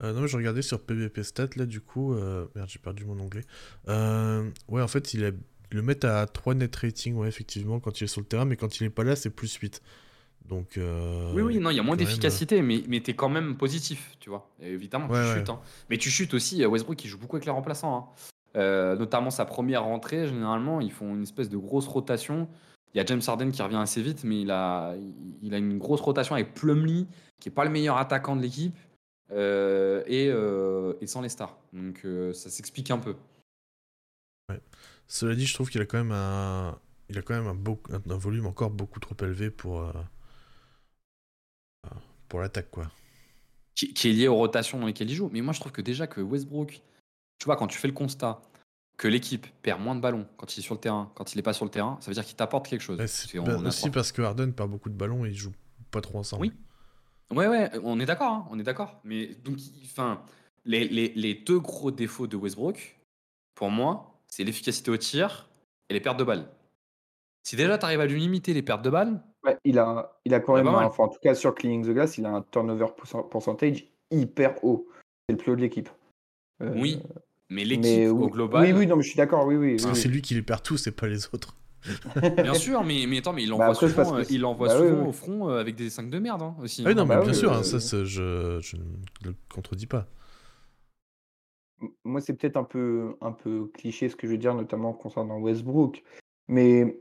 Euh, 0.04 0.14
non, 0.14 0.28
je 0.28 0.38
regardais 0.38 0.62
sur 0.62 0.84
PBP 0.84 1.22
stats 1.22 1.50
là, 1.56 1.66
du 1.66 1.82
coup, 1.82 2.14
euh, 2.14 2.48
merde, 2.56 2.70
j'ai 2.70 2.80
perdu 2.80 3.06
mon 3.06 3.20
onglet. 3.20 3.44
Euh, 3.88 4.50
ouais, 4.68 4.82
en 4.82 4.88
fait, 4.88 5.14
il 5.14 5.24
est 5.24 5.34
le 5.72 5.82
mettre 5.82 6.08
à 6.08 6.26
3 6.26 6.56
net 6.56 6.76
rating, 6.76 7.16
ouais, 7.16 7.28
effectivement, 7.28 7.80
quand 7.80 8.00
il 8.00 8.06
est 8.06 8.08
sur 8.08 8.22
le 8.22 8.28
terrain, 8.28 8.46
mais 8.46 8.56
quand 8.56 8.80
il 8.80 8.84
n'est 8.84 8.90
pas 8.90 9.04
là, 9.04 9.16
c'est 9.16 9.30
plus 9.30 9.54
8. 9.54 9.82
Donc, 10.48 10.78
euh, 10.78 11.34
oui, 11.34 11.42
oui, 11.42 11.60
non, 11.60 11.72
il 11.72 11.76
y 11.76 11.80
a 11.80 11.84
moins 11.84 11.98
d'efficacité, 11.98 12.62
mais, 12.62 12.84
mais 12.88 13.02
tu 13.02 13.12
es 13.12 13.16
quand 13.16 13.30
même 13.30 13.58
positif, 13.58 14.16
tu 14.20 14.30
vois. 14.30 14.50
évidemment, 14.62 15.08
tu 15.08 15.38
chutes. 15.38 15.50
Hein. 15.50 15.60
Mais 15.90 15.98
tu 15.98 16.10
chutes 16.10 16.34
aussi. 16.34 16.64
Euh, 16.64 16.68
Westbrook, 16.68 17.04
il 17.04 17.08
joue 17.10 17.18
beaucoup 17.18 17.36
avec 17.36 17.46
les 17.46 17.52
remplaçants. 17.52 17.98
Hein. 17.98 18.06
Euh, 18.56 18.96
notamment 18.96 19.30
sa 19.30 19.46
première 19.46 19.84
rentrée, 19.84 20.28
généralement, 20.28 20.80
ils 20.80 20.92
font 20.92 21.16
une 21.16 21.24
espèce 21.24 21.50
de 21.50 21.58
grosse 21.58 21.88
rotation. 21.88 22.48
Il 22.94 22.98
y 22.98 23.02
a 23.02 23.06
James 23.06 23.22
Harden 23.28 23.52
qui 23.52 23.62
revient 23.62 23.76
assez 23.76 24.02
vite, 24.02 24.24
mais 24.24 24.42
il 24.42 24.52
a, 24.52 24.96
il 25.42 25.54
a 25.54 25.58
une 25.58 25.78
grosse 25.78 26.02
rotation 26.02 26.36
avec 26.36 26.54
Plumlee, 26.54 27.08
qui 27.40 27.50
n'est 27.50 27.54
pas 27.54 27.66
le 27.66 27.70
meilleur 27.70 27.98
attaquant 27.98 28.36
de 28.36 28.42
l'équipe, 28.42 28.76
et, 29.36 30.32
et, 31.02 31.08
sans 31.08 31.22
les 31.22 31.30
stars. 31.30 31.58
Donc 31.74 32.08
ça 32.34 32.50
s'explique 32.50 32.90
un 32.90 32.98
peu. 33.00 33.16
Ouais. 34.50 34.62
Cela 35.08 35.36
dit, 35.36 35.46
je 35.46 35.54
trouve 35.54 35.70
qu'il 35.70 35.82
a 35.82 35.86
quand 35.86 35.98
même 35.98 36.12
un, 36.12 36.78
il 37.10 37.18
a 37.18 37.22
quand 37.22 37.34
même 37.34 37.48
un, 37.48 38.12
un, 38.12 38.18
volume 38.18 38.46
encore 38.46 38.70
beaucoup 38.70 39.00
trop 39.00 39.16
élevé 39.22 39.50
pour, 39.50 39.82
euh, 39.82 39.92
pour 42.28 42.42
l'attaque, 42.42 42.70
quoi. 42.70 42.92
Qui, 43.76 44.10
est 44.10 44.14
lié 44.14 44.28
aux 44.28 44.36
rotations 44.36 44.80
dans 44.80 44.88
lesquelles 44.88 45.10
il 45.10 45.16
joue. 45.16 45.30
Mais 45.32 45.42
moi, 45.42 45.54
je 45.54 45.60
trouve 45.60 45.72
que 45.72 45.82
déjà 45.82 46.08
que 46.08 46.20
Westbrook, 46.20 46.82
tu 47.38 47.46
vois, 47.46 47.56
quand 47.56 47.68
tu 47.68 47.78
fais 47.78 47.88
le 47.88 47.94
constat 47.94 48.42
que 48.98 49.08
l'équipe 49.08 49.46
perd 49.62 49.80
moins 49.80 49.96
de 49.96 50.02
ballons 50.02 50.28
quand 50.38 50.56
il 50.56 50.60
est 50.60 50.64
sur 50.64 50.74
le 50.74 50.80
terrain, 50.80 51.12
quand 51.14 51.34
il 51.34 51.38
n'est 51.38 51.44
pas 51.44 51.54
sur 51.54 51.64
le 51.64 51.70
terrain, 51.70 51.98
ça 52.02 52.10
veut 52.10 52.16
dire 52.16 52.26
qu'il 52.26 52.36
t'apporte 52.36 52.68
quelque 52.68 52.82
chose. 52.82 53.00
C'est 53.06 53.38
aussi 53.38 53.92
parce 53.92 54.12
que 54.12 54.24
Harden 54.24 54.52
perd 54.52 54.72
beaucoup 54.72 54.90
de 54.90 54.96
ballons 54.96 55.26
et 55.26 55.30
ils 55.30 55.38
jouent 55.38 55.54
pas 55.92 56.02
trop 56.02 56.18
ensemble. 56.18 56.42
Oui. 56.42 56.54
Ouais, 57.30 57.48
ouais, 57.48 57.70
on 57.84 58.00
est 58.00 58.06
d'accord, 58.06 58.32
hein, 58.32 58.48
on 58.50 58.58
est 58.58 58.64
d'accord. 58.64 59.00
Mais 59.04 59.36
donc, 59.36 59.60
enfin, 59.84 60.24
les, 60.66 60.88
les, 60.88 61.10
les 61.10 61.36
deux 61.36 61.60
gros 61.60 61.92
défauts 61.92 62.26
de 62.26 62.36
Westbrook, 62.36 62.98
pour 63.54 63.70
moi, 63.70 64.17
c'est 64.28 64.44
l'efficacité 64.44 64.92
au 64.92 64.98
tir 64.98 65.50
et 65.90 65.94
les 65.94 66.00
pertes 66.00 66.18
de 66.18 66.24
balles. 66.24 66.48
Si 67.44 67.56
déjà 67.56 67.78
tu 67.78 67.86
arrives 67.86 68.02
à 68.02 68.06
lui 68.06 68.20
limiter 68.20 68.54
les 68.54 68.62
pertes 68.62 68.82
de 68.82 68.90
balles. 68.90 69.24
Ouais, 69.46 69.58
il 69.64 69.80
a, 69.80 70.20
il 70.26 70.34
a 70.34 70.40
quand 70.40 70.56
même, 70.56 70.68
enfin, 70.68 71.06
en 71.06 71.08
tout 71.08 71.20
cas 71.22 71.34
sur 71.34 71.56
Cleaning 71.56 71.86
the 71.86 71.92
Glass, 71.92 72.18
il 72.18 72.26
a 72.26 72.30
un 72.30 72.42
turnover 72.52 72.88
percentage 73.32 73.86
hyper 74.12 74.64
haut. 74.64 74.88
C'est 75.28 75.34
le 75.34 75.38
plus 75.38 75.52
haut 75.52 75.56
de 75.56 75.62
l'équipe. 75.62 75.90
Euh, 76.62 76.74
oui, 76.76 77.00
mais 77.50 77.64
l'équipe 77.64 78.10
au 78.10 78.30
global. 78.30 78.64
Oui, 78.64 78.74
oui, 78.74 78.88
non, 78.88 78.98
mais 78.98 79.04
je 79.04 79.10
suis 79.10 79.18
d'accord, 79.18 79.46
oui, 79.46 79.56
oui. 79.56 79.80
C'est 79.80 80.10
lui 80.10 80.22
qui 80.22 80.34
les 80.34 80.42
perd 80.42 80.64
tous, 80.64 80.78
c'est 80.78 80.92
pas 80.92 81.08
les 81.08 81.28
autres. 81.28 81.56
bien 82.44 82.54
sûr, 82.54 82.84
mais, 82.84 83.06
mais 83.08 83.20
attends, 83.20 83.34
mais 83.34 83.44
il 83.44 83.50
bah, 83.50 83.70
envoie 83.70 83.76
souvent, 83.76 84.18
il 84.30 84.44
envoie 84.44 84.68
bah 84.68 84.78
souvent 84.78 85.08
au 85.08 85.12
front 85.14 85.50
euh, 85.50 85.62
avec 85.62 85.76
des 85.76 85.90
5 85.90 86.10
de 86.10 86.20
merde 86.20 86.42
hein, 86.42 86.56
aussi. 86.62 86.82
Ah 86.86 86.90
oui, 86.90 86.96
non, 86.96 87.06
mais 87.06 87.16
bah 87.16 87.22
bien 87.22 87.34
sûr, 87.34 87.54
hein, 87.54 87.64
ça, 87.64 87.80
je, 87.80 88.60
je 88.60 88.76
ne 88.76 89.30
le 89.30 89.36
contredis 89.54 89.86
pas 89.86 90.08
moi, 92.08 92.22
c'est 92.22 92.34
peut-être 92.34 92.58
un 92.58 92.64
peu, 92.64 93.16
un 93.22 93.32
peu 93.32 93.68
cliché 93.74 94.10
ce 94.10 94.16
que 94.16 94.28
je 94.28 94.32
veux 94.32 94.38
dire, 94.38 94.56
notamment 94.56 94.94
concernant 94.94 95.40
Westbrook, 95.40 96.04
mais 96.48 97.00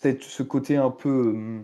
c'est 0.00 0.22
ce 0.22 0.42
côté 0.42 0.76
un 0.76 0.90
peu 0.90 1.62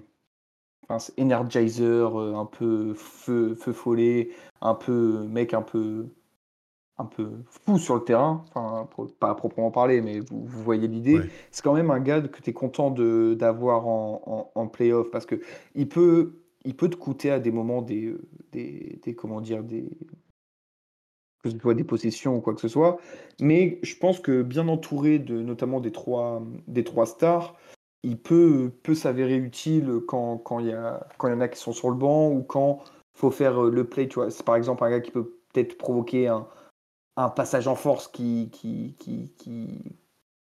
enfin, 0.89 1.13
energizer, 1.19 2.19
euh, 2.19 2.35
un 2.35 2.47
peu 2.47 2.95
feu, 2.95 3.55
feu 3.55 3.73
follet, 3.73 4.31
un 4.61 4.75
peu 4.75 5.25
mec 5.27 5.55
un 5.55 5.63
peu, 5.63 6.07
un 6.97 7.05
peu 7.05 7.31
fou 7.47 7.79
sur 7.79 7.97
le 7.97 8.05
terrain, 8.05 8.45
enfin, 8.49 8.89
pas 9.19 9.31
à 9.31 9.35
proprement 9.35 9.71
parler, 9.71 10.01
mais 10.01 10.21
vous, 10.21 10.45
vous 10.45 10.63
voyez 10.63 10.89
l'idée. 10.89 11.21
C'est 11.51 11.63
quand 11.63 11.75
même 11.75 11.91
un 11.91 12.01
gars 12.01 12.21
que 12.21 12.41
tu 12.41 12.51
es 12.51 12.53
content 12.53 12.91
d'avoir 12.91 13.87
en, 13.87 14.23
en, 14.55 14.61
en 14.61 14.67
playoff 14.69 15.11
parce 15.11 15.27
que 15.27 15.41
il 15.75 15.89
peut, 15.89 16.41
il 16.65 16.77
peut 16.77 16.89
te 16.89 16.97
coûter 16.97 17.31
à 17.31 17.39
des 17.41 17.51
moments 17.53 17.83
des, 17.83 18.15
des, 18.53 19.01
des 19.03 19.15
comment 19.15 19.41
dire, 19.41 19.63
des, 19.63 19.89
que 21.43 21.51
ce 21.51 21.59
soit 21.59 21.75
des 21.75 21.85
possessions 21.85 22.37
ou 22.37 22.41
quoi 22.41 22.55
que 22.55 22.61
ce 22.61 22.69
soit. 22.69 22.99
Mais 23.41 23.79
je 23.83 23.97
pense 23.97 24.21
que 24.21 24.43
bien 24.43 24.69
entouré 24.69 25.19
de 25.19 25.41
notamment 25.43 25.81
des 25.81 25.93
trois, 25.93 26.43
des 26.67 26.85
trois 26.85 27.07
stars, 27.07 27.55
il 28.03 28.19
peut, 28.19 28.73
peut 28.83 28.95
s'avérer 28.95 29.37
utile 29.37 30.01
quand, 30.07 30.39
quand, 30.39 30.61
il 30.61 30.69
y 30.69 30.73
a, 30.73 31.07
quand 31.19 31.29
il 31.29 31.33
y 31.33 31.35
en 31.35 31.41
a 31.41 31.49
qui 31.49 31.59
sont 31.59 31.73
sur 31.73 31.91
le 31.91 31.97
banc 31.97 32.31
ou 32.31 32.43
quand 32.43 32.81
il 33.17 33.19
faut 33.19 33.31
faire 33.31 33.65
euh, 33.65 33.71
le 33.71 33.85
play. 33.85 34.09
Tu 34.09 34.17
vois, 34.17 34.31
c'est 34.31 34.45
par 34.45 34.57
exemple 34.57 34.85
un 34.85 34.91
gars 34.91 35.01
qui 35.01 35.11
peut 35.11 35.33
peut-être 35.53 35.79
provoquer 35.79 36.29
un, 36.29 36.47
un, 37.17 37.29
passage 37.29 37.69
en 37.69 37.75
force 37.75 38.09
qui, 38.09 38.51
qui, 38.53 38.97
qui, 38.99 39.33
qui, 39.39 39.97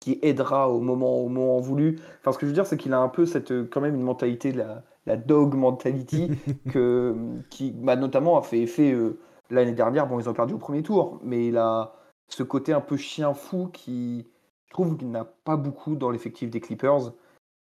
qui 0.00 0.18
aidera 0.22 0.70
au 0.70 0.80
moment, 0.80 1.18
au 1.20 1.28
moment 1.28 1.60
voulu. 1.60 1.98
Enfin, 2.20 2.32
ce 2.32 2.38
que 2.38 2.46
je 2.46 2.50
veux 2.50 2.54
dire, 2.54 2.66
c'est 2.66 2.76
qu'il 2.76 2.92
a 2.92 3.00
un 3.00 3.08
peu 3.08 3.26
cette, 3.26 3.52
quand 3.70 3.80
même 3.80 3.94
une 3.94 4.02
mentalité 4.02 4.52
la, 4.52 4.84
la 5.06 5.16
dog 5.16 5.54
mentality 5.54 6.30
que, 6.70 7.14
qui 7.50 7.72
bah, 7.72 7.96
notamment 7.96 8.38
a 8.38 8.42
fait 8.42 8.60
effet. 8.60 8.92
Euh, 8.92 9.18
L'année 9.50 9.72
dernière, 9.72 10.06
bon, 10.06 10.20
ils 10.20 10.28
ont 10.28 10.34
perdu 10.34 10.54
au 10.54 10.58
premier 10.58 10.82
tour, 10.82 11.20
mais 11.22 11.48
il 11.48 11.56
a 11.56 11.94
ce 12.28 12.42
côté 12.42 12.72
un 12.72 12.80
peu 12.80 12.96
chien 12.96 13.34
fou 13.34 13.68
qui, 13.68 14.26
je 14.66 14.72
trouve, 14.72 14.96
qu'il 14.96 15.10
n'a 15.10 15.24
pas 15.24 15.56
beaucoup 15.56 15.96
dans 15.96 16.10
l'effectif 16.10 16.50
des 16.50 16.60
Clippers. 16.60 17.12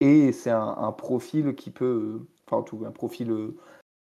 Et 0.02 0.32
c'est 0.32 0.52
un, 0.52 0.92
profil 0.92 1.56
qui 1.56 1.72
peut, 1.72 2.26
enfin, 2.48 2.64
tout, 2.64 2.84
un 2.86 2.92
profil 2.92 3.54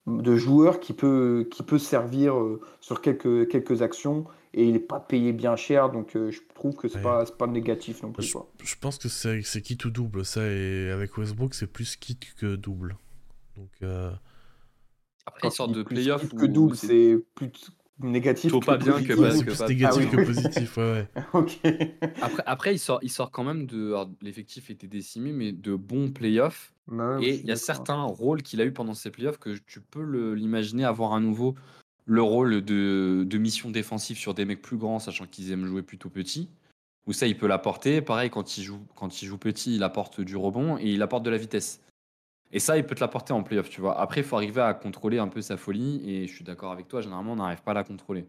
de 0.07 0.35
joueur 0.35 0.79
qui 0.79 0.93
peut, 0.93 1.47
qui 1.51 1.63
peut 1.63 1.79
servir 1.79 2.37
euh, 2.37 2.61
sur 2.79 3.01
quelques, 3.01 3.47
quelques 3.49 3.81
actions 3.81 4.25
et 4.53 4.63
il 4.65 4.73
n'est 4.73 4.79
pas 4.79 4.99
payé 4.99 5.33
bien 5.33 5.55
cher, 5.55 5.91
donc 5.91 6.15
euh, 6.15 6.31
je 6.31 6.39
trouve 6.55 6.75
que 6.75 6.87
c'est 6.87 6.97
Ouais. 6.97 7.03
pas, 7.03 7.25
pas 7.25 7.47
négatif 7.47 8.01
non 8.01 8.11
plus. 8.11 8.23
Je, 8.23 8.33
quoi. 8.33 8.47
je 8.63 8.75
pense 8.79 8.97
que 8.97 9.09
c'est 9.09 9.41
c'est 9.43 9.61
kit 9.61 9.77
ou 9.85 9.89
double, 9.89 10.25
ça, 10.25 10.41
et 10.49 10.89
avec 10.89 11.17
Westbrook, 11.17 11.53
c'est 11.53 11.67
plus 11.67 11.95
kit 11.95 12.17
que 12.37 12.55
double. 12.55 12.97
Donc, 13.55 13.69
euh, 13.83 14.11
Après, 15.27 15.47
une 15.49 15.51
sorte 15.51 15.73
de 15.73 15.83
plus 15.83 15.95
playoff 15.95 16.29
que 16.33 16.45
double, 16.45 16.75
c'est 16.75 17.17
plus 17.35 17.51
négatif 17.99 18.51
Plutôt 18.51 18.65
pas 18.65 18.77
bien 18.77 19.01
que 19.03 19.13
parce 19.13 19.39
que 19.39 19.43
plus 19.49 19.57
pas- 19.57 19.67
négatif 19.67 20.03
Ah 20.03 20.05
oui. 20.05 20.17
que 20.17 20.25
positif, 20.25 20.77
ouais, 20.77 20.83
ouais. 21.15 21.23
ok. 21.33 21.59
Après, 22.21 22.43
après 22.45 22.75
il, 22.75 22.79
sort, 22.79 22.99
il 23.01 23.11
sort 23.11 23.29
quand 23.31 23.43
même 23.43 23.65
de. 23.65 23.93
L'effectif 24.21 24.69
était 24.69 24.87
décimé, 24.87 25.31
mais 25.33 25.51
de 25.51 25.75
bons 25.75 26.11
playoffs. 26.11 26.73
Bah 26.87 27.17
ouais, 27.17 27.25
Et 27.25 27.39
il 27.41 27.45
y 27.45 27.51
a 27.51 27.57
certains 27.57 28.03
rôles 28.03 28.41
qu'il 28.41 28.61
a 28.61 28.65
eu 28.65 28.71
pendant 28.71 28.93
ces 28.93 29.11
playoffs 29.11 29.37
que 29.37 29.57
tu 29.67 29.81
peux 29.81 30.33
l'imaginer 30.33 30.85
avoir 30.85 31.13
à 31.13 31.19
nouveau 31.19 31.55
le 32.05 32.21
rôle 32.21 32.61
de, 32.63 33.25
de 33.27 33.37
mission 33.37 33.69
défensive 33.69 34.17
sur 34.17 34.33
des 34.33 34.45
mecs 34.45 34.61
plus 34.61 34.77
grands, 34.77 34.99
sachant 34.99 35.25
qu'ils 35.25 35.51
aiment 35.51 35.65
jouer 35.65 35.81
plutôt 35.81 36.09
petit. 36.09 36.47
Où 37.05 37.11
ça, 37.13 37.27
il 37.27 37.37
peut 37.37 37.47
l'apporter. 37.47 38.01
Pareil, 38.01 38.29
quand 38.29 38.57
il, 38.57 38.63
joue, 38.63 38.79
quand 38.95 39.21
il 39.21 39.25
joue 39.27 39.37
petit, 39.37 39.75
il 39.75 39.83
apporte 39.83 40.21
du 40.21 40.37
rebond 40.37 40.77
et 40.77 40.85
il 40.91 41.01
apporte 41.01 41.23
de 41.23 41.29
la 41.29 41.37
vitesse. 41.37 41.81
Et 42.51 42.60
ça, 42.60 42.77
il 42.77 42.86
peut 42.86 42.95
te 42.95 43.01
l'apporter 43.01 43.33
en 43.33 43.43
playoff, 43.43 43.69
tu 43.69 43.81
vois. 43.81 43.99
Après, 43.99 44.21
il 44.21 44.23
faut 44.23 44.36
arriver 44.38 44.62
à 44.62 44.73
contrôler 44.73 45.19
un 45.19 45.27
peu 45.27 45.41
sa 45.41 45.57
folie. 45.57 46.01
Et 46.10 46.27
je 46.27 46.33
suis 46.33 46.45
d'accord 46.45 46.71
avec 46.71 46.88
toi, 46.88 47.01
généralement, 47.01 47.33
on 47.33 47.38
n'arrive 47.38 47.62
pas 47.62 47.71
à 47.71 47.73
la 47.75 47.83
contrôler. 47.83 48.25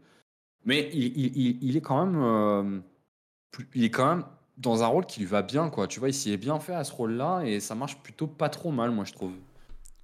Mais 0.67 0.91
il, 0.95 1.05
il- 1.19 1.37
il- 1.39 1.59
il 1.63 1.77
est 1.77 1.81
quand 1.83 2.05
même. 2.07 2.21
euh, 2.23 2.81
il 3.75 3.85
est 3.85 3.91
quand 3.91 4.09
même 4.17 4.25
dans 4.59 4.83
un 4.83 4.87
rôle 4.87 5.07
qui 5.07 5.21
lui 5.21 5.27
va 5.27 5.43
bien, 5.43 5.71
quoi. 5.71 5.87
Tu 5.89 6.01
vois, 6.01 6.09
il 6.09 6.15
s'y 6.15 6.33
est 6.33 6.37
bien 6.39 6.59
fait 6.61 6.75
à 6.75 6.85
ce 6.85 6.93
rôle-là 6.93 7.43
et 7.45 7.61
ça 7.61 7.75
marche 7.75 7.99
plutôt 8.03 8.27
pas 8.27 8.49
trop 8.49 8.73
mal, 8.73 8.91
moi, 8.91 9.05
je 9.05 9.13
trouve. 9.13 9.33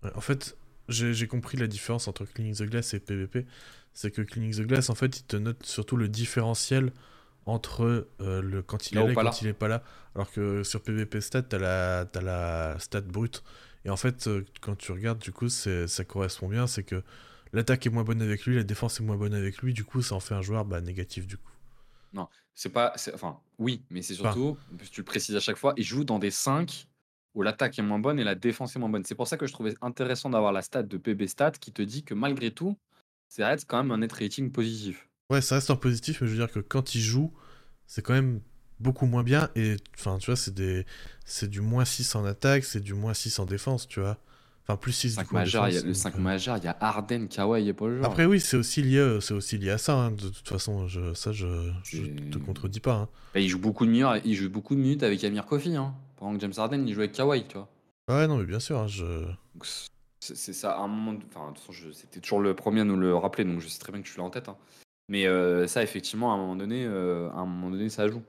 Ouais, 0.02 0.10
En 0.14 0.20
fait, 0.20 0.56
j'ai 0.88 1.26
compris 1.26 1.56
la 1.56 1.66
différence 1.66 2.08
entre 2.08 2.24
Cleaning 2.24 2.54
the 2.54 2.62
Glass 2.64 2.94
et 2.94 3.00
PvP. 3.00 3.46
C'est 3.94 4.10
que 4.10 4.22
Cleaning 4.22 4.54
the 4.54 4.66
Glass, 4.66 4.90
en 4.90 4.94
fait, 4.94 5.18
il 5.20 5.24
te 5.24 5.36
note 5.36 5.64
surtout 5.64 5.96
le 5.96 6.08
différentiel 6.08 6.92
entre 7.46 8.08
euh, 8.20 8.42
le, 8.42 8.62
quand 8.62 8.92
il 8.92 8.96
Là 8.96 9.02
est 9.02 9.04
là 9.04 9.12
et 9.12 9.16
quand 9.16 9.24
là. 9.24 9.40
il 9.40 9.46
est 9.48 9.52
pas 9.54 9.68
là. 9.68 9.82
Alors 10.14 10.30
que 10.32 10.62
sur 10.64 10.82
PvP 10.82 11.20
Stat, 11.20 11.42
t'as 11.42 11.58
la, 11.58 12.06
t'as 12.06 12.22
la 12.22 12.78
stat 12.80 13.02
brute. 13.02 13.44
Et 13.84 13.90
en 13.90 13.96
fait, 13.96 14.26
euh, 14.26 14.44
quand 14.60 14.76
tu 14.76 14.92
regardes, 14.92 15.18
du 15.18 15.32
coup, 15.32 15.48
ça 15.48 16.04
correspond 16.04 16.48
bien. 16.48 16.66
C'est 16.66 16.84
que 16.84 17.02
l'attaque 17.52 17.86
est 17.86 17.90
moins 17.90 18.04
bonne 18.04 18.22
avec 18.22 18.46
lui, 18.46 18.56
la 18.56 18.64
défense 18.64 19.00
est 19.00 19.02
moins 19.02 19.16
bonne 19.16 19.34
avec 19.34 19.58
lui. 19.58 19.74
Du 19.74 19.84
coup, 19.84 20.02
ça 20.02 20.14
en 20.14 20.20
fait 20.20 20.34
un 20.34 20.42
joueur 20.42 20.64
bah, 20.64 20.80
négatif, 20.80 21.26
du 21.26 21.36
coup. 21.36 21.50
C'est 22.54 22.68
pas. 22.68 22.94
Enfin, 23.12 23.40
oui, 23.58 23.82
mais 23.90 24.02
c'est 24.02 24.14
surtout, 24.14 24.56
tu 24.90 25.00
le 25.00 25.04
précises 25.04 25.34
à 25.34 25.40
chaque 25.40 25.56
fois, 25.56 25.74
il 25.76 25.84
joue 25.84 26.04
dans 26.04 26.18
des 26.18 26.30
5 26.30 26.86
où 27.34 27.42
l'attaque 27.42 27.76
est 27.78 27.82
moins 27.82 27.98
bonne 27.98 28.20
et 28.20 28.24
la 28.24 28.36
défense 28.36 28.76
est 28.76 28.78
moins 28.78 28.88
bonne. 28.88 29.04
C'est 29.04 29.16
pour 29.16 29.26
ça 29.26 29.36
que 29.36 29.46
je 29.46 29.52
trouvais 29.52 29.74
intéressant 29.82 30.30
d'avoir 30.30 30.52
la 30.52 30.62
stat 30.62 30.84
de 30.84 30.96
PB 30.96 31.26
Stat 31.26 31.50
qui 31.52 31.72
te 31.72 31.82
dit 31.82 32.04
que 32.04 32.14
malgré 32.14 32.52
tout, 32.52 32.78
ça 33.28 33.48
reste 33.48 33.68
quand 33.68 33.82
même 33.82 33.90
un 33.90 33.98
net 33.98 34.12
rating 34.12 34.52
positif. 34.52 35.08
Ouais, 35.30 35.40
ça 35.40 35.56
reste 35.56 35.70
en 35.70 35.76
positif, 35.76 36.20
mais 36.20 36.28
je 36.28 36.32
veux 36.32 36.38
dire 36.38 36.52
que 36.52 36.60
quand 36.60 36.94
il 36.94 37.00
joue, 37.00 37.32
c'est 37.88 38.02
quand 38.02 38.12
même 38.12 38.40
beaucoup 38.80 39.06
moins 39.06 39.22
bien. 39.22 39.48
Et 39.56 39.76
enfin, 39.96 40.18
tu 40.18 40.26
vois, 40.26 40.36
c'est 40.36 40.54
des... 40.54 40.86
c'est 41.24 41.48
du 41.48 41.60
moins 41.60 41.84
6 41.84 42.14
en 42.14 42.24
attaque, 42.24 42.64
c'est 42.64 42.80
du 42.80 42.94
moins 42.94 43.14
6 43.14 43.38
en 43.38 43.46
défense, 43.46 43.88
tu 43.88 44.00
vois. 44.00 44.18
Enfin, 44.66 44.76
plus 44.78 44.92
6 44.92 45.08
du 45.10 45.14
5 45.16 45.28
coup 45.28 45.34
majeur, 45.34 45.68
y 45.68 45.76
a, 45.76 45.80
le 45.80 45.86
donc, 45.88 45.94
5 45.96 46.14
euh, 46.14 46.18
majeur, 46.18 46.56
il 46.56 46.64
y 46.64 46.68
a 46.68 46.76
Arden, 46.80 47.26
Kawhi 47.28 47.68
et 47.68 47.72
Paul 47.74 47.96
George. 47.96 48.06
Après, 48.06 48.24
oui, 48.24 48.40
c'est 48.40 48.56
aussi 48.56 48.82
lié, 48.82 48.96
euh, 48.96 49.20
c'est 49.20 49.34
aussi 49.34 49.58
lié 49.58 49.70
à 49.70 49.78
ça. 49.78 49.94
hein. 49.94 50.10
De 50.12 50.28
toute 50.28 50.48
façon, 50.48 50.86
je... 50.88 51.12
ça, 51.12 51.32
je... 51.32 51.70
je 51.84 52.00
te 52.30 52.38
contredis 52.38 52.80
pas. 52.80 52.94
hein. 52.94 53.08
Bah, 53.34 53.40
il, 53.40 53.48
joue 53.48 53.58
beaucoup 53.58 53.84
de 53.84 53.90
minutes, 53.90 54.22
il 54.24 54.34
joue 54.34 54.48
beaucoup 54.48 54.74
de 54.74 54.80
minutes 54.80 55.02
avec 55.02 55.22
Amir 55.22 55.44
Kofi. 55.44 55.76
Hein. 55.76 55.94
Pendant 56.16 56.34
que 56.34 56.40
James 56.40 56.54
Harden, 56.56 56.86
il 56.86 56.94
joue 56.94 57.00
avec 57.00 57.12
Kawhi, 57.12 57.44
tu 57.46 57.58
vois. 57.58 57.68
Ouais, 58.08 58.26
non, 58.26 58.38
mais 58.38 58.46
bien 58.46 58.60
sûr, 58.60 58.78
hein, 58.78 58.86
je... 58.86 59.04
Donc, 59.04 59.66
c'est 59.66 60.34
c'est 60.36 60.54
ça, 60.54 60.72
à 60.72 60.80
un 60.80 60.88
moment. 60.88 61.12
de- 61.12 61.20
Enfin, 61.28 61.48
de 61.50 61.54
toute 61.54 61.58
façon, 61.58 61.72
je- 61.72 61.90
c'était 61.92 62.20
toujours 62.20 62.40
le 62.40 62.54
premier 62.54 62.80
à 62.80 62.84
nous 62.84 62.96
le 62.96 63.14
rappeler, 63.14 63.44
donc 63.44 63.60
je 63.60 63.68
sais 63.68 63.78
très 63.78 63.92
bien 63.92 64.00
que 64.00 64.06
tu 64.06 64.16
l'as 64.16 64.24
en 64.24 64.30
tête. 64.30 64.48
Mais 65.10 65.26
euh, 65.26 65.66
ça, 65.66 65.82
effectivement, 65.82 66.32
à 66.32 66.36
un 66.36 66.38
moment 66.38 66.56
donné, 66.56 66.86
euh, 66.86 67.28
à 67.32 67.40
un 67.40 67.44
moment 67.46 67.70
donné, 67.70 67.90
ça 67.90 68.08
joue. 68.08 68.22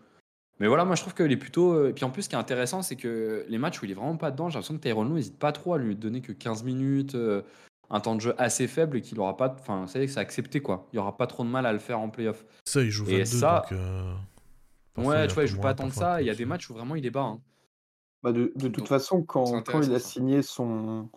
Mais 0.59 0.67
voilà, 0.67 0.85
moi 0.85 0.95
je 0.95 1.01
trouve 1.01 1.13
qu'il 1.13 1.31
est 1.31 1.37
plutôt. 1.37 1.73
euh, 1.73 1.89
Et 1.89 1.93
puis 1.93 2.05
en 2.05 2.11
plus, 2.11 2.23
ce 2.23 2.29
qui 2.29 2.35
est 2.35 2.39
intéressant, 2.39 2.81
c'est 2.81 2.95
que 2.95 3.45
les 3.49 3.57
matchs 3.57 3.81
où 3.81 3.85
il 3.85 3.91
est 3.91 3.95
vraiment 3.95 4.15
pas 4.17 4.31
dedans, 4.31 4.49
j'ai 4.49 4.53
l'impression 4.55 4.75
que 4.77 4.81
Tyrone 4.81 5.09
Lue 5.09 5.15
n'hésite 5.15 5.37
pas 5.37 5.51
trop 5.51 5.73
à 5.73 5.77
lui 5.77 5.95
donner 5.95 6.21
que 6.21 6.31
15 6.31 6.63
minutes, 6.63 7.15
euh, 7.15 7.41
un 7.89 7.99
temps 7.99 8.15
de 8.15 8.21
jeu 8.21 8.33
assez 8.37 8.67
faible 8.67 8.97
et 8.97 9.01
qu'il 9.01 9.19
aura 9.19 9.35
pas. 9.37 9.49
de- 9.49 9.59
Enfin, 9.59 9.81
vous 9.81 9.87
savez 9.87 10.05
que 10.05 10.11
c'est 10.11 10.19
accepté 10.19 10.61
quoi. 10.61 10.87
Il 10.93 10.95
y 10.95 10.99
aura 10.99 11.17
pas 11.17 11.27
trop 11.27 11.43
de 11.43 11.49
mal 11.49 11.65
à 11.65 11.73
le 11.73 11.79
faire 11.79 11.99
en 11.99 12.09
playoff. 12.09 12.45
Ça, 12.65 12.81
il 12.81 12.89
joue 12.89 13.05
22, 13.05 13.19
Et 13.19 13.25
ça- 13.25 13.65
donc... 13.69 13.77
euh, 13.79 14.13
parfois, 14.93 15.13
Ouais, 15.13 15.27
tu 15.27 15.33
vois, 15.33 15.43
il 15.43 15.47
joue 15.47 15.55
moins, 15.57 15.63
pas 15.63 15.73
tant 15.73 15.89
que 15.89 15.95
ça. 15.95 16.21
Il 16.21 16.27
y 16.27 16.29
a 16.29 16.35
des 16.35 16.45
matchs 16.45 16.69
où 16.69 16.73
vraiment 16.73 16.95
il 16.95 17.05
est 17.05 17.11
bas. 17.11 17.21
hein. 17.23 17.41
Bah, 18.23 18.31
de, 18.31 18.51
de 18.55 18.67
toute 18.69 18.77
Donc, 18.77 18.87
façon, 18.87 19.21
quand, 19.23 19.61
quand 19.61 19.81
il 19.83 19.93
a 19.93 19.99
ça. 19.99 20.07
signé 20.09 20.41
son, 20.41 21.09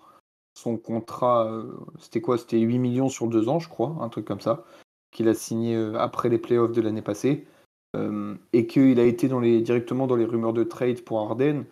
son 0.55 0.77
contrat, 0.77 1.47
euh, 1.51 1.73
c'était 2.01 2.21
quoi? 2.21 2.37
C'était 2.37 2.59
8 2.59 2.79
millions 2.79 3.09
sur 3.09 3.29
deux 3.29 3.49
ans, 3.49 3.61
je 3.61 3.69
crois, 3.69 3.97
un 4.01 4.09
truc 4.11 4.27
comme 4.27 4.41
ça, 4.41 4.65
qu'il 5.11 5.27
a 5.29 5.35
signé 5.35 5.75
euh, 5.75 5.95
après 5.99 6.29
les 6.29 6.39
playoffs 6.39 6.73
de 6.73 6.83
l'année 6.83 7.01
passée, 7.01 7.47
euh, 7.97 8.35
et 8.53 8.67
qu'il 8.67 8.99
a 9.01 9.05
été 9.05 9.29
dans 9.29 9.41
les, 9.41 9.61
directement 9.63 10.07
dans 10.07 10.17
les 10.17 10.25
rumeurs 10.25 10.53
de 10.53 10.65
trade 10.65 11.03
pour 11.03 11.21
Harden. 11.21 11.65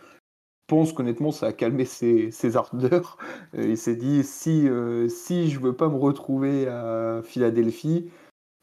Je 0.68 0.74
pense 0.74 0.92
qu'honnêtement, 0.92 1.30
ça 1.32 1.46
a 1.46 1.52
calmé 1.52 1.84
ses, 1.84 2.30
ses 2.30 2.56
ardeurs. 2.56 3.18
Euh, 3.54 3.68
il 3.68 3.78
s'est 3.78 3.96
dit, 3.96 4.22
si, 4.24 4.68
euh, 4.68 5.08
si 5.08 5.48
je 5.50 5.60
veux 5.60 5.74
pas 5.76 5.88
me 5.88 5.96
retrouver 5.96 6.66
à 6.68 7.22
Philadelphie, 7.24 8.10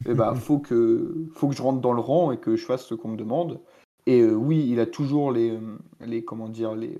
eh 0.08 0.14
ben, 0.14 0.34
faut 0.36 0.58
que, 0.58 1.26
faut 1.34 1.48
que 1.48 1.54
je 1.56 1.62
rentre 1.62 1.80
dans 1.80 1.92
le 1.94 2.00
rang 2.00 2.32
et 2.32 2.38
que 2.38 2.56
je 2.56 2.64
fasse 2.64 2.86
ce 2.86 2.94
qu'on 2.94 3.08
me 3.10 3.16
demande. 3.16 3.60
Et 4.06 4.20
euh, 4.22 4.34
oui, 4.34 4.66
il 4.70 4.80
a 4.80 4.86
toujours 4.86 5.32
les, 5.32 5.50
euh, 5.52 5.78
les 6.00 6.24
comment 6.24 6.48
dire, 6.48 6.74
les, 6.74 6.98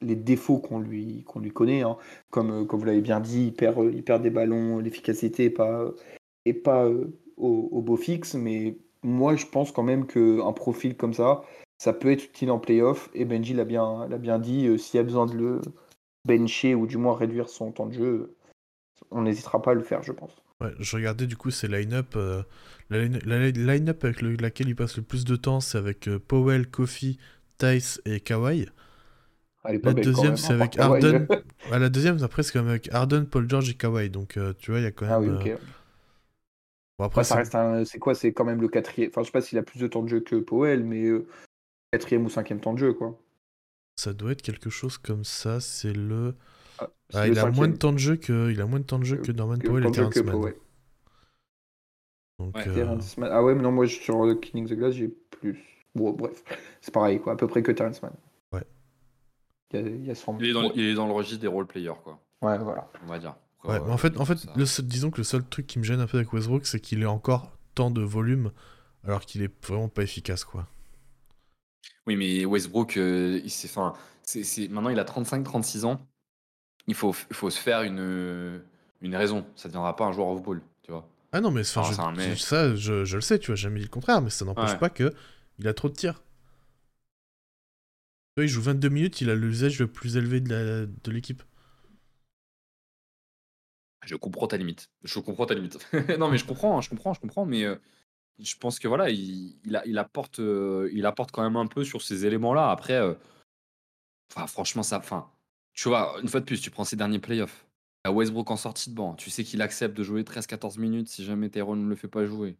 les 0.00 0.16
défauts 0.16 0.58
qu'on 0.58 0.80
lui, 0.80 1.24
qu'on 1.24 1.40
lui 1.40 1.50
connaît. 1.52 1.82
hein. 1.82 1.96
Comme, 2.30 2.66
comme 2.66 2.80
vous 2.80 2.86
l'avez 2.86 3.00
bien 3.02 3.20
dit, 3.20 3.46
il 3.48 3.54
perd, 3.54 3.78
il 3.92 4.02
perd 4.04 4.22
des 4.22 4.30
ballons, 4.30 4.78
l'efficacité 4.78 5.44
n'est 5.44 5.50
pas, 5.50 5.90
est 6.46 6.54
pas 6.54 6.88
au, 6.88 7.68
au 7.72 7.82
beau 7.82 7.96
fixe. 7.96 8.34
Mais 8.34 8.78
moi, 9.02 9.36
je 9.36 9.46
pense 9.46 9.72
quand 9.72 9.82
même 9.82 10.06
qu'un 10.06 10.52
profil 10.52 10.96
comme 10.96 11.14
ça, 11.14 11.42
ça 11.78 11.92
peut 11.92 12.10
être 12.10 12.24
utile 12.24 12.50
en 12.50 12.58
playoff. 12.58 13.10
Et 13.14 13.24
Benji 13.24 13.54
l'a 13.54 13.64
bien, 13.64 14.06
l'a 14.08 14.18
bien 14.18 14.38
dit, 14.38 14.66
euh, 14.66 14.78
s'il 14.78 14.98
y 14.98 15.00
a 15.00 15.04
besoin 15.04 15.26
de 15.26 15.34
le 15.34 15.60
bencher 16.24 16.74
ou 16.74 16.86
du 16.86 16.98
moins 16.98 17.16
réduire 17.16 17.48
son 17.48 17.72
temps 17.72 17.86
de 17.86 17.94
jeu, 17.94 18.36
on 19.10 19.22
n'hésitera 19.22 19.60
pas 19.60 19.72
à 19.72 19.74
le 19.74 19.82
faire, 19.82 20.02
je 20.02 20.12
pense. 20.12 20.32
Ouais, 20.60 20.72
je 20.78 20.96
regardais 20.96 21.26
du 21.26 21.36
coup 21.36 21.50
ses 21.50 21.66
line-up. 21.68 22.14
euh, 22.16 22.42
la 22.90 23.04
line- 23.04 23.20
la 23.24 23.74
line-up 23.74 24.04
avec 24.04 24.22
le- 24.22 24.36
laquelle 24.36 24.68
il 24.68 24.76
passe 24.76 24.96
le 24.96 25.02
plus 25.02 25.24
de 25.24 25.34
temps, 25.34 25.60
c'est 25.60 25.78
avec 25.78 26.08
euh, 26.08 26.18
Powell, 26.20 26.68
Kofi, 26.68 27.18
Tice 27.58 28.00
et 28.04 28.20
Kawhi. 28.20 28.66
La 29.64 29.94
deuxième, 29.94 30.30
même, 30.30 30.36
c'est 30.36 30.52
avec. 30.52 30.76
Ouais, 31.70 31.78
la 31.78 31.88
deuxième, 31.88 32.22
après, 32.22 32.42
c'est 32.42 32.52
quand 32.52 32.60
même 32.60 32.70
avec 32.70 32.92
Harden, 32.92 33.24
Paul 33.24 33.48
George 33.48 33.70
et 33.70 33.74
Kawhi. 33.74 34.10
Donc, 34.10 34.38
tu 34.60 34.70
vois, 34.70 34.80
il 34.80 34.84
y 34.84 34.86
a 34.86 34.90
quand 34.90 35.06
même. 35.06 35.14
Ah 35.14 35.20
oui, 35.20 35.52
ok. 35.52 35.60
Bon, 37.02 37.06
après, 37.06 37.24
ça 37.24 37.34
c'est- 37.34 37.38
reste 37.40 37.54
un. 37.54 37.84
C'est 37.84 37.98
quoi 37.98 38.14
C'est 38.14 38.32
quand 38.32 38.44
même 38.44 38.60
le 38.60 38.68
quatrième. 38.68 39.10
Enfin, 39.10 39.22
je 39.22 39.26
sais 39.26 39.32
pas 39.32 39.40
s'il 39.40 39.58
a 39.58 39.62
plus 39.62 39.80
de 39.80 39.86
temps 39.88 40.02
de 40.02 40.08
jeu 40.08 40.20
que 40.20 40.36
Powell, 40.36 40.84
mais 40.84 41.04
euh, 41.06 41.26
quatrième 41.92 42.24
ou 42.24 42.28
cinquième 42.30 42.60
temps 42.60 42.72
de 42.72 42.78
jeu, 42.78 42.92
quoi. 42.92 43.18
ça 43.96 44.12
doit 44.14 44.32
être 44.32 44.42
quelque 44.42 44.70
chose 44.70 44.98
comme 44.98 45.24
ça. 45.24 45.60
C'est 45.60 45.92
le. 45.92 46.34
Ah, 46.78 46.88
c'est 47.10 47.16
Ah, 47.18 47.26
le 47.26 47.32
il 47.32 47.38
a 47.38 47.50
moins 47.50 47.68
de 47.68 47.76
temps 47.76 47.92
de 47.92 47.98
jeu 47.98 48.16
que, 48.16 48.50
il 48.50 48.60
a 48.60 48.66
moins 48.66 48.80
de 48.80 48.84
temps 48.84 48.98
de 48.98 49.04
jeu 49.04 49.16
Que- 49.18 49.26
que 49.26 49.32
Norman 49.32 49.58
que- 49.58 49.66
Powell 49.68 49.86
et 49.86 49.90
Terrence 49.90 50.16
Mann. 50.16 50.30
Powell. 50.32 50.54
Donc, 52.38 52.56
Ouais, 52.56 52.64
euh. 52.68 52.98
Ah 53.30 53.42
ouais, 53.44 53.54
mais 53.54 53.62
non, 53.62 53.70
moi 53.72 53.86
sur 53.86 54.24
le 54.24 54.34
Killing 54.34 54.66
the 54.68 54.72
Glass, 54.74 54.94
j'ai 54.94 55.08
plus. 55.08 55.62
Bon, 55.94 56.12
bref, 56.12 56.42
c'est 56.80 56.92
pareil, 56.92 57.20
quoi, 57.20 57.34
à 57.34 57.36
peu 57.36 57.46
près 57.46 57.62
que 57.62 57.70
Terrence 57.72 58.02
Mann. 58.02 58.12
Ouais. 58.52 58.64
Il 59.72 59.80
y 59.80 59.82
a, 59.82 59.86
il 59.88 60.06
y 60.06 60.10
a 60.10 60.14
ce 60.14 60.24
Il 60.40 60.46
est, 60.46 60.52
dans, 60.52 60.62
Ouais, 60.68 60.72
il 60.74 60.84
est 60.86 60.94
dans 60.94 61.06
le 61.06 61.12
registre 61.12 61.40
des 61.40 61.46
role 61.48 61.66
players, 61.66 61.92
quoi. 62.02 62.18
Ouais, 62.40 62.58
voilà. 62.58 62.88
On 63.04 63.06
va 63.08 63.18
dire. 63.18 63.36
Ouais, 63.64 63.78
Quoi, 63.78 63.86
mais 63.86 63.92
en 63.92 63.96
fait, 63.98 64.16
en 64.18 64.24
fait 64.24 64.46
le 64.56 64.66
seul- 64.66 64.86
disons 64.86 65.10
que 65.10 65.18
le 65.18 65.24
seul 65.24 65.44
truc 65.44 65.66
qui 65.66 65.78
me 65.78 65.84
gêne 65.84 66.00
un 66.00 66.06
peu 66.06 66.16
avec 66.18 66.32
Westbrook, 66.32 66.66
c'est 66.66 66.80
qu'il 66.80 67.02
est 67.02 67.06
encore 67.06 67.50
tant 67.74 67.90
de 67.90 68.02
volume, 68.02 68.50
alors 69.04 69.20
qu'il 69.22 69.42
est 69.42 69.52
vraiment 69.66 69.88
pas 69.88 70.02
efficace, 70.02 70.44
quoi. 70.44 70.68
Oui, 72.06 72.16
mais 72.16 72.44
Westbrook, 72.44 72.96
euh, 72.96 73.40
il 73.44 73.50
c'est- 74.44 74.68
maintenant 74.68 74.90
il 74.90 74.98
a 74.98 75.04
35-36 75.04 75.84
ans. 75.84 76.00
Il 76.86 76.94
faut, 76.94 77.12
faut 77.12 77.50
se 77.50 77.60
faire 77.60 77.82
une, 77.82 78.62
une 79.02 79.16
raison. 79.16 79.46
Ça 79.56 79.68
ne 79.68 79.72
deviendra 79.72 79.96
pas 79.96 80.06
un 80.06 80.12
joueur 80.12 80.28
off-ball, 80.28 80.62
tu 80.82 80.92
vois. 80.92 81.08
Ah 81.32 81.40
non, 81.40 81.50
mais 81.50 81.62
enfin, 81.62 81.82
je- 81.92 82.34
ça, 82.36 82.74
je, 82.76 83.04
je 83.04 83.16
le 83.16 83.20
sais, 83.22 83.38
tu 83.38 83.46
vois, 83.48 83.56
j'ai 83.56 83.62
jamais 83.64 83.78
dit 83.80 83.86
le 83.86 83.90
contraire, 83.90 84.20
mais 84.22 84.30
ça 84.30 84.44
n'empêche 84.44 84.72
Ouais. 84.72 84.78
pas 84.78 84.90
que 84.90 85.12
il 85.58 85.68
a 85.68 85.74
trop 85.74 85.88
de 85.88 85.94
tirs. 85.94 86.22
Il 88.36 88.46
joue 88.46 88.60
22 88.60 88.90
minutes, 88.90 89.22
il 89.22 89.30
a 89.30 89.34
l'usage 89.34 89.78
le 89.78 89.86
plus 89.86 90.18
élevé 90.18 90.40
de 90.42 90.86
l'équipe. 91.06 91.42
Je 94.04 94.16
comprends 94.16 94.46
ta 94.46 94.56
limite. 94.56 94.90
Je 95.04 95.18
comprends 95.20 95.46
ta 95.46 95.54
limite. 95.54 95.78
non, 96.18 96.28
mais 96.28 96.38
je 96.38 96.44
comprends, 96.44 96.80
je 96.80 96.90
comprends, 96.90 97.14
je 97.14 97.20
comprends, 97.20 97.46
mais 97.46 97.64
euh, 97.64 97.76
je 98.38 98.56
pense 98.56 98.78
que 98.78 98.88
voilà, 98.88 99.10
il, 99.10 99.58
apporte, 99.98 100.40
euh, 100.40 100.90
il 100.92 101.06
apporte 101.06 101.30
quand 101.30 101.42
même 101.42 101.56
un 101.56 101.66
peu 101.66 101.84
sur 101.84 102.02
ces 102.02 102.26
éléments-là. 102.26 102.70
Après, 102.70 102.94
euh, 102.94 103.14
franchement, 104.28 104.82
ça, 104.82 104.98
enfin, 104.98 105.30
tu 105.72 105.88
vois, 105.88 106.18
une 106.20 106.28
fois 106.28 106.40
de 106.40 106.44
plus, 106.44 106.60
tu 106.60 106.70
prends 106.70 106.84
ces 106.84 106.96
derniers 106.96 107.20
playoffs. 107.20 107.66
À 108.04 108.10
Westbrook 108.10 108.50
en 108.50 108.56
sortie 108.56 108.90
de 108.90 108.96
banc, 108.96 109.14
tu 109.14 109.30
sais 109.30 109.44
qu'il 109.44 109.62
accepte 109.62 109.96
de 109.96 110.02
jouer 110.02 110.24
13-14 110.24 110.80
minutes 110.80 111.06
si 111.06 111.24
jamais 111.24 111.48
Tyrone 111.48 111.84
ne 111.84 111.88
le 111.88 111.94
fait 111.94 112.08
pas 112.08 112.26
jouer. 112.26 112.56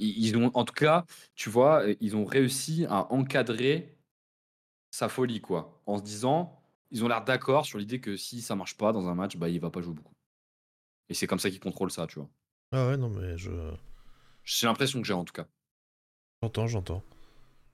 Ils 0.00 0.36
ont, 0.36 0.50
en 0.54 0.64
tout 0.64 0.74
cas, 0.74 1.04
tu 1.36 1.48
vois, 1.48 1.84
ils 2.00 2.16
ont 2.16 2.24
réussi 2.24 2.86
à 2.88 3.12
encadrer 3.12 3.96
sa 4.90 5.08
folie, 5.08 5.40
quoi, 5.40 5.80
en 5.86 5.98
se 5.98 6.02
disant, 6.02 6.60
ils 6.94 7.04
ont 7.04 7.08
l'air 7.08 7.22
d'accord 7.24 7.66
sur 7.66 7.78
l'idée 7.78 8.00
que 8.00 8.16
si 8.16 8.40
ça 8.42 8.56
marche 8.56 8.78
pas 8.78 8.92
dans 8.92 9.08
un 9.08 9.14
match, 9.14 9.36
bah, 9.36 9.50
il 9.50 9.60
va 9.60 9.70
pas 9.70 9.82
jouer 9.82 9.94
beaucoup. 9.94 10.14
Et 11.08 11.14
c'est 11.14 11.26
comme 11.26 11.38
ça 11.40 11.50
qu'ils 11.50 11.60
contrôlent 11.60 11.90
ça, 11.92 12.06
tu 12.06 12.18
vois. 12.18 12.30
Ah 12.72 12.88
ouais, 12.88 12.96
non, 12.98 13.08
mais 13.08 13.38
je. 13.38 13.50
C'est 14.44 14.64
l'impression 14.66 15.00
que 15.02 15.06
j'ai 15.06 15.12
en 15.12 15.24
tout 15.24 15.34
cas. 15.34 15.46
J'entends, 16.42 16.68
j'entends. 16.68 17.02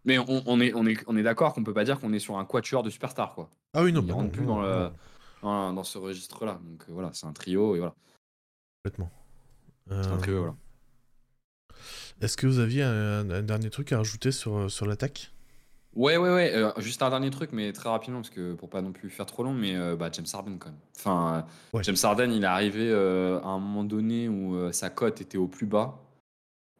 Mais 0.04 0.18
on, 0.18 0.42
on 0.46 0.60
est, 0.60 0.72
on 0.74 0.86
est, 0.86 1.02
on 1.06 1.16
est 1.16 1.22
d'accord 1.22 1.52
qu'on 1.52 1.64
peut 1.64 1.74
pas 1.74 1.84
dire 1.84 2.00
qu'on 2.00 2.12
est 2.12 2.18
sur 2.18 2.38
un 2.38 2.44
quatuor 2.44 2.82
de 2.82 2.90
superstars, 2.90 3.34
quoi. 3.34 3.50
Ah 3.72 3.82
oui, 3.82 3.92
non, 3.92 4.02
Ils 4.06 4.12
rentrent 4.12 4.26
non, 4.26 4.32
plus 4.32 4.46
dans, 4.46 4.60
le- 4.62 4.90
dans, 5.42 5.72
dans 5.72 5.84
ce 5.84 5.98
registre-là. 5.98 6.60
Donc 6.64 6.84
euh, 6.88 6.92
voilà, 6.92 7.12
c'est 7.12 7.26
un 7.26 7.32
trio 7.32 7.76
et 7.76 7.78
voilà. 7.80 7.94
complètement. 8.82 9.10
C'est 10.00 10.12
un 10.12 10.16
Euh, 10.16 10.18
trio, 10.18 10.38
voilà. 10.38 10.56
Est-ce 12.20 12.36
que 12.36 12.46
vous 12.46 12.58
aviez 12.58 12.82
un, 12.82 13.30
un 13.30 13.42
dernier 13.42 13.70
truc 13.70 13.92
à 13.92 13.98
rajouter 13.98 14.32
sur, 14.32 14.70
sur 14.70 14.86
l'attaque? 14.86 15.32
Ouais, 15.97 16.16
ouais, 16.16 16.32
ouais. 16.32 16.53
euh, 16.55 16.70
juste 16.78 17.03
un 17.03 17.11
dernier 17.11 17.30
truc, 17.30 17.51
mais 17.53 17.72
très 17.72 17.88
rapidement, 17.88 18.20
parce 18.20 18.30
que 18.30 18.55
pour 18.55 18.68
pas 18.70 18.80
non 18.80 18.93
plus 18.93 19.11
faire 19.11 19.26
trop 19.26 19.43
long, 19.43 19.53
mais 19.53 19.74
euh, 19.76 19.97
bah, 19.97 20.09
James 20.12 20.26
Harden 20.32 20.57
quand 20.59 20.68
même. 20.68 20.78
Enfin, 20.97 21.45
euh, 21.72 21.76
Ouais. 21.78 21.82
James 21.82 21.97
Harden, 22.03 22.30
il 22.32 22.43
est 22.45 22.47
arrivé 22.47 22.88
euh, 22.91 23.41
à 23.41 23.49
un 23.49 23.59
moment 23.59 23.82
donné 23.84 24.28
où 24.28 24.55
euh, 24.55 24.70
sa 24.72 24.88
cote 24.91 25.20
était 25.20 25.38
au 25.38 25.49
plus 25.49 25.66
bas. 25.66 25.99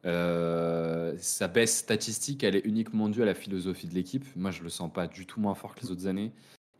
Euh, 0.05 1.13
sa 1.19 1.47
baisse 1.47 1.77
statistique, 1.77 2.43
elle 2.43 2.55
est 2.55 2.65
uniquement 2.65 3.09
due 3.09 3.21
à 3.21 3.25
la 3.25 3.35
philosophie 3.35 3.87
de 3.87 3.93
l'équipe. 3.93 4.25
Moi, 4.35 4.51
je 4.51 4.63
le 4.63 4.69
sens 4.69 4.91
pas 4.91 5.07
du 5.07 5.25
tout 5.25 5.39
moins 5.39 5.55
fort 5.55 5.75
que 5.75 5.81
les 5.81 5.91
autres 5.91 6.07
années. 6.07 6.31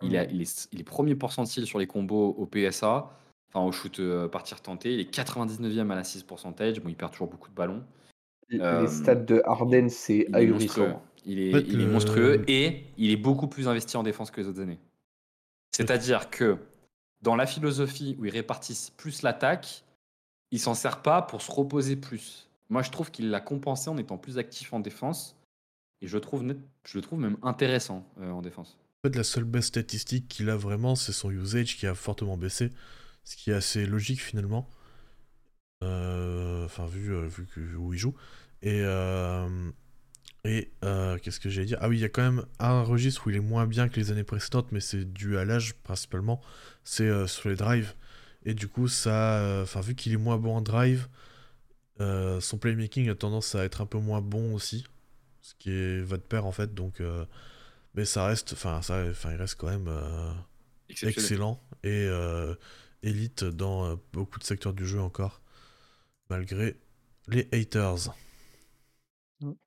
Il, 0.01 0.17
a, 0.17 0.23
il, 0.23 0.41
est, 0.41 0.67
il 0.71 0.79
est 0.79 0.83
premier 0.83 1.13
pourcentile 1.13 1.67
sur 1.67 1.77
les 1.77 1.85
combos 1.85 2.29
au 2.35 2.47
PSA, 2.47 3.11
enfin 3.53 3.63
au 3.63 3.71
shoot 3.71 3.99
euh, 3.99 4.27
partir 4.27 4.59
tenté. 4.61 4.93
Il 4.95 4.99
est 4.99 5.13
99e 5.13 5.91
à 5.91 5.95
la 5.95 6.03
6 6.03 6.23
percentage. 6.23 6.79
Bon, 6.81 6.89
il 6.89 6.95
perd 6.95 7.11
toujours 7.11 7.27
beaucoup 7.27 7.49
de 7.49 7.55
ballons. 7.55 7.83
Euh, 8.53 8.81
Les 8.81 8.87
stats 8.87 9.13
de 9.15 9.43
Harden, 9.45 9.89
c'est 9.89 10.27
ahurissant. 10.33 11.03
Il 11.25 11.39
est, 11.39 11.49
En 11.49 11.57
fait, 11.59 11.65
il 11.67 11.81
est 11.81 11.85
le- 11.85 11.91
monstrueux 11.91 12.43
et 12.49 12.85
il 12.97 13.11
est 13.11 13.15
beaucoup 13.17 13.47
plus 13.47 13.67
investi 13.67 13.95
en 13.97 14.03
défense 14.03 14.31
que 14.31 14.41
les 14.41 14.47
autres 14.47 14.61
années. 14.61 14.79
C'est-à-dire 15.71 16.29
que 16.29 16.57
dans 17.21 17.35
la 17.35 17.45
philosophie 17.45 18.15
où 18.19 18.25
ils 18.25 18.31
répartissent 18.31 18.89
plus 18.97 19.21
l'attaque, 19.21 19.83
il 20.51 20.59
s'en 20.59 20.73
sert 20.73 21.01
pas 21.01 21.21
pour 21.21 21.41
se 21.41 21.51
reposer 21.51 21.95
plus. 21.95 22.49
Moi, 22.69 22.81
je 22.81 22.89
trouve 22.89 23.11
qu'il 23.11 23.29
l'a 23.29 23.39
compensé 23.41 23.89
en 23.89 23.97
étant 23.97 24.17
plus 24.17 24.37
actif 24.37 24.73
en 24.73 24.79
défense 24.79 25.35
et 26.01 26.07
je, 26.07 26.17
trouve 26.17 26.43
net- 26.43 26.59
je 26.85 26.97
le 26.97 27.01
trouve 27.03 27.19
même 27.19 27.37
intéressant 27.43 28.05
euh, 28.19 28.31
en 28.31 28.41
défense. 28.41 28.77
En 29.03 29.07
fait, 29.09 29.15
la 29.15 29.23
seule 29.23 29.43
baisse 29.43 29.65
statistique 29.67 30.27
qu'il 30.27 30.49
a 30.49 30.55
vraiment, 30.55 30.95
c'est 30.95 31.11
son 31.13 31.29
usage 31.31 31.77
qui 31.77 31.85
a 31.87 31.93
fortement 31.95 32.37
baissé, 32.37 32.71
ce 33.23 33.35
qui 33.35 33.51
est 33.51 33.53
assez 33.53 33.85
logique 33.85 34.21
finalement. 34.21 34.67
Euh, 35.83 36.65
Enfin, 36.65 36.85
vu, 36.85 37.13
euh, 37.13 37.27
vu 37.27 37.45
que- 37.47 37.75
où 37.75 37.93
il 37.93 37.99
joue. 37.99 38.13
Et, 38.61 38.81
et 40.43 40.71
euh, 40.83 41.17
qu'est-ce 41.19 41.39
que 41.39 41.49
j'allais 41.49 41.67
dire? 41.67 41.77
Ah 41.81 41.89
oui, 41.89 41.97
il 41.97 42.01
y 42.01 42.05
a 42.05 42.09
quand 42.09 42.23
même 42.23 42.45
un 42.59 42.81
registre 42.81 43.27
où 43.27 43.29
il 43.29 43.35
est 43.35 43.39
moins 43.41 43.67
bien 43.67 43.89
que 43.89 43.99
les 43.99 44.11
années 44.11 44.23
précédentes, 44.23 44.71
mais 44.71 44.79
c'est 44.79 45.05
dû 45.05 45.37
à 45.37 45.45
l'âge 45.45 45.75
principalement. 45.83 46.41
C'est 46.83 47.07
euh, 47.07 47.27
sur 47.27 47.49
les 47.49 47.55
drives. 47.55 47.93
Et 48.43 48.55
du 48.55 48.67
coup, 48.67 48.87
ça, 48.87 49.39
euh, 49.39 49.65
vu 49.83 49.93
qu'il 49.93 50.13
est 50.13 50.17
moins 50.17 50.37
bon 50.37 50.55
en 50.57 50.61
drive, 50.61 51.07
son 51.99 52.57
playmaking 52.57 53.09
a 53.09 53.15
tendance 53.15 53.53
à 53.53 53.63
être 53.63 53.81
un 53.81 53.85
peu 53.85 53.99
moins 53.99 54.21
bon 54.21 54.55
aussi, 54.55 54.85
ce 55.41 55.53
qui 55.59 55.69
est 55.69 56.01
va 56.01 56.17
de 56.17 56.23
pair 56.23 56.47
en 56.47 56.51
fait. 56.51 56.73
Donc, 56.73 56.99
mais 57.93 58.05
ça 58.05 58.25
reste, 58.25 58.53
enfin, 58.53 58.81
ça, 58.81 59.03
enfin, 59.11 59.31
il 59.31 59.35
reste 59.35 59.53
quand 59.59 59.69
même 59.69 59.87
excellent 61.03 61.61
et 61.83 62.09
élite 63.03 63.43
dans 63.43 63.99
beaucoup 64.13 64.39
de 64.39 64.43
secteurs 64.43 64.73
du 64.73 64.87
jeu 64.87 64.99
encore, 64.99 65.43
malgré 66.31 66.75
les 67.27 67.47
haters. 67.53 68.15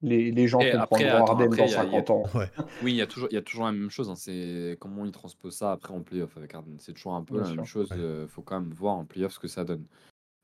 Les, 0.03 0.31
les 0.31 0.47
gens 0.49 0.59
après, 0.61 1.05
comprendront 1.05 1.25
après, 1.45 1.49
dans 1.49 1.55
il 1.55 1.59
y 1.59 1.63
a- 1.63 1.67
il 1.67 1.71
y 1.93 1.97
a- 1.97 2.05
50 2.07 2.11
ans. 2.11 2.23
Ouais. 2.35 2.51
Oui, 2.83 2.93
il 2.93 2.97
y, 2.97 3.03
a 3.03 3.07
toujours, 3.07 3.29
il 3.31 3.35
y 3.35 3.39
a 3.39 3.43
toujours 3.43 3.65
la 3.67 3.73
même 3.73 3.91
chose. 3.91 4.09
hein, 4.11 4.15
C'est 4.17 4.77
comment 4.81 5.05
ils 5.05 5.13
transposent 5.13 5.57
ça 5.57 5.73
après 5.73 5.93
en 5.95 6.01
playoff 6.03 6.37
avec 6.37 6.55
Harden. 6.55 6.77
C'est 6.79 6.93
toujours 6.93 7.15
un 7.15 7.23
peu 7.25 7.35
Bien 7.41 7.49
la 7.51 7.55
même 7.57 7.65
chose. 7.65 7.91
Ouais. 7.91 7.99
Il 8.23 8.29
faut 8.29 8.43
quand 8.43 8.61
même 8.61 8.73
voir 8.73 8.95
en 8.95 9.05
playoff 9.05 9.33
ce 9.33 9.39
que 9.41 9.49
ça 9.49 9.65
donne. 9.65 9.85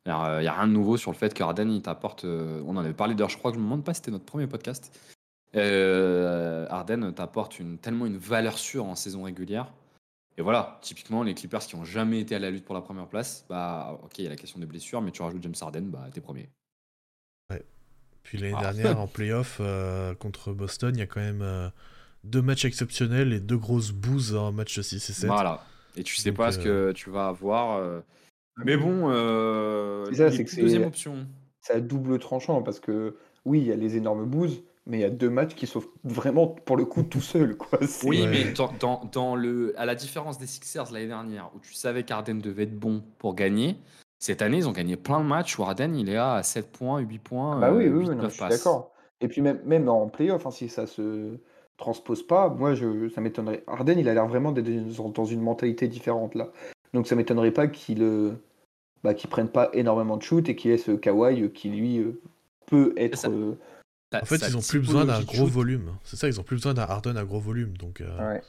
Euh, 0.08 0.38
Il 0.40 0.42
n'y 0.42 0.48
a 0.48 0.52
rien 0.54 0.66
de 0.66 0.72
nouveau 0.72 0.96
sur 0.96 1.10
le 1.10 1.16
fait 1.16 1.32
que 1.34 1.42
Harden, 1.42 1.70
il 1.70 1.82
t'apporte. 1.82 2.24
euh, 2.24 2.62
on 2.66 2.76
en 2.76 2.80
avait 2.80 2.94
parlé 2.94 3.14
d'ailleurs, 3.14 3.28
je 3.30 3.36
crois 3.38 3.50
que 3.50 3.56
je 3.56 3.60
me 3.60 3.64
demande 3.66 3.84
pas 3.84 3.92
si 3.94 3.98
c'était 3.98 4.10
notre 4.10 4.24
premier 4.24 4.46
podcast. 4.46 4.98
Euh, 5.56 6.66
Harden 6.70 7.12
t'apporte 7.12 7.58
une, 7.58 7.78
tellement 7.78 8.06
une 8.06 8.16
valeur 8.16 8.58
sûre 8.58 8.84
en 8.86 8.94
saison 8.94 9.22
régulière. 9.24 9.72
Et 10.38 10.42
voilà, 10.42 10.78
typiquement, 10.80 11.22
les 11.22 11.34
Clippers 11.34 11.60
qui 11.60 11.74
ont 11.74 11.84
jamais 11.84 12.20
été 12.20 12.34
à 12.34 12.38
la 12.38 12.50
lutte 12.50 12.64
pour 12.64 12.74
la 12.74 12.80
première 12.80 13.08
place, 13.08 13.44
bah 13.48 13.98
ok, 14.02 14.18
il 14.18 14.24
y 14.24 14.26
a 14.26 14.30
la 14.30 14.36
question 14.36 14.58
des 14.58 14.64
blessures, 14.66 15.02
mais 15.02 15.10
tu 15.10 15.20
rajoutes 15.22 15.42
James 15.42 15.54
Harden, 15.60 15.82
bah 15.90 16.06
t'es 16.14 16.20
premier. 16.20 16.48
Puis 18.22 18.38
l'année 18.38 18.54
Ah. 18.56 18.72
dernière, 18.72 19.00
en 19.00 19.06
playoff 19.06 19.58
euh, 19.60 20.14
contre 20.14 20.52
Boston, 20.52 20.94
il 20.94 20.98
y 20.98 21.02
a 21.02 21.06
quand 21.06 21.20
même 21.20 21.42
euh, 21.42 21.68
deux 22.24 22.42
matchs 22.42 22.64
exceptionnels 22.64 23.32
et 23.32 23.40
deux 23.40 23.56
grosses 23.56 23.92
bouses 23.92 24.34
en 24.36 24.52
match 24.52 24.78
6 24.80 24.96
et 24.96 25.12
7. 25.12 25.26
Voilà. 25.26 25.64
Et 25.96 26.02
tu 26.02 26.14
sais 26.16 26.30
Donc, 26.30 26.36
pas 26.38 26.52
ce 26.52 26.58
que 26.58 26.92
tu 26.92 27.10
vas 27.10 27.28
avoir. 27.28 27.78
euh. 27.78 28.00
Mais 28.64 28.76
bon, 28.76 29.10
euh, 29.10 30.04
C'est 30.10 30.16
ça, 30.16 30.30
c'est 30.30 30.44
que 30.44 30.48
plus 30.48 30.56
c'est- 30.56 30.62
deuxième 30.62 30.84
option. 30.84 31.26
C'est 31.60 31.72
à 31.74 31.80
double 31.80 32.18
tranchant 32.18 32.62
parce 32.62 32.78
que 32.80 33.16
oui, 33.44 33.60
il 33.60 33.66
y 33.66 33.72
a 33.72 33.76
les 33.76 33.96
énormes 33.96 34.26
bouses, 34.26 34.62
mais 34.86 34.98
il 34.98 35.00
y 35.00 35.04
a 35.04 35.10
deux 35.10 35.30
matchs 35.30 35.54
qui 35.54 35.66
sont 35.66 35.82
vraiment 36.04 36.46
pour 36.46 36.76
le 36.76 36.84
coup 36.84 37.02
tout 37.02 37.20
seuls. 37.22 37.56
Quoi. 37.56 37.78
C'est- 37.86 38.06
Oui, 38.06 38.22
Ouais. 38.22 38.28
mais 38.28 38.52
dans, 38.52 38.72
dans- 38.78 39.08
dans 39.12 39.34
le, 39.36 39.72
à 39.78 39.86
la 39.86 39.94
différence 39.94 40.38
des 40.38 40.46
Sixers 40.46 40.92
l'année 40.92 41.06
dernière, 41.06 41.50
où 41.54 41.60
tu 41.60 41.74
savais 41.74 42.02
qu'Arden 42.04 42.38
devait 42.40 42.64
être 42.64 42.78
bon 42.78 43.02
pour 43.18 43.34
gagner, 43.34 43.76
cette 44.20 44.42
année, 44.42 44.58
ils 44.58 44.68
ont 44.68 44.72
gagné 44.72 44.96
plein 44.96 45.20
de 45.20 45.26
matchs 45.26 45.58
où 45.58 45.64
Arden, 45.64 45.94
il 45.96 46.08
est 46.08 46.16
à 46.16 46.42
7 46.42 46.70
points, 46.70 47.00
8 47.00 47.18
points. 47.18 47.58
Bah 47.58 47.72
oui, 47.72 47.86
euh, 47.86 47.90
oui, 47.90 48.04
8, 48.04 48.08
oui, 48.10 48.14
non, 48.16 48.22
9 48.22 48.24
je 48.26 48.30
suis 48.34 48.38
passes. 48.38 48.58
d'accord. 48.58 48.92
Et 49.20 49.28
puis 49.28 49.40
même, 49.42 49.60
même 49.64 49.88
en 49.88 50.08
playoff, 50.08 50.46
hein, 50.46 50.50
si 50.50 50.68
ça 50.68 50.86
se 50.86 51.36
transpose 51.76 52.26
pas, 52.26 52.48
moi 52.48 52.74
je, 52.74 53.08
ça 53.08 53.20
m'étonnerait. 53.20 53.64
Harden, 53.66 53.98
il 53.98 54.08
a 54.08 54.14
l'air 54.14 54.26
vraiment 54.28 54.52
d'être 54.52 54.68
dans 54.96 55.08
dans 55.08 55.24
une 55.24 55.40
mentalité 55.40 55.88
différente 55.88 56.34
là. 56.34 56.52
Donc 56.92 57.06
ça 57.06 57.16
m'étonnerait 57.16 57.50
pas 57.52 57.66
qu'il 57.68 58.02
euh, 58.02 58.32
bah, 59.02 59.14
qu'il 59.14 59.30
prenne 59.30 59.48
pas 59.48 59.70
énormément 59.72 60.16
de 60.18 60.22
shoot 60.22 60.46
et 60.48 60.56
qu'il 60.56 60.70
laisse 60.70 60.90
Kawhi 61.00 61.42
euh, 61.42 61.48
qui 61.48 61.70
lui 61.70 61.98
euh, 61.98 62.20
peut 62.66 62.92
être. 62.98 63.16
ça. 63.16 63.28
euh, 63.28 63.54
En 64.12 64.24
fait, 64.26 64.42
ils 64.46 64.56
ont 64.56 64.60
plus 64.60 64.80
besoin 64.80 65.04
d'un 65.06 65.22
gros 65.22 65.46
volume. 65.46 65.92
C'est 66.04 66.16
ça, 66.16 66.28
ils 66.28 66.38
ont 66.40 66.42
plus 66.42 66.56
besoin 66.56 66.74
d'un 66.74 66.82
Harden 66.82 67.16
à 67.16 67.24
gros 67.24 67.40
volume. 67.40 67.76
Donc, 67.78 68.00
euh, 68.00 68.32
ouais. 68.34 68.42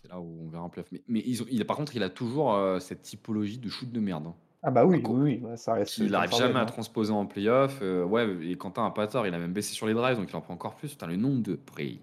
C'est 0.00 0.08
là 0.08 0.20
où 0.20 0.38
on 0.44 0.48
verra 0.48 0.62
en 0.64 0.68
playoff. 0.68 0.88
Mais, 0.92 1.02
mais 1.08 1.22
ils 1.26 1.42
ont, 1.42 1.46
il, 1.50 1.64
par 1.66 1.76
contre, 1.76 1.96
il 1.96 2.02
a 2.04 2.10
toujours 2.10 2.54
euh, 2.54 2.78
cette 2.78 3.02
typologie 3.02 3.58
de 3.58 3.68
shoot 3.68 3.90
de 3.90 4.00
merde. 4.00 4.26
hein. 4.28 4.34
Ah 4.62 4.70
bah 4.72 4.84
oui, 4.84 5.02
oui, 5.06 5.40
oui, 5.42 5.56
ça 5.58 5.74
reste. 5.74 5.98
Il 5.98 6.10
n'arrive 6.10 6.32
jamais 6.34 6.56
à 6.58 6.62
hein. 6.62 6.66
transposer 6.66 7.12
en 7.12 7.26
playoff. 7.26 7.78
euh, 7.80 8.04
ouais, 8.04 8.28
et 8.44 8.56
Quentin 8.56 8.84
a 8.86 8.90
pas 8.90 9.06
tort, 9.06 9.26
il 9.26 9.32
a 9.34 9.38
même 9.38 9.52
baissé 9.52 9.72
sur 9.72 9.86
les 9.86 9.94
drives, 9.94 10.16
donc 10.16 10.28
il 10.30 10.36
en 10.36 10.40
prend 10.40 10.54
encore 10.54 10.74
plus. 10.74 10.90
Putain, 10.90 11.06
le 11.06 11.16
nombre 11.16 11.42
de. 11.42 11.54
Après, 11.54 11.86
il, 11.86 12.00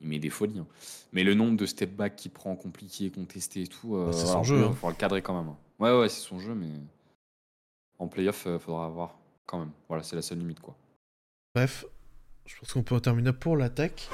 il 0.00 0.08
met 0.08 0.18
des 0.18 0.28
folies. 0.28 0.58
hein. 0.58 0.66
Mais 1.12 1.24
le 1.24 1.34
nombre 1.34 1.56
de 1.56 1.64
step 1.64 1.94
back 1.96 2.16
qu'il 2.16 2.30
prend 2.30 2.54
compliqué, 2.56 3.10
contesté 3.10 3.62
et 3.62 3.66
tout. 3.66 3.96
euh, 3.96 4.06
Bah, 4.06 4.12
c'est 4.12 4.26
son 4.26 4.42
jeu, 4.42 4.56
playoff, 4.56 4.72
hein. 4.72 4.74
faudra 4.76 4.90
le 4.90 4.96
cadrer 4.98 5.22
quand 5.22 5.38
même. 5.38 5.48
hein. 5.48 5.56
Ouais, 5.78 5.98
ouais, 5.98 6.08
c'est 6.10 6.20
son 6.20 6.38
jeu, 6.38 6.54
mais. 6.54 6.68
En 7.98 8.06
playoff, 8.08 8.46
il 8.46 8.58
faudra 8.58 8.84
avoir 8.84 9.14
quand 9.46 9.58
même. 9.60 9.70
Voilà, 9.88 10.02
c'est 10.02 10.16
la 10.16 10.22
seule 10.22 10.38
limite, 10.38 10.60
quoi. 10.60 10.76
Bref, 11.54 11.86
je 12.44 12.54
pense 12.58 12.72
qu'on 12.72 12.82
peut 12.82 12.94
en 12.96 13.00
terminer 13.00 13.32
pour 13.32 13.56
l'attaque. 13.56 14.10